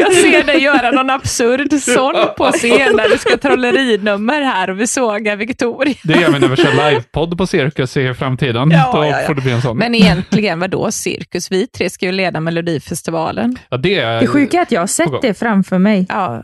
jag 0.00 0.12
ser 0.12 0.42
dig 0.42 0.62
göra 0.62 0.90
någon 0.90 1.10
absurd 1.10 1.80
sån 1.80 2.14
på 2.36 2.50
scen 2.52 2.96
där 2.96 3.08
du 3.08 3.18
ska 3.18 3.36
trollerinummer 3.36 4.42
här 4.42 4.70
och 4.70 4.80
vi 4.80 4.86
sågar 4.86 5.36
Victoria. 5.36 5.94
Det 6.02 6.20
gör 6.20 6.30
vi 6.30 6.38
när 6.38 6.48
vi 6.48 6.56
kör 6.56 6.90
livepodd 6.90 7.38
på 7.38 7.46
Cirkus 7.46 7.96
i 7.96 8.14
framtiden. 8.14 8.70
Ja, 8.70 8.90
Då 8.94 9.04
ja, 9.04 9.20
ja. 9.20 9.26
får 9.26 9.34
det 9.34 9.40
bli 9.40 9.52
en 9.52 9.62
sån. 9.62 9.78
Men 9.78 9.94
egentligen, 9.94 10.60
vad 10.60 10.70
då 10.70 10.90
Cirkus? 10.90 11.52
Vi 11.52 11.66
tre 11.66 11.90
ska 11.90 12.06
ju 12.06 12.12
leda 12.12 12.40
Melodifestivalen. 12.40 13.35
Ja, 13.68 13.76
det, 13.76 13.98
är, 13.98 14.20
Det 14.20 14.26
sjuka 14.26 14.58
är 14.58 14.62
att 14.62 14.72
jag 14.72 14.80
har 14.82 14.86
sett 14.86 15.22
det 15.22 15.34
framför 15.34 15.78
mig. 15.78 16.06
Ja, 16.08 16.42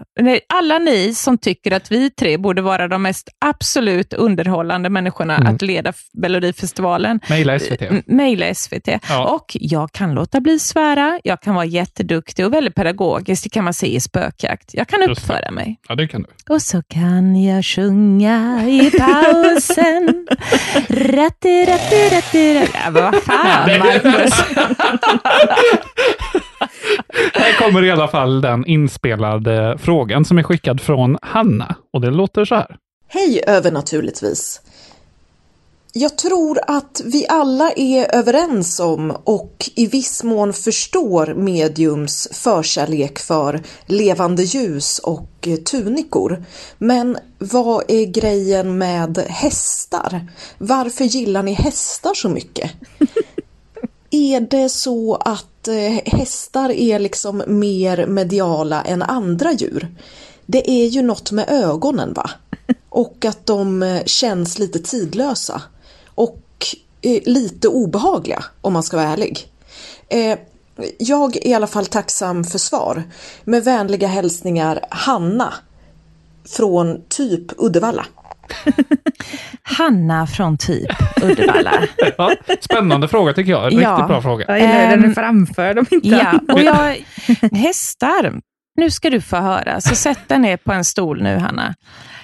alla 0.54 0.78
ni 0.78 1.14
som 1.14 1.38
tycker 1.38 1.72
att 1.72 1.92
vi 1.92 2.10
tre 2.10 2.36
borde 2.38 2.62
vara 2.62 2.88
de 2.88 3.02
mest 3.02 3.28
absolut 3.44 4.12
underhållande 4.12 4.90
människorna 4.90 5.36
Mm. 5.36 5.54
att 5.54 5.62
leda 5.62 5.92
Melodifestivalen, 6.12 7.20
Mejla 7.28 7.58
SVT. 7.58 8.02
mejla 8.06 8.54
SVT. 8.54 8.88
Ja. 9.08 9.24
Och 9.34 9.44
jag 9.60 9.92
kan 9.92 10.14
låta 10.14 10.40
bli 10.40 10.58
svära, 10.58 11.20
jag 11.24 11.40
kan 11.40 11.54
vara 11.54 11.64
jätteduktig 11.64 12.46
och 12.46 12.52
väldigt 12.52 12.74
pedagogisk, 12.74 13.42
det 13.44 13.48
kan 13.50 13.64
man 13.64 13.74
se 13.74 13.86
i 13.94 14.00
spökjakt. 14.00 14.70
Jag 14.74 14.88
kan 14.88 15.02
uppföra 15.10 15.50
mig. 15.50 15.76
Ja, 15.88 15.94
det 15.94 16.08
kan 16.08 16.22
du. 16.22 16.54
Och 16.54 16.62
så 16.62 16.82
kan 16.82 17.42
jag 17.44 17.64
sjunga 17.64 18.64
i 18.68 18.90
pausen. 18.98 20.26
ratti, 20.88 21.64
ratti, 21.66 22.08
ratti, 22.10 22.54
ratti. 22.54 22.68
Ja, 22.84 22.90
vad 22.90 23.14
fan, 23.22 23.68
Marcus. 23.78 24.32
Här 27.34 27.58
kommer 27.58 27.84
i 27.84 27.90
alla 27.90 28.08
fall 28.08 28.40
den 28.40 28.66
inspelade 28.66 29.78
frågan 29.80 30.24
som 30.24 30.38
är 30.38 30.42
skickad 30.42 30.80
från 30.80 31.18
Hanna. 31.22 31.76
Och 31.92 32.00
det 32.00 32.10
låter 32.10 32.44
så 32.44 32.54
här. 32.54 32.76
Hej 33.08 33.42
övernaturligtvis! 33.46 34.60
Jag 35.94 36.18
tror 36.18 36.58
att 36.66 37.02
vi 37.04 37.26
alla 37.28 37.72
är 37.76 38.14
överens 38.14 38.80
om 38.80 39.10
och 39.24 39.70
i 39.76 39.86
viss 39.86 40.24
mån 40.24 40.52
förstår 40.52 41.34
mediums 41.34 42.28
förkärlek 42.32 43.18
för 43.18 43.62
levande 43.86 44.42
ljus 44.42 44.98
och 44.98 45.48
tunikor. 45.70 46.44
Men 46.78 47.18
vad 47.38 47.84
är 47.88 48.04
grejen 48.06 48.78
med 48.78 49.18
hästar? 49.28 50.26
Varför 50.58 51.04
gillar 51.04 51.42
ni 51.42 51.52
hästar 51.52 52.14
så 52.14 52.28
mycket? 52.28 52.70
Är 54.14 54.40
det 54.40 54.68
så 54.68 55.14
att 55.14 55.68
eh, 55.68 56.14
hästar 56.18 56.70
är 56.70 56.98
liksom 56.98 57.42
mer 57.46 58.06
mediala 58.06 58.82
än 58.82 59.02
andra 59.02 59.52
djur? 59.52 59.94
Det 60.46 60.70
är 60.70 60.86
ju 60.86 61.02
något 61.02 61.32
med 61.32 61.48
ögonen 61.48 62.12
va? 62.12 62.30
Och 62.88 63.24
att 63.24 63.46
de 63.46 63.82
eh, 63.82 64.04
känns 64.04 64.58
lite 64.58 64.78
tidlösa. 64.78 65.62
Och 66.14 66.46
eh, 67.02 67.22
lite 67.24 67.68
obehagliga 67.68 68.44
om 68.60 68.72
man 68.72 68.82
ska 68.82 68.96
vara 68.96 69.08
ärlig. 69.08 69.48
Jag 70.98 71.36
är 71.36 71.46
i 71.46 71.54
alla 71.54 71.66
fall 71.66 71.86
tacksam 71.86 72.44
för 72.44 72.58
svar. 72.58 73.02
Med 73.44 73.64
vänliga 73.64 74.08
hälsningar 74.08 74.84
Hanna. 74.90 75.54
Från 76.44 77.02
typ 77.08 77.62
Uddevalla. 77.62 78.06
Hanna 79.62 80.26
från 80.26 80.58
typ 80.58 80.90
Uddevalla. 81.22 81.72
Ja, 82.18 82.32
spännande 82.60 83.08
fråga 83.08 83.32
tycker 83.32 83.50
jag. 83.52 83.66
Riktigt 83.66 83.82
Ja. 83.82 84.04
bra 84.08 84.22
fråga. 84.22 84.44
Jag 84.48 84.60
gillar 84.60 84.80
hur 84.84 84.90
den 84.90 85.00
är 85.00 85.04
Ehm, 85.08 85.14
framför 85.14 85.74
dem 85.74 85.86
inte. 85.90 86.08
Ja, 86.08 86.40
och 86.52 86.60
jag, 86.60 87.04
hästar, 87.52 88.40
nu 88.76 88.90
ska 88.90 89.10
du 89.10 89.20
få 89.20 89.36
höra. 89.36 89.80
Så 89.80 89.94
sätt 89.94 90.28
dig 90.28 90.38
ner 90.38 90.56
på 90.56 90.72
en 90.72 90.84
stol 90.84 91.22
nu, 91.22 91.36
Hanna. 91.36 91.74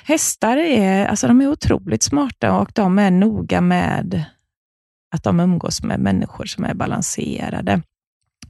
Hästar 0.05 0.57
är, 0.57 1.07
alltså, 1.07 1.26
de 1.29 1.41
är 1.41 1.49
otroligt 1.49 2.03
smarta 2.03 2.53
och 2.59 2.70
de 2.74 2.99
är 2.99 3.11
noga 3.11 3.61
med 3.61 4.24
att 5.14 5.22
de 5.22 5.41
umgås 5.41 5.83
med 5.83 6.01
människor 6.01 6.45
som 6.45 6.64
är 6.64 6.74
balanserade. 6.74 7.83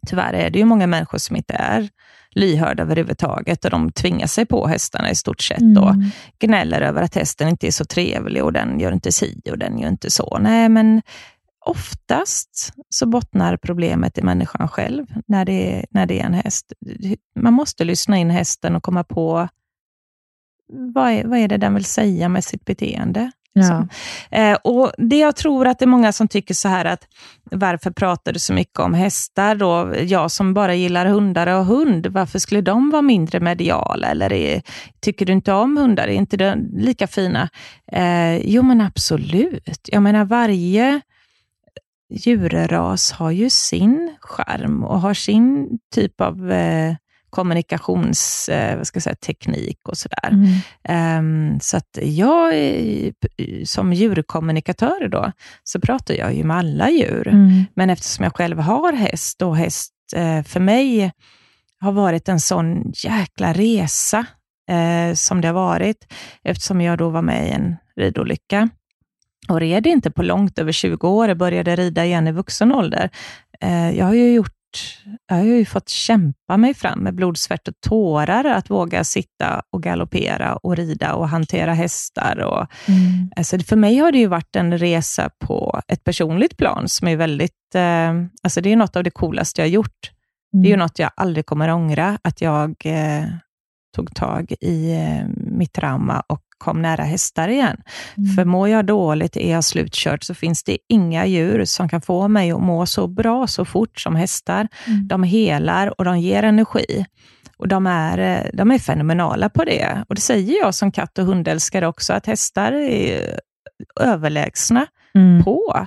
Tyvärr 0.07 0.33
är 0.33 0.51
det 0.51 0.59
ju 0.59 0.65
många 0.65 0.87
människor 0.87 1.19
som 1.19 1.37
inte 1.37 1.55
är 1.55 1.89
lyhörda 2.35 2.83
överhuvudtaget 2.83 3.65
och 3.65 3.71
de 3.71 3.93
tvingar 3.93 4.27
sig 4.27 4.47
på 4.47 4.67
hästarna 4.67 5.11
i 5.11 5.15
stort 5.15 5.41
sett 5.41 5.79
och 5.79 5.91
Mm. 5.91 6.11
gnäller 6.39 6.81
över 6.81 7.03
att 7.03 7.15
hästen 7.15 7.49
inte 7.49 7.67
är 7.67 7.71
så 7.71 7.85
trevlig 7.85 8.45
och 8.45 8.53
den 8.53 8.81
gör 8.81 8.93
inte 8.93 9.13
si 9.13 9.41
och 9.51 9.59
den 9.59 9.79
gör 9.79 9.89
inte 9.89 10.11
så. 10.11 10.39
Nej, 10.41 10.69
men 10.69 11.03
oftast 11.67 12.73
så 12.89 13.07
bottnar 13.07 13.57
problemet 13.57 14.19
i 14.19 14.23
människan 14.23 14.69
själv 14.69 15.07
när 15.27 15.45
det, 15.45 15.77
är, 15.77 15.87
när 15.91 16.07
det 16.07 16.21
är 16.21 16.25
en 16.25 16.35
häst. 16.35 16.73
Man 17.41 17.53
måste 17.53 17.85
lyssna 17.85 18.17
in 18.19 18.31
hästen 18.31 18.77
och 18.77 18.83
komma 18.83 19.05
på 19.05 19.49
vad 20.95 21.11
är, 21.13 21.25
vad 21.25 21.39
är 21.39 21.49
det 21.49 21.57
den 21.57 21.75
vill 21.75 21.85
säga 21.85 22.29
med 22.29 22.45
sitt 22.45 22.65
beteende. 22.65 23.31
Ja. 23.67 23.89
Eh, 24.39 24.59
och 24.65 24.93
Det 24.99 25.19
jag 25.19 25.37
tror 25.37 25.67
att 25.67 25.79
det 25.79 25.85
är 25.85 25.87
många 25.87 26.13
som 26.13 26.29
tycker 26.29 26.55
så 26.55 26.69
här 26.69 26.85
att 26.85 27.07
varför 27.51 27.91
pratar 27.91 28.33
du 28.33 28.39
så 28.39 28.53
mycket 28.53 28.79
om 28.79 28.95
hästar 28.95 29.55
då? 29.55 29.95
Jag 30.05 30.31
som 30.31 30.55
bara 30.55 30.75
gillar 30.75 31.07
hundar 31.07 31.47
och 31.47 31.67
hund, 31.67 32.07
varför 32.07 32.39
skulle 32.39 32.61
de 32.61 32.91
vara 32.91 33.03
mindre 33.03 33.41
mediala? 33.41 34.09
Eller 34.09 34.33
är, 34.33 34.63
tycker 35.01 35.27
du 35.27 35.33
inte 35.33 35.53
om 35.53 35.77
hundar? 35.77 36.09
Är 36.09 36.13
inte 36.13 36.37
de 36.37 36.71
lika 36.73 37.07
fina? 37.07 37.49
Eh, 37.93 38.37
jo 38.39 38.63
men 38.63 38.81
absolut. 38.81 39.89
Jag 39.93 40.03
menar 40.03 40.25
varje 40.25 41.01
djurras 42.11 43.13
har 43.13 43.31
ju 43.31 43.51
sin 43.51 44.17
charm 44.21 44.85
och 44.85 45.01
har 45.01 45.15
sin 45.15 45.79
typ 45.95 46.21
av 46.21 46.53
eh, 46.53 46.95
kommunikations, 47.31 48.49
eh, 48.49 48.79
och 49.89 49.99
sådär. 49.99 50.29
Mm. 50.29 50.49
Ehm, 50.85 51.61
så 51.61 51.77
att 51.77 51.99
jag, 52.03 52.55
som 53.65 53.93
djurkommunikatör 53.93 55.09
då, 55.09 55.33
så 55.65 55.81
pratar 55.81 56.15
jag 56.15 56.35
ju 56.35 56.45
med 56.45 56.57
alla 56.57 56.91
djur. 56.91 57.29
Mm. 57.29 57.65
Men 57.75 57.91
eftersom 57.91 58.23
jag 58.23 58.37
själv 58.37 58.59
har 58.59 58.93
häst 58.93 59.43
och 59.43 59.57
häst 59.57 59.93
eh, 60.17 60.43
för 60.43 60.61
mig 60.61 61.13
har 61.81 61.93
varit 61.93 62.29
en 62.29 62.41
sån 62.41 62.93
jäkla 62.95 63.53
resa 63.53 64.27
eh, 64.71 65.15
som 65.15 65.41
det 65.41 65.49
har 65.49 65.55
varit, 65.55 66.13
eftersom 66.45 66.81
jag 66.81 66.99
då 66.99 67.09
var 67.09 67.23
med 67.23 67.49
i 67.49 67.51
en 67.51 67.77
ridolycka 67.97 68.69
och 69.49 69.61
red 69.61 69.87
inte 69.87 70.11
på 70.11 70.23
långt 70.23 70.59
över 70.59 70.73
20 70.73 71.09
år, 71.09 71.29
jag 71.29 71.37
började 71.37 71.77
rida 71.77 72.05
igen 72.05 72.29
i 72.29 72.33
vuxen 72.33 72.73
ålder. 72.73 73.11
Eh, 73.61 73.91
jag 73.91 74.05
har 74.07 74.15
ju 74.15 74.35
gjort 74.35 74.58
jag 75.29 75.37
har 75.37 75.45
ju 75.45 75.65
fått 75.65 75.89
kämpa 75.89 76.57
mig 76.57 76.75
fram 76.75 76.99
med 76.99 77.15
blod, 77.15 77.39
svett 77.39 77.69
och 77.69 77.75
tårar 77.81 78.45
att 78.45 78.71
våga 78.71 79.05
sitta 79.05 79.63
och 79.73 79.83
galoppera 79.83 80.57
och 80.57 80.77
rida 80.77 81.15
och 81.15 81.29
hantera 81.29 81.75
hästar. 81.75 82.39
Och, 82.39 82.67
Mm. 82.89 83.31
Alltså 83.37 83.59
för 83.59 83.77
mig 83.77 83.99
har 83.99 84.13
det 84.13 84.19
ju 84.19 84.27
varit 84.27 84.57
en 84.57 84.79
resa 84.79 85.31
på 85.39 85.81
ett 85.89 86.05
personligt 86.05 86.57
plan 86.57 86.89
som 86.89 87.09
är 87.09 87.17
väldigt, 87.17 87.75
eh, 87.75 88.13
alltså 88.43 88.61
det 88.61 88.73
är 88.73 88.77
något 88.77 88.97
av 88.97 89.05
det 89.05 89.11
coolaste 89.11 89.61
jag 89.61 89.67
har 89.67 89.73
gjort. 89.73 90.11
Det 90.53 90.69
är 90.69 90.71
ju 90.71 90.77
något 90.77 90.99
jag 90.99 91.11
aldrig 91.15 91.47
kommer 91.47 91.71
ångra, 91.71 92.19
att 92.23 92.41
jag 92.41 92.75
eh, 92.85 93.25
tog 93.97 94.15
tag 94.15 94.53
i 94.61 94.93
eh, 94.93 95.27
mitt 95.37 95.73
trauma 95.73 96.21
och 96.27 96.43
kom 96.59 96.83
nära 96.83 97.03
hästar 97.03 97.49
igen. 97.49 97.77
Mm. 98.17 98.37
För 98.37 98.45
mår 98.45 98.69
jag 98.69 98.87
dåligt, 98.87 99.37
är 99.37 99.53
jag 99.53 99.65
slutkörd, 99.65 100.25
så 100.25 100.35
finns 100.35 100.63
det 100.63 100.79
inga 100.89 101.27
djur 101.27 101.65
som 101.65 101.89
kan 101.89 102.01
få 102.01 102.29
mig 102.29 102.53
att 102.53 102.61
må 102.61 102.87
så 102.87 103.07
bra 103.07 103.47
så 103.47 103.65
fort 103.65 104.01
som 104.01 104.17
hästar. 104.17 104.69
Mm. 104.87 105.09
De 105.09 105.23
helar 105.23 105.99
och 105.99 106.05
de 106.05 106.19
ger 106.21 106.43
energi. 106.43 107.07
Och 107.57 107.69
de 107.69 107.87
är, 107.87 108.19
eh, 108.19 108.51
de 108.53 108.71
är 108.71 108.79
fenomenala 108.79 109.49
på 109.49 109.65
det. 109.65 110.05
Och 110.09 110.15
det 110.15 110.21
säger 110.21 110.59
jag 110.59 110.75
som 110.75 110.93
katt 110.93 111.19
och 111.19 111.25
hundälskare 111.27 111.87
också, 111.87 112.13
att 112.13 112.27
hästar 112.27 112.73
är 112.73 113.41
överlägsna 114.01 114.87
Mm. 115.15 115.45
på 115.45 115.87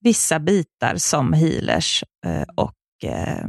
vissa 0.00 0.38
bitar 0.38 0.96
som 0.96 1.32
healers 1.32 2.04
eh, 2.26 2.44
och 2.54 2.72
eh, 3.04 3.46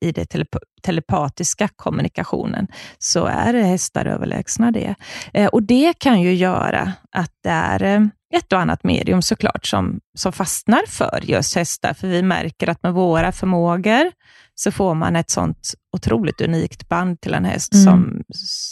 i- 0.00 0.12
telep 0.26 0.56
telepatiska 0.82 1.68
kommunikationen, 1.76 2.66
så 2.98 3.24
är 3.26 3.54
hästar 3.54 4.06
överlägsna 4.06 4.70
det. 4.70 4.94
Eh, 5.34 5.46
och 5.46 5.62
det 5.62 5.98
kan 5.98 6.20
ju 6.22 6.34
göra 6.34 6.92
att 7.10 7.32
det 7.42 7.48
är 7.50 7.82
eh, 7.82 8.00
ett 8.34 8.52
och 8.52 8.58
annat 8.60 8.84
medium 8.84 9.22
såklart 9.22 9.66
som, 9.66 10.00
som 10.18 10.32
fastnar 10.32 10.80
för 10.88 11.20
just 11.22 11.56
hästar, 11.56 11.94
för 11.94 12.08
vi 12.08 12.22
märker 12.22 12.68
att 12.68 12.82
med 12.82 12.92
våra 12.94 13.32
förmågor 13.32 14.12
så 14.54 14.70
får 14.72 14.94
man 14.94 15.16
ett 15.16 15.30
sånt 15.30 15.74
otroligt 15.96 16.40
unikt 16.40 16.88
band 16.88 17.20
till 17.20 17.34
en 17.34 17.44
häst 17.44 17.74
Mm. 17.74 17.84
som, 17.84 18.22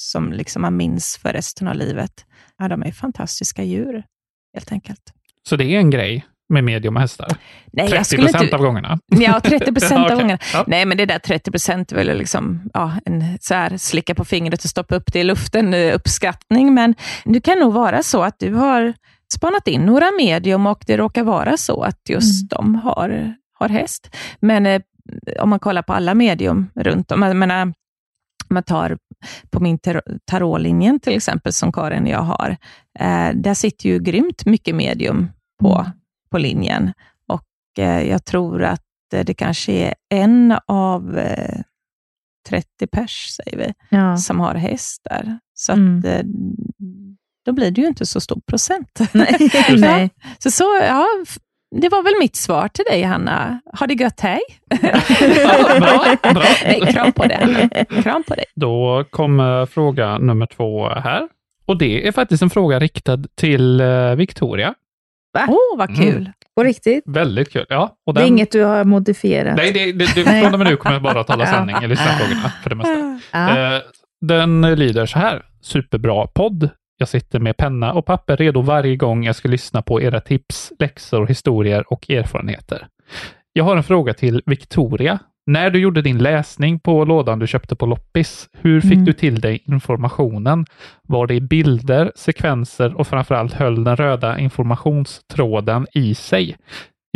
som 0.04 0.32
liksom 0.32 0.62
man 0.62 0.76
minns 0.76 1.16
för 1.22 1.32
resten 1.32 1.68
av 1.68 1.74
livet. 1.74 2.24
Ja, 2.58 2.68
de 2.68 2.82
är 2.82 2.92
fantastiska 2.92 3.62
djur, 3.62 4.04
helt 4.54 4.72
enkelt. 4.72 5.12
Så 5.48 5.56
det 5.56 5.64
är 5.64 5.78
en 5.78 5.90
grej 5.90 6.24
med 6.52 6.64
medium 6.64 6.96
och 6.96 7.00
hästar? 7.02 7.28
Nej, 7.72 7.86
30 7.86 7.96
jag 7.96 8.06
skulle 8.06 8.22
procent 8.22 8.44
inte... 8.44 8.56
av 8.56 8.62
gångerna? 8.62 8.98
Ja, 9.06 9.40
30 9.40 9.72
procent 9.72 9.90
Ja, 9.98 10.02
okej. 10.04 10.12
av 10.14 10.20
gångerna. 10.20 10.38
Ja. 10.52 10.64
Nej, 10.66 10.84
men 10.86 10.96
det 10.96 11.06
där 11.06 11.18
30 11.18 11.50
procent 11.50 11.92
är 11.92 11.96
väl 11.96 12.18
liksom, 12.18 12.70
ja, 12.74 12.92
en 13.04 13.38
så 13.40 13.54
här, 13.54 13.76
slicka 13.76 14.14
på 14.14 14.24
fingret 14.24 14.64
och 14.64 14.70
stoppa 14.70 14.94
upp 14.94 15.12
det 15.12 15.20
i 15.20 15.24
luften 15.24 15.74
eh, 15.74 15.94
uppskattning. 15.94 16.74
Men 16.74 16.94
det 17.24 17.40
kan 17.40 17.58
nog 17.58 17.72
vara 17.72 18.02
så 18.02 18.22
att 18.22 18.38
du 18.38 18.54
har 18.54 18.94
spanat 19.34 19.68
in 19.68 19.80
några 19.86 20.06
medium 20.18 20.66
och 20.66 20.84
det 20.86 20.96
råkar 20.96 21.24
vara 21.24 21.56
så 21.56 21.82
att 21.82 22.00
just 22.08 22.50
de 22.50 22.74
har, 22.74 23.34
har 23.58 23.68
häst. 23.68 24.16
Men 24.40 24.66
eh, 24.66 24.82
om 25.40 25.48
man 25.50 25.58
kollar 25.58 25.82
på 25.82 25.92
alla 25.92 26.14
medium 26.14 26.70
runt 26.74 27.12
om, 27.12 27.22
jag 27.22 27.36
menar, 27.36 27.62
om 27.62 27.74
man 28.54 28.62
tar 28.62 28.98
på 29.50 29.60
min 29.60 29.78
tar- 29.78 30.02
tarotlinjen 30.30 31.00
till 31.00 31.16
exempel, 31.16 31.52
som 31.52 31.72
Karin 31.72 32.02
och 32.02 32.08
jag 32.08 32.22
har, 32.22 32.56
eh, 33.00 33.28
där 33.34 33.54
sitter 33.54 33.88
ju 33.88 33.98
grymt 33.98 34.46
mycket 34.46 34.74
medium 34.74 35.30
på, 35.60 35.86
på 36.32 36.38
linjen. 36.38 36.92
Och 37.26 37.78
eh, 37.78 38.02
jag 38.10 38.24
tror 38.24 38.62
att 38.64 38.82
eh, 39.14 39.24
det 39.24 39.34
kanske 39.34 39.72
är 39.72 39.94
en 40.10 40.56
av 40.66 41.18
eh, 41.18 41.60
30 42.48 42.86
pers, 42.92 43.28
säger 43.36 43.56
vi, 43.58 43.72
Ja. 43.96 44.16
som 44.16 44.40
har 44.40 44.54
häst 44.54 45.02
där. 45.10 45.38
Så 45.54 45.72
Mm. 45.72 45.98
att, 45.98 46.04
eh, 46.04 46.20
då 47.46 47.52
blir 47.52 47.70
det 47.70 47.80
ju 47.80 47.86
inte 47.86 48.06
så 48.06 48.20
stor 48.20 48.40
procent. 48.46 49.00
Nej. 49.12 49.36
Nej. 49.76 50.10
Så, 50.38 50.50
så 50.50 50.64
ja, 50.82 51.06
det 51.80 51.88
var 51.88 52.02
väl 52.02 52.14
mitt 52.20 52.36
svar 52.36 52.68
till 52.68 52.84
dig, 52.90 53.02
Hanna. 53.02 53.60
Ha 53.78 53.86
det 53.86 53.94
gött, 53.94 54.20
hej! 54.20 54.40
Ja, 54.82 55.00
bra, 55.80 56.32
bra. 56.32 56.42
Nej, 56.64 56.80
kram 56.92 57.12
på 57.12 57.24
dig. 57.26 57.68
Kram 58.02 58.22
på 58.22 58.34
dig. 58.34 58.44
Då 58.54 59.04
kommer 59.10 59.66
fråga 59.66 60.18
nummer 60.18 60.46
två 60.46 60.88
här. 60.88 61.28
Och 61.66 61.78
det 61.78 62.06
är 62.08 62.12
faktiskt 62.12 62.42
en 62.42 62.50
fråga 62.50 62.78
riktad 62.80 63.18
till 63.34 63.80
eh, 63.80 64.14
Victoria. 65.34 65.46
Åh, 65.48 65.74
oh, 65.74 65.78
vad 65.78 65.96
kul! 65.96 66.16
Mm. 66.16 66.32
På 66.56 66.64
riktigt? 66.64 67.04
Väldigt 67.06 67.52
kul. 67.52 67.66
Ja, 67.68 67.96
och 68.06 68.14
Det 68.14 68.20
är 68.20 68.22
den, 68.24 68.32
inget 68.32 68.52
du 68.52 68.64
har 68.64 68.84
modifierat? 68.84 69.56
Nej, 69.56 69.72
det, 69.72 69.92
det, 69.92 70.14
det, 70.14 70.24
från 70.42 70.52
och 70.52 70.58
med 70.58 70.68
nu 70.68 70.76
kommer 70.76 70.94
jag 70.96 71.02
bara 71.02 71.24
tala 71.24 71.44
Ja. 71.44 71.50
sanning 71.50 71.76
i 71.82 71.88
lyssnarfrågorna 71.88 72.52
för 72.62 72.70
det 72.70 72.76
mesta. 72.76 73.20
Ja. 73.32 73.74
Eh, 73.76 73.80
Den 74.20 74.60
lyder 74.74 75.06
så 75.06 75.18
här. 75.18 75.42
Superbra 75.62 76.26
podd. 76.26 76.70
Jag 76.96 77.08
sitter 77.08 77.38
med 77.38 77.56
penna 77.56 77.92
och 77.92 78.06
papper 78.06 78.36
redo 78.36 78.60
varje 78.60 78.96
gång 78.96 79.24
jag 79.24 79.36
ska 79.36 79.48
lyssna 79.48 79.82
på 79.82 80.02
era 80.02 80.20
tips, 80.20 80.72
läxor, 80.78 81.26
historier 81.26 81.92
och 81.92 82.10
erfarenheter. 82.10 82.86
Jag 83.52 83.64
har 83.64 83.76
en 83.76 83.82
fråga 83.82 84.14
till 84.14 84.42
Victoria. 84.46 85.18
När 85.46 85.70
du 85.70 85.78
gjorde 85.78 86.02
din 86.02 86.18
läsning 86.18 86.78
på 86.80 87.04
lådan 87.04 87.38
du 87.38 87.46
köpte 87.46 87.76
på 87.76 87.86
loppis, 87.86 88.48
hur 88.52 88.80
fick 88.80 88.92
Mm. 88.92 89.04
du 89.04 89.12
till 89.12 89.40
dig 89.40 89.62
informationen? 89.66 90.66
Var 91.08 91.26
det 91.26 91.34
i 91.34 91.40
bilder, 91.40 92.12
sekvenser 92.14 92.94
och 92.94 93.06
framförallt 93.06 93.52
höll 93.52 93.84
den 93.84 93.96
röda 93.96 94.38
informationstråden 94.38 95.86
i 95.94 96.14
sig? 96.14 96.56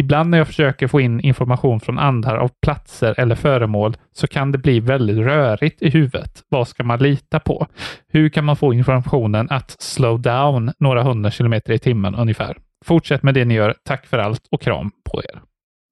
Ibland 0.01 0.31
när 0.31 0.39
jag 0.39 0.47
försöker 0.47 0.87
få 0.89 1.01
in 1.01 1.20
information 1.20 1.81
från 1.81 1.99
andra 1.99 2.41
av 2.41 2.51
platser 2.62 3.14
eller 3.18 3.35
föremål 3.35 3.97
så 4.12 4.27
kan 4.27 4.53
det 4.53 4.59
bli 4.59 4.81
väldigt 4.81 5.16
rörigt 5.18 5.83
i 5.83 5.91
huvudet. 5.91 6.43
Vad 6.49 6.68
ska 6.68 6.85
man 6.85 6.99
lita 6.99 7.41
på? 7.41 7.66
Hur 8.09 8.29
kan 8.29 8.45
man 8.45 8.57
få 8.57 8.74
informationen 8.74 9.47
att 9.51 9.77
slow 9.79 10.20
down 10.20 10.72
några 10.79 11.03
hundra 11.03 11.31
kilometer 11.31 11.72
i 11.72 11.79
timmen 11.79 12.14
ungefär? 12.14 12.57
Fortsätt 12.85 13.22
med 13.22 13.35
det 13.35 13.45
ni 13.45 13.55
gör. 13.55 13.74
Tack 13.85 14.07
för 14.07 14.18
allt 14.18 14.47
och 14.51 14.62
kram 14.62 14.91
på 15.11 15.22
er. 15.22 15.41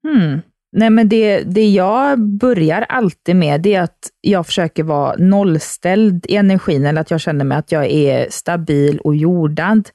Hmm. 0.09 0.41
Nej, 0.77 0.91
men 0.91 1.09
det, 1.09 1.41
det 1.41 1.71
jag 1.71 2.21
börjar 2.21 2.83
alltid 2.89 3.37
med, 3.37 3.61
det 3.61 3.75
är 3.75 3.83
att 3.83 4.11
jag 4.21 4.47
försöker 4.47 4.83
vara 4.83 5.17
nollställd 5.19 6.27
i 6.29 6.37
energin, 6.37 6.87
eller 6.87 7.01
att 7.01 7.11
jag 7.11 7.21
känner 7.21 7.45
mig 7.45 7.59
att 7.59 7.73
jag 7.73 7.87
är 7.87 8.27
stabil 8.31 8.99
och 8.99 9.17
jordad. 9.17 9.89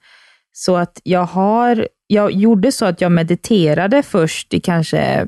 Så 0.51 0.75
att 0.75 1.01
jag 1.03 1.25
har, 1.25 1.87
jag 2.07 2.31
gjorde 2.31 2.71
så 2.71 2.85
att 2.85 3.01
jag 3.01 3.11
mediterade 3.11 4.03
först 4.03 4.53
i 4.53 4.59
kanske 4.59 5.27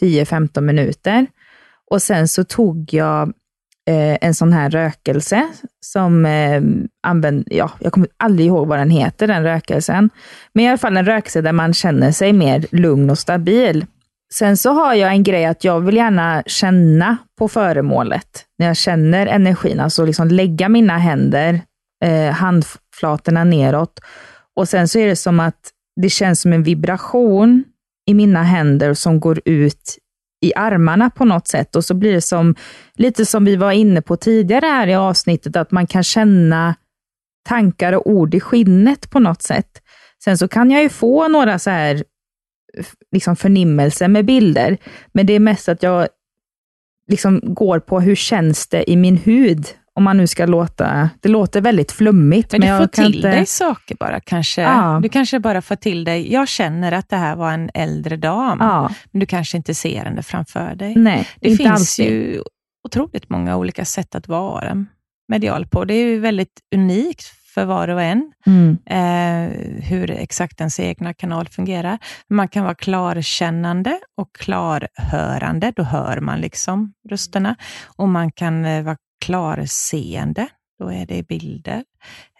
10-15 0.00 0.60
minuter. 0.60 1.26
Och 1.90 2.02
sen 2.02 2.28
så 2.28 2.44
tog 2.44 2.94
jag 2.94 3.28
eh, 3.88 4.18
en 4.20 4.34
sån 4.34 4.52
här 4.52 4.70
rökelse 4.70 5.48
som 5.80 6.26
eh, 6.26 6.62
använder, 7.02 7.44
ja, 7.56 7.70
jag 7.80 7.92
kommer 7.92 8.08
aldrig 8.16 8.46
ihåg 8.46 8.68
vad 8.68 8.78
den 8.78 8.90
heter, 8.90 9.26
den 9.26 9.42
rökelsen. 9.42 10.10
Men 10.52 10.64
i 10.64 10.68
alla 10.68 10.78
fall 10.78 10.96
en 10.96 11.06
rökelse 11.06 11.40
där 11.40 11.52
man 11.52 11.74
känner 11.74 12.12
sig 12.12 12.32
mer 12.32 12.66
lugn 12.70 13.10
och 13.10 13.18
stabil. 13.18 13.86
Sen 14.34 14.56
så 14.56 14.70
har 14.70 14.94
jag 14.94 15.10
en 15.10 15.22
grej 15.22 15.44
att 15.44 15.64
jag 15.64 15.80
vill 15.80 15.96
gärna 15.96 16.42
känna 16.46 17.16
på 17.38 17.48
föremålet. 17.48 18.44
När 18.58 18.66
jag 18.66 18.76
känner 18.76 19.26
energin, 19.26 19.80
alltså 19.80 20.04
liksom 20.04 20.28
lägga 20.28 20.68
mina 20.68 20.98
händer, 20.98 21.60
eh, 22.04 22.32
handflatorna 22.32 23.44
neråt. 23.44 24.00
Och 24.56 24.68
sen 24.68 24.88
så 24.88 24.98
är 24.98 25.06
det 25.06 25.16
som 25.16 25.40
att 25.40 25.72
det 26.00 26.10
känns 26.10 26.40
som 26.40 26.52
en 26.52 26.62
vibration 26.62 27.64
i 28.06 28.14
mina 28.14 28.42
händer 28.42 28.94
som 28.94 29.20
går 29.20 29.40
ut 29.44 29.98
i 30.44 30.54
armarna 30.54 31.10
på 31.10 31.24
något 31.24 31.48
sätt. 31.48 31.76
Och 31.76 31.84
så 31.84 31.94
blir 31.94 32.12
det 32.12 32.20
som, 32.20 32.54
lite 32.94 33.26
som 33.26 33.44
vi 33.44 33.56
var 33.56 33.72
inne 33.72 34.02
på 34.02 34.16
tidigare 34.16 34.66
här 34.66 34.86
i 34.86 34.94
avsnittet, 34.94 35.56
att 35.56 35.70
man 35.70 35.86
kan 35.86 36.02
känna 36.02 36.74
tankar 37.48 37.92
och 37.92 38.10
ord 38.10 38.34
i 38.34 38.40
skinnet 38.40 39.10
på 39.10 39.18
något 39.18 39.42
sätt. 39.42 39.82
Sen 40.24 40.38
så 40.38 40.48
kan 40.48 40.70
jag 40.70 40.82
ju 40.82 40.88
få 40.88 41.28
några 41.28 41.58
så 41.58 41.70
här 41.70 42.04
liksom 43.12 43.36
förnimmelser 43.36 44.08
med 44.08 44.24
bilder, 44.24 44.76
men 45.12 45.26
det 45.26 45.32
är 45.32 45.40
mest 45.40 45.68
att 45.68 45.82
jag 45.82 46.08
liksom 47.10 47.40
går 47.44 47.80
på 47.80 48.00
hur 48.00 48.14
känns 48.14 48.68
det 48.68 48.90
i 48.90 48.96
min 48.96 49.16
hud, 49.16 49.66
om 49.94 50.04
man 50.04 50.16
nu 50.16 50.26
ska 50.26 50.46
låta, 50.46 51.10
det 51.20 51.28
låter 51.28 51.60
väldigt 51.60 51.92
flummigt. 51.92 52.52
Men 52.52 52.60
du 52.60 52.66
jag 52.66 52.78
får 52.80 52.86
till 52.86 53.14
inte- 53.14 53.28
dig 53.28 53.46
saker 53.46 53.96
bara 54.00 54.20
kanske. 54.20 54.62
Ja. 54.62 55.00
Du 55.02 55.08
kanske 55.08 55.40
bara 55.40 55.62
får 55.62 55.76
till 55.76 56.04
dig, 56.04 56.32
jag 56.32 56.48
känner 56.48 56.92
att 56.92 57.08
det 57.08 57.16
här 57.16 57.36
var 57.36 57.52
en 57.52 57.70
äldre 57.74 58.16
dam, 58.16 58.58
Ja, 58.60 58.90
men 59.10 59.20
du 59.20 59.26
kanske 59.26 59.56
inte 59.56 59.74
ser 59.74 60.04
henne 60.04 60.22
framför 60.22 60.74
dig. 60.74 60.94
nej, 60.96 61.28
Det 61.40 61.56
finns 61.56 61.98
alltid. 62.00 62.12
ju 62.12 62.42
otroligt 62.88 63.30
många 63.30 63.56
olika 63.56 63.84
sätt 63.84 64.14
att 64.14 64.28
vara 64.28 64.86
medial 65.28 65.66
på. 65.66 65.84
Det 65.84 65.94
är 65.94 66.06
ju 66.06 66.20
väldigt 66.20 66.60
unikt 66.74 67.24
för 67.56 67.64
var 67.64 67.88
och 67.88 68.02
en, 68.02 68.32
Mm. 68.46 68.78
eh, 68.86 69.82
hur 69.84 70.10
exakt 70.10 70.60
ens 70.60 70.80
egna 70.80 71.14
kanal 71.14 71.48
fungerar. 71.48 71.98
Man 72.28 72.48
kan 72.48 72.64
vara 72.64 72.74
klarkännande 72.74 73.98
och 74.16 74.34
klarhörande, 74.34 75.72
då 75.76 75.82
hör 75.82 76.20
man 76.20 76.40
liksom 76.40 76.92
rösterna. 77.08 77.56
Och 77.96 78.08
man 78.08 78.32
kan 78.32 78.64
eh, 78.64 78.82
vara 78.82 78.96
klarseende, 79.24 80.48
då 80.78 80.92
är 80.92 81.06
det 81.06 81.26
bilder. 81.28 81.84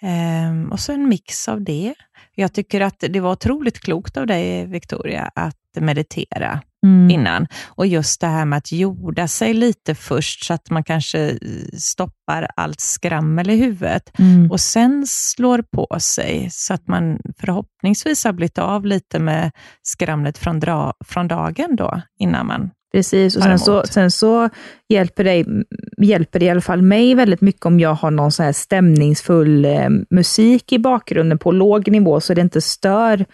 Ehm, 0.03 0.73
och 0.73 0.81
så 0.81 0.93
en 0.93 1.09
mix 1.09 1.49
av 1.49 1.65
det. 1.65 1.95
Jag 2.35 2.53
tycker 2.53 2.81
att 2.81 3.05
det 3.11 3.21
var 3.21 3.33
otroligt 3.33 3.79
klokt 3.81 4.17
av 4.17 4.27
dig, 4.27 4.67
Victoria, 4.67 5.31
att 5.35 5.57
meditera 5.81 6.61
Mm. 6.87 7.11
innan. 7.11 7.47
Och 7.67 7.87
just 7.87 8.21
det 8.21 8.27
här 8.27 8.45
med 8.45 8.57
att 8.57 8.73
jorda 8.73 9.29
sig 9.29 9.55
lite 9.55 9.95
först, 9.95 10.45
så 10.45 10.55
att 10.55 10.71
man 10.71 10.85
kanske 10.85 11.31
eh, 11.31 11.37
stoppar 11.79 12.49
allt 12.57 12.81
skrammel 12.81 13.51
i 13.51 13.57
huvudet 13.57 14.19
Mm. 14.19 14.51
och 14.51 14.61
sen 14.61 15.07
slår 15.07 15.63
på 15.63 16.01
sig, 16.01 16.49
så 16.51 16.75
att 16.75 16.89
man 16.89 17.19
förhoppningsvis 17.41 18.25
har 18.25 18.33
blivit 18.33 18.59
av 18.59 18.87
lite 18.87 19.19
med 19.19 19.51
skramlet 19.83 20.39
från, 20.39 20.61
dra, 20.61 20.93
från 21.05 21.29
dagen 21.29 21.77
då, 21.77 22.01
innan 22.19 22.47
man 22.47 22.71
Precis, 22.93 23.37
och 23.37 23.43
sen 23.43 23.59
så, 23.59 23.83
sen 23.87 24.11
så 24.11 24.49
hjälper, 24.89 25.25
det, 25.25 25.45
hjälper 26.07 26.39
det 26.39 26.45
i 26.45 26.51
alla 26.51 26.61
fall 26.61 26.83
mig 26.83 27.15
väldigt 27.15 27.41
mycket 27.41 27.67
om 27.67 27.81
jag 27.81 27.95
har 27.95 28.11
någon 28.11 28.33
så 28.33 28.43
här 28.43 28.53
stämningsfull 28.53 29.65
eh, 29.65 29.89
musik 30.11 30.73
i 30.73 30.79
bakgrunden 30.79 31.39
på 31.39 31.53
låg 31.53 31.91
nivå, 31.91 32.21
så 32.21 32.35
det 32.35 32.41
inte 32.41 32.61
stör 32.61 33.25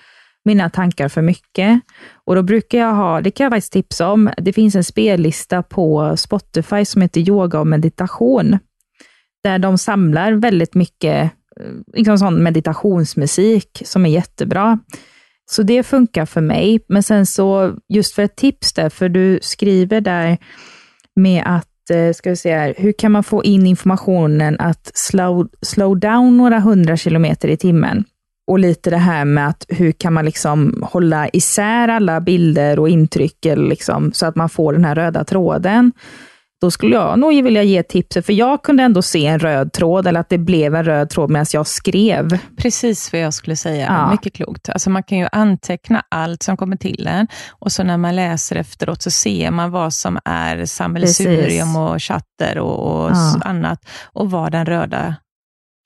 mina 0.45 0.70
tankar 0.70 1.09
för 1.09 1.22
mycket. 1.22 1.80
Och 2.24 2.34
då 2.34 2.43
brukar 2.43 2.78
jag 2.78 2.95
ha, 2.95 3.20
det 3.20 3.30
kan 3.30 3.45
jag 3.45 3.53
faktiskt 3.53 3.72
tipsa 3.72 4.09
om, 4.09 4.30
det 4.36 4.53
finns 4.53 4.74
en 4.74 4.84
spellista 4.84 5.62
på 5.62 6.16
Spotify 6.16 6.84
som 6.84 7.03
heter 7.03 7.20
Yoga 7.20 7.61
och 7.61 7.66
meditation, 7.66 8.59
där 9.45 9.59
de 9.59 9.78
samlar 9.78 10.32
väldigt 10.32 10.74
mycket 10.74 11.32
eh, 11.61 11.66
liksom 11.95 12.18
sån 12.18 12.43
meditationsmusik 12.43 13.82
som 13.84 14.07
är 14.07 14.11
jättebra. 14.11 14.78
Så 15.51 15.62
det 15.62 15.82
funkar 15.82 16.26
för 16.26 16.40
mig. 16.40 16.80
Men 16.88 17.03
sen 17.03 17.26
så, 17.26 17.74
just 17.88 18.14
för 18.14 18.22
ett 18.22 18.36
tips 18.36 18.72
där, 18.72 18.88
för 18.88 19.09
du 19.09 19.38
skriver 19.43 20.01
där 20.01 20.38
med 21.16 21.43
att, 21.47 21.90
eh, 21.90 22.12
ska 22.12 22.30
vi 22.30 22.36
se 22.36 22.55
här, 22.55 22.74
hur 22.78 22.93
kan 22.93 23.12
man 23.12 23.24
få 23.24 23.45
in 23.45 23.66
informationen 23.66 24.61
att 24.61 24.90
slow, 24.95 25.49
slow 25.62 26.01
down 26.01 26.36
några 26.36 26.61
hundra 26.61 26.97
kilometer 26.97 27.49
i 27.49 27.57
timmen? 27.57 28.05
Och 28.47 28.59
lite 28.59 28.90
det 28.90 28.97
här 28.97 29.24
med 29.24 29.49
att 29.49 29.64
hur 29.68 29.93
kan 29.93 30.12
man 30.12 30.24
liksom 30.24 30.84
hålla 30.93 31.28
isär 31.28 31.88
alla 31.88 32.20
bilder 32.20 32.78
och 32.78 32.88
intryck 32.88 33.38
liksom, 33.57 34.12
så 34.12 34.26
att 34.26 34.36
man 34.36 34.49
får 34.49 34.72
den 34.72 34.84
här 34.84 34.95
röda 34.95 35.24
tråden. 35.24 35.93
Då 36.61 36.70
skulle 36.70 36.95
jag 36.95 37.18
nog 37.18 37.45
vilja 37.45 37.62
ge 37.62 37.82
tipset, 37.82 38.26
för 38.26 38.32
jag 38.32 38.62
kunde 38.62 38.82
ändå 38.82 39.03
se 39.03 39.26
en 39.26 39.38
röd 39.38 39.72
tråd, 39.72 40.07
eller 40.07 40.20
att 40.20 40.28
det 40.28 40.38
blev 40.38 40.74
en 40.74 40.84
röd 40.84 41.11
tråd 41.11 41.30
medan 41.30 41.47
jag 41.53 41.66
skrev. 41.66 42.38
Precis 42.57 43.12
vad 43.12 43.22
jag 43.22 43.34
skulle 43.34 43.57
säga. 43.57 43.86
Ja. 43.86 44.11
Mycket 44.11 44.32
klokt. 44.32 44.68
Alltså 44.68 44.90
man 44.90 45.03
kan 45.03 45.18
ju 45.18 45.26
anteckna 45.32 46.03
allt 46.09 46.43
som 46.43 46.57
kommer 46.57 46.76
till 46.76 47.07
en 47.07 47.26
och 47.51 47.72
så 47.72 47.82
när 47.82 47.97
man 47.97 48.16
läser 48.16 48.57
efteråt 48.57 49.03
så 49.03 49.11
ser 49.11 49.51
man 49.51 49.70
vad 49.70 49.95
som 49.95 50.18
är 50.24 50.64
sammelsurium 50.64 51.76
och 51.76 52.03
chatter 52.03 52.59
och, 52.59 53.05
och 53.05 53.11
Ja. 53.11 53.40
annat 53.45 53.78
och 54.12 54.30
vad 54.30 54.53
den 54.53 54.66
röda 54.66 55.14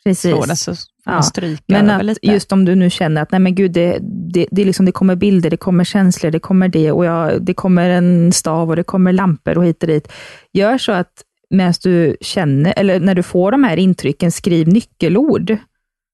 Precis. 0.06 0.58
så 0.58 0.74
får 1.04 1.10
man 1.10 1.22
stryka 1.22 1.62
Men 1.66 1.90
att 1.90 2.04
lite. 2.04 2.26
just 2.26 2.52
om 2.52 2.64
du 2.64 2.74
nu 2.74 2.90
känner 2.90 3.22
att 3.22 3.30
nej 3.30 3.40
men 3.40 3.54
gud, 3.54 3.72
det, 3.72 3.98
det, 4.32 4.46
det, 4.50 4.64
liksom, 4.64 4.86
det 4.86 4.92
kommer 4.92 5.16
bilder, 5.16 5.50
det 5.50 5.56
kommer 5.56 5.84
känslor, 5.84 6.30
det 6.30 6.38
kommer 6.38 6.68
det 6.68 6.92
och 6.92 7.04
jag, 7.04 7.42
det 7.42 7.54
kommer 7.54 7.90
en 7.90 8.32
stav 8.32 8.70
och 8.70 8.76
det 8.76 8.82
kommer 8.82 9.12
lampor 9.12 9.58
och 9.58 9.64
hit 9.64 9.82
och 9.82 9.88
dit. 9.88 10.12
Gör 10.52 10.78
så 10.78 10.92
att 10.92 11.12
medan 11.50 11.74
du 11.82 12.16
känner, 12.20 12.74
eller 12.76 13.00
när 13.00 13.14
du 13.14 13.22
får 13.22 13.52
de 13.52 13.64
här 13.64 13.76
intrycken, 13.76 14.32
skriv 14.32 14.68
nyckelord 14.68 15.56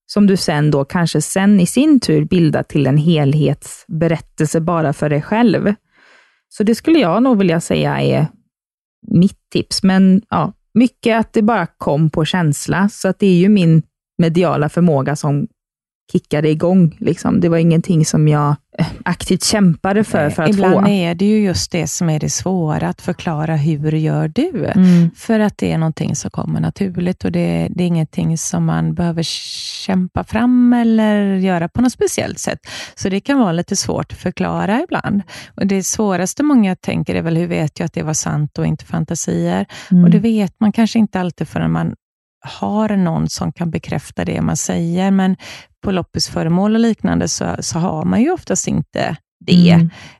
som 0.05 0.27
du 0.27 0.37
sen 0.37 0.71
då 0.71 0.85
kanske 0.85 1.21
sen 1.21 1.59
i 1.59 1.65
sin 1.65 1.99
tur 1.99 2.25
bildar 2.25 2.63
till 2.63 2.87
en 2.87 2.97
helhetsberättelse 2.97 4.61
bara 4.61 4.93
för 4.93 5.09
dig 5.09 5.21
själv. 5.21 5.73
Så 6.49 6.63
det 6.63 6.75
skulle 6.75 6.99
jag 6.99 7.23
nog 7.23 7.37
vilja 7.37 7.61
säga 7.61 8.01
är 8.01 8.27
mitt 9.11 9.39
tips. 9.51 9.83
Men 9.83 10.21
ja, 10.29 10.53
mycket 10.73 11.19
att 11.19 11.33
det 11.33 11.41
bara 11.41 11.65
kom 11.65 12.09
på 12.09 12.25
känsla, 12.25 12.89
så 12.89 13.07
att 13.07 13.19
det 13.19 13.27
är 13.27 13.37
ju 13.37 13.49
min 13.49 13.83
mediala 14.17 14.69
förmåga 14.69 15.15
som 15.15 15.47
kickade 16.11 16.49
igång. 16.49 16.97
Liksom. 16.99 17.39
Det 17.39 17.49
var 17.49 17.57
ingenting 17.57 18.05
som 18.05 18.27
jag 18.27 18.55
eh, 18.79 18.87
aktivt 19.05 19.43
kämpade 19.43 20.03
för, 20.03 20.29
för 20.29 20.43
att 20.43 20.49
Ibland 20.49 20.85
få. 20.85 20.87
är 20.87 21.15
det 21.15 21.25
ju 21.25 21.43
just 21.43 21.71
det 21.71 21.87
som 21.87 22.09
är 22.09 22.19
det 22.19 22.29
svåra, 22.29 22.87
att 22.87 23.01
förklara 23.01 23.55
hur 23.55 23.91
gör 23.91 24.27
du? 24.27 24.65
Mm. 24.65 25.11
För 25.15 25.39
att 25.39 25.57
det 25.57 25.71
är 25.71 25.77
någonting 25.77 26.15
som 26.15 26.31
kommer 26.31 26.59
naturligt 26.59 27.25
och 27.25 27.31
det, 27.31 27.67
det 27.71 27.83
är 27.83 27.87
ingenting 27.87 28.37
som 28.37 28.65
man 28.65 28.93
behöver 28.93 29.23
kämpa 29.23 30.23
fram 30.23 30.73
eller 30.73 31.35
göra 31.35 31.69
på 31.69 31.81
något 31.81 31.93
speciellt 31.93 32.39
sätt. 32.39 32.59
Så 32.95 33.09
det 33.09 33.19
kan 33.19 33.39
vara 33.39 33.51
lite 33.51 33.75
svårt 33.75 34.11
att 34.11 34.17
förklara 34.17 34.83
ibland. 34.83 35.21
Och 35.55 35.67
Det 35.67 35.83
svåraste 35.83 36.43
många 36.43 36.75
tänker 36.75 37.15
är 37.15 37.21
väl, 37.21 37.37
hur 37.37 37.47
vet 37.47 37.79
jag 37.79 37.85
att 37.85 37.93
det 37.93 38.03
var 38.03 38.13
sant 38.13 38.57
och 38.57 38.65
inte 38.65 38.85
fantasier? 38.85 39.65
Mm. 39.91 40.03
Och 40.03 40.09
det 40.09 40.19
vet 40.19 40.59
man 40.59 40.71
kanske 40.71 40.99
inte 40.99 41.19
alltid 41.19 41.47
förrän 41.47 41.71
man 41.71 41.95
har 42.43 42.89
någon 42.97 43.29
som 43.29 43.51
kan 43.51 43.71
bekräfta 43.71 44.25
det 44.25 44.41
man 44.41 44.57
säger, 44.57 45.11
men 45.11 45.37
på 45.81 45.91
loppisföremål 45.91 46.73
och 46.75 46.79
liknande 46.79 47.27
så, 47.27 47.55
så 47.59 47.79
har 47.79 48.05
man 48.05 48.21
ju 48.21 48.31
oftast 48.31 48.67
inte 48.67 49.17
det. 49.45 49.69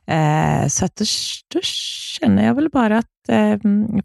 Mm. 0.06 0.62
Eh, 0.62 0.68
så 0.68 0.84
att 0.84 0.96
då, 0.96 1.04
då 1.54 1.60
känner 1.62 2.44
jag 2.46 2.54
väl 2.54 2.70
bara 2.70 2.98
att 2.98 3.28
eh, 3.28 3.56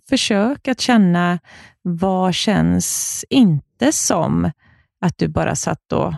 försök 0.10 0.68
att 0.68 0.82
känna 0.82 1.40
vad 1.82 2.34
känns 2.36 3.26
inte 3.30 3.92
som 3.92 4.52
att 5.06 5.18
du 5.18 5.28
bara 5.28 5.56
satt 5.56 5.92
och 5.94 6.14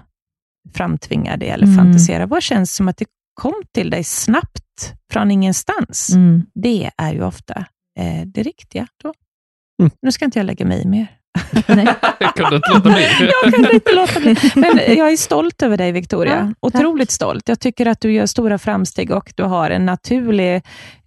framtvingade 0.76 1.46
eller 1.46 1.66
Mm. 1.68 1.78
fantiserade. 1.78 2.26
Vad 2.26 2.44
känns 2.44 2.76
som 2.76 2.88
att 2.88 2.98
det 2.98 3.06
kom 3.34 3.54
till 3.74 3.90
dig 3.90 4.04
snabbt 4.04 4.94
från 5.12 5.32
ingenstans? 5.32 6.10
Mm. 6.10 6.46
Det 6.54 6.90
är 6.98 7.14
ju 7.14 7.24
ofta 7.24 7.66
eh, 8.00 8.26
det 8.26 8.44
riktiga. 8.44 8.88
Då. 9.04 9.14
Mm. 9.82 9.92
Nu 10.02 10.12
ska 10.12 10.26
inte 10.26 10.40
jag 10.40 10.46
lägga 10.46 10.66
mig 10.66 10.82
i 10.82 10.88
mer. 10.88 11.08
Nej. 11.68 11.88
Jag 12.20 12.34
kunde 12.36 12.56
inte 12.56 12.70
låta 12.74 12.90
bli. 12.90 13.08
Jag 13.44 13.54
kan 13.54 13.74
inte 13.74 13.96
låta 13.96 14.20
bli. 14.20 14.36
Men 14.56 14.98
jag 14.98 15.12
är 15.12 15.18
stolt 15.18 15.62
över 15.64 15.78
dig, 15.78 15.92
Victoria. 15.92 16.54
Ja, 16.62 16.68
Otroligt 16.68 17.12
stolt. 17.12 17.50
Jag 17.50 17.60
tycker 17.60 17.86
att 17.86 18.02
du 18.02 18.12
gör 18.14 18.26
stora 18.26 18.58
framsteg 18.58 19.12
och 19.12 19.34
du 19.36 19.44
har 19.44 19.70
en 19.70 19.86
naturlig 19.86 20.62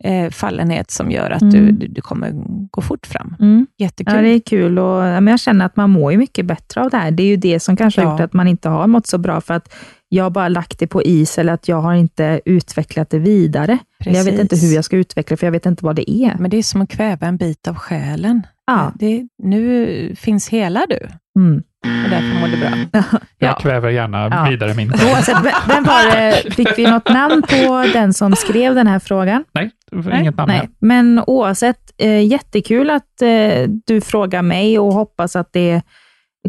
eh, 0.05 0.31
fallenhet 0.31 0.91
som 0.91 1.11
gör 1.11 1.31
att 1.31 1.51
du, 1.51 1.59
Mm. 1.59 1.79
du, 1.79 1.87
du 1.87 2.01
kommer 2.01 2.31
gå 2.70 2.83
fort 2.83 3.07
fram. 3.07 3.37
Mm. 3.41 3.66
Jättekul. 3.79 4.14
Ja, 4.16 4.22
det 4.22 4.29
är 4.29 4.41
kul 4.41 4.79
och 4.79 5.03
men 5.03 5.27
jag 5.27 5.41
känner 5.41 5.66
att 5.66 5.77
man 5.77 5.91
mår 5.91 6.12
ju 6.12 6.18
mycket 6.18 6.47
bättre 6.47 6.81
av 6.83 6.91
det 6.91 6.97
här. 6.97 7.11
Det 7.11 7.22
är 7.22 7.27
ju 7.27 7.37
det 7.37 7.61
som 7.61 7.77
kanske 7.77 8.01
har 8.01 8.07
Ja. 8.09 8.12
gjort 8.12 8.20
att 8.20 8.33
man 8.33 8.49
inte 8.49 8.68
har 8.68 8.87
mått 8.87 9.07
så 9.07 9.18
bra, 9.18 9.41
för 9.41 9.55
att 9.55 9.75
jag 10.09 10.25
har 10.25 10.31
bara 10.31 10.49
lagt 10.49 10.79
det 10.79 10.87
på 10.87 11.03
is 11.03 11.39
eller 11.39 11.53
att 11.53 11.68
jag 11.68 11.81
har 11.81 11.95
inte 11.95 12.41
utvecklat 12.45 13.11
det 13.11 13.18
vidare. 13.18 13.79
Eller 14.07 14.16
Jag 14.18 14.25
vet 14.25 14.35
inte 14.35 14.47
Precis. 14.49 14.70
hur 14.70 14.75
jag 14.75 14.85
ska 14.85 14.97
utveckla 14.97 15.37
för 15.37 15.47
jag 15.47 15.53
vet 15.53 15.66
inte 15.66 15.85
vad 15.85 15.97
det 15.97 16.11
är. 16.11 16.37
Men 16.39 16.51
det 16.51 16.57
är 16.57 16.62
som 16.62 16.83
att 16.83 16.91
kväva 16.91 17.27
en 17.27 17.37
bit 17.37 17.68
av 17.68 17.75
själen. 17.75 18.43
Ja. 18.67 18.93
Det, 18.95 19.23
nu 19.43 20.15
finns 20.19 20.49
hela 20.49 20.87
du 20.89 20.99
Mm. 21.39 21.57
och 22.05 22.11
därför 22.11 22.41
mår 22.41 22.49
du 22.49 22.57
bra. 22.57 23.01
Jag 23.39 23.59
kväver 23.59 23.91
gärna 23.91 24.29
Ja. 24.29 24.47
vidare 24.51 24.75
min. 24.75 24.93
Oavsett, 24.93 25.37
vem- 25.69 25.85
var 25.85 26.17
det, 26.17 26.55
fick 26.55 26.79
vi 26.79 26.87
något 26.91 27.09
namn 27.09 27.43
på 27.43 27.85
den 27.93 28.15
som 28.15 28.37
skrev 28.37 28.75
den 28.75 28.87
här 28.87 28.99
frågan? 28.99 29.45
Nej, 29.53 29.71
Nej, 29.93 30.21
inget 30.21 30.37
namn 30.37 30.49
Nej, 30.49 30.59
här. 30.59 30.69
men 30.81 31.23
oavsett, 31.27 31.79
eh, 31.99 32.27
jättekul 32.27 32.91
att 32.91 33.23
eh, 33.23 33.69
du 33.87 34.01
frågar 34.01 34.43
mig 34.43 34.79
och 34.79 34.93
hoppas 34.95 35.37
att 35.37 35.53
det 35.53 35.83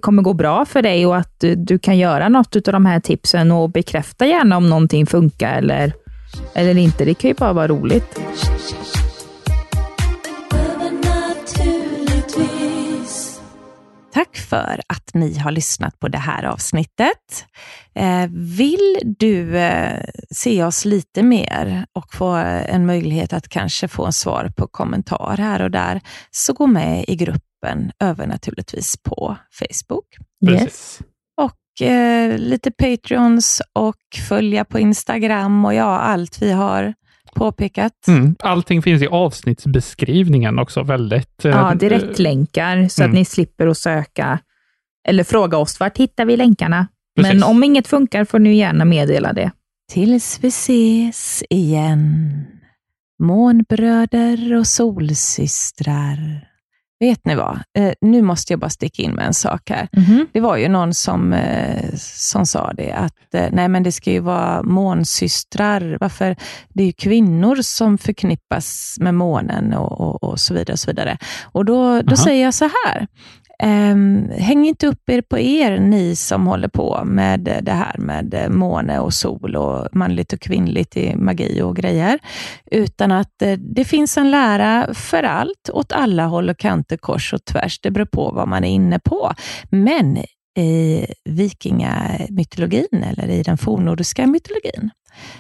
kommer 0.01 0.21
gå 0.21 0.33
bra 0.33 0.65
för 0.65 0.81
dig 0.81 1.05
och 1.05 1.17
att 1.17 1.43
eh, 1.43 1.51
du 1.51 1.79
kan 1.79 1.97
göra 1.97 2.29
något 2.29 2.55
av 2.55 2.73
de 2.73 2.85
här 2.85 2.99
tipsen 2.99 3.51
och 3.51 3.69
bekräfta 3.69 4.25
gärna 4.25 4.57
om 4.57 4.69
någonting 4.69 5.05
funkar 5.05 5.53
eller, 5.57 5.93
eller 6.55 6.77
inte. 6.77 7.05
Det 7.05 7.13
kan 7.13 7.27
ju 7.29 7.33
bara 7.35 7.53
vara 7.53 7.67
roligt. 7.67 8.19
Tack 14.15 14.37
för 14.37 14.81
att 14.87 15.13
ni 15.13 15.37
har 15.37 15.51
lyssnat 15.51 15.99
på 15.99 16.07
det 16.07 16.17
här 16.17 16.43
avsnittet. 16.43 17.45
Eh, 17.95 18.29
vill 18.31 18.99
du 19.03 19.57
eh, 19.57 20.03
se 20.31 20.63
oss 20.63 20.85
lite 20.85 21.23
mer 21.23 21.85
och 21.93 22.13
få 22.13 22.31
en 22.67 22.85
möjlighet 22.85 23.33
att 23.33 23.49
kanske 23.49 23.87
få 23.87 24.05
en 24.05 24.13
svar 24.13 24.51
på 24.57 24.67
kommentar 24.67 25.37
här 25.37 25.61
och 25.61 25.71
där, 25.71 26.01
så 26.31 26.53
gå 26.53 26.67
med 26.67 27.05
i 27.07 27.15
gruppen 27.15 27.91
Övernaturligtvis 27.99 28.97
på 29.03 29.37
Facebook. 29.51 30.05
Precis. 30.45 30.99
Och 31.41 31.87
eh, 31.87 32.37
lite 32.37 32.71
Patreons 32.71 33.61
och 33.73 34.27
följa 34.29 34.65
på 34.65 34.79
Instagram 34.79 35.65
och 35.65 35.73
ja, 35.73 35.99
allt 35.99 36.41
vi 36.41 36.51
har 36.51 36.93
påpekat. 37.33 38.07
Mm. 38.07 38.35
Allting 38.39 38.81
finns 38.81 39.01
i 39.01 39.07
avsnittsbeskrivningen 39.07 40.59
också. 40.59 40.83
Väldigt... 40.83 41.45
eh, 41.45 41.51
Ja, 41.51 41.73
direktlänkar 41.75 42.87
så 42.87 43.03
att 43.03 43.05
Mm. 43.07 43.15
ni 43.15 43.25
slipper 43.25 43.67
att 43.67 43.77
söka 43.77 44.39
eller 45.07 45.23
fråga 45.23 45.57
oss, 45.57 45.79
vart 45.79 45.97
hittar 45.97 46.25
vi 46.25 46.37
länkarna? 46.37 46.87
Men 47.15 47.25
Precis. 47.25 47.43
om 47.45 47.63
inget 47.63 47.87
funkar 47.87 48.25
får 48.25 48.39
ni 48.39 48.55
gärna 48.57 48.85
meddela 48.85 49.33
det. 49.33 49.51
Tills 49.93 50.39
vi 50.41 50.47
ses 50.47 51.43
igen. 51.49 52.43
Månbröder 53.23 54.55
och 54.55 54.67
solsystrar. 54.67 56.47
Vet 56.99 57.25
ni 57.25 57.35
vad? 57.35 57.59
Eh, 57.77 57.93
nu 58.01 58.21
måste 58.21 58.53
jag 58.53 58.59
bara 58.59 58.69
sticka 58.69 59.01
in 59.03 59.11
med 59.11 59.25
en 59.25 59.33
sak 59.33 59.69
här. 59.69 59.87
Det 60.33 60.39
var 60.39 60.57
ju 60.57 60.67
någon 60.67 60.93
som, 60.93 61.33
eh, 61.33 61.89
som 61.97 62.45
sa 62.45 62.73
det, 62.73 62.91
att 62.91 63.33
eh, 63.33 63.47
nej 63.51 63.67
men 63.67 63.83
det 63.83 63.91
ska 63.91 64.11
ju 64.11 64.19
vara 64.19 64.63
månsystrar. 64.63 65.97
Varför? 65.99 66.35
Det 66.69 66.83
är 66.83 66.87
ju 66.87 66.93
kvinnor 66.93 67.55
som 67.55 67.97
förknippas 67.97 68.97
med 68.99 69.13
månen 69.13 69.73
och, 69.73 70.01
och, 70.01 70.23
och 70.23 70.39
så 70.39 70.53
vidare. 70.53 70.73
Och, 70.73 70.79
så 70.79 70.91
vidare. 70.91 71.17
och 71.43 71.65
då, 71.65 72.01
då 72.01 72.15
säger 72.15 72.43
jag 72.43 72.53
så 72.53 72.65
här. 72.85 73.07
Ehm, 73.59 74.29
häng 74.37 74.67
inte 74.67 74.87
upp 74.87 75.09
er 75.09 75.21
på 75.21 75.39
er, 75.39 75.79
ni 75.79 76.15
som 76.15 76.47
håller 76.47 76.67
på 76.67 77.01
med 77.05 77.59
det 77.61 77.71
här 77.71 77.97
med 77.97 78.33
eh, 78.33 78.49
måne 78.49 78.99
och 78.99 79.13
sol 79.13 79.55
och 79.55 79.87
manligt 79.91 80.33
och 80.33 80.39
kvinnligt 80.39 80.97
i 80.97 81.15
magi 81.15 81.61
och 81.61 81.75
grejer. 81.75 82.19
Utan 82.71 83.11
att 83.11 83.41
eh, 83.41 83.53
det 83.53 83.85
finns 83.85 84.17
en 84.17 84.31
lära 84.31 84.93
för 84.93 85.23
allt, 85.23 85.69
åt 85.73 85.91
alla 85.91 86.25
håll 86.25 86.49
och 86.49 86.57
kanter, 86.57 86.97
kors 86.97 87.33
och 87.33 87.45
tvärs. 87.45 87.79
Det 87.79 87.91
beror 87.91 88.05
på 88.05 88.31
vad 88.31 88.47
man 88.47 88.63
är 88.63 88.69
inne 88.69 88.99
på. 88.99 89.33
Men 89.69 90.17
i 90.57 91.05
vikingamytologin, 91.25 93.03
eller 93.03 93.29
i 93.29 93.43
den 93.43 93.57
fornnordiska 93.57 94.27
mytologin, 94.27 94.89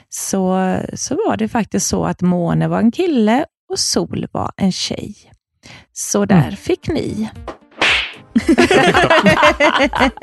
så, 0.09 0.77
så 0.93 1.15
var 1.15 1.37
det 1.37 1.47
faktiskt 1.47 1.87
så 1.87 2.05
att 2.05 2.21
måne 2.21 2.67
var 2.67 2.79
en 2.79 2.91
kille 2.91 3.45
och 3.71 3.79
sol 3.79 4.27
var 4.31 4.51
en 4.57 4.71
tjej. 4.71 5.15
Så 5.93 6.25
där 6.25 6.51
fick 6.51 6.87
ni. 6.87 7.29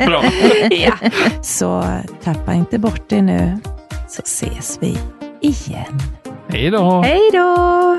Bra. 0.07 0.25
ja. 0.71 0.93
Så 1.43 1.85
tappa 2.25 2.55
inte 2.55 2.79
bort 2.79 3.03
det 3.09 3.23
nu, 3.23 3.59
så 4.09 4.23
ses 4.23 4.79
vi 4.81 4.99
igen. 5.41 6.01
Hej 6.49 6.71
då. 6.71 7.03
Hej 7.03 7.31
då! 7.33 7.99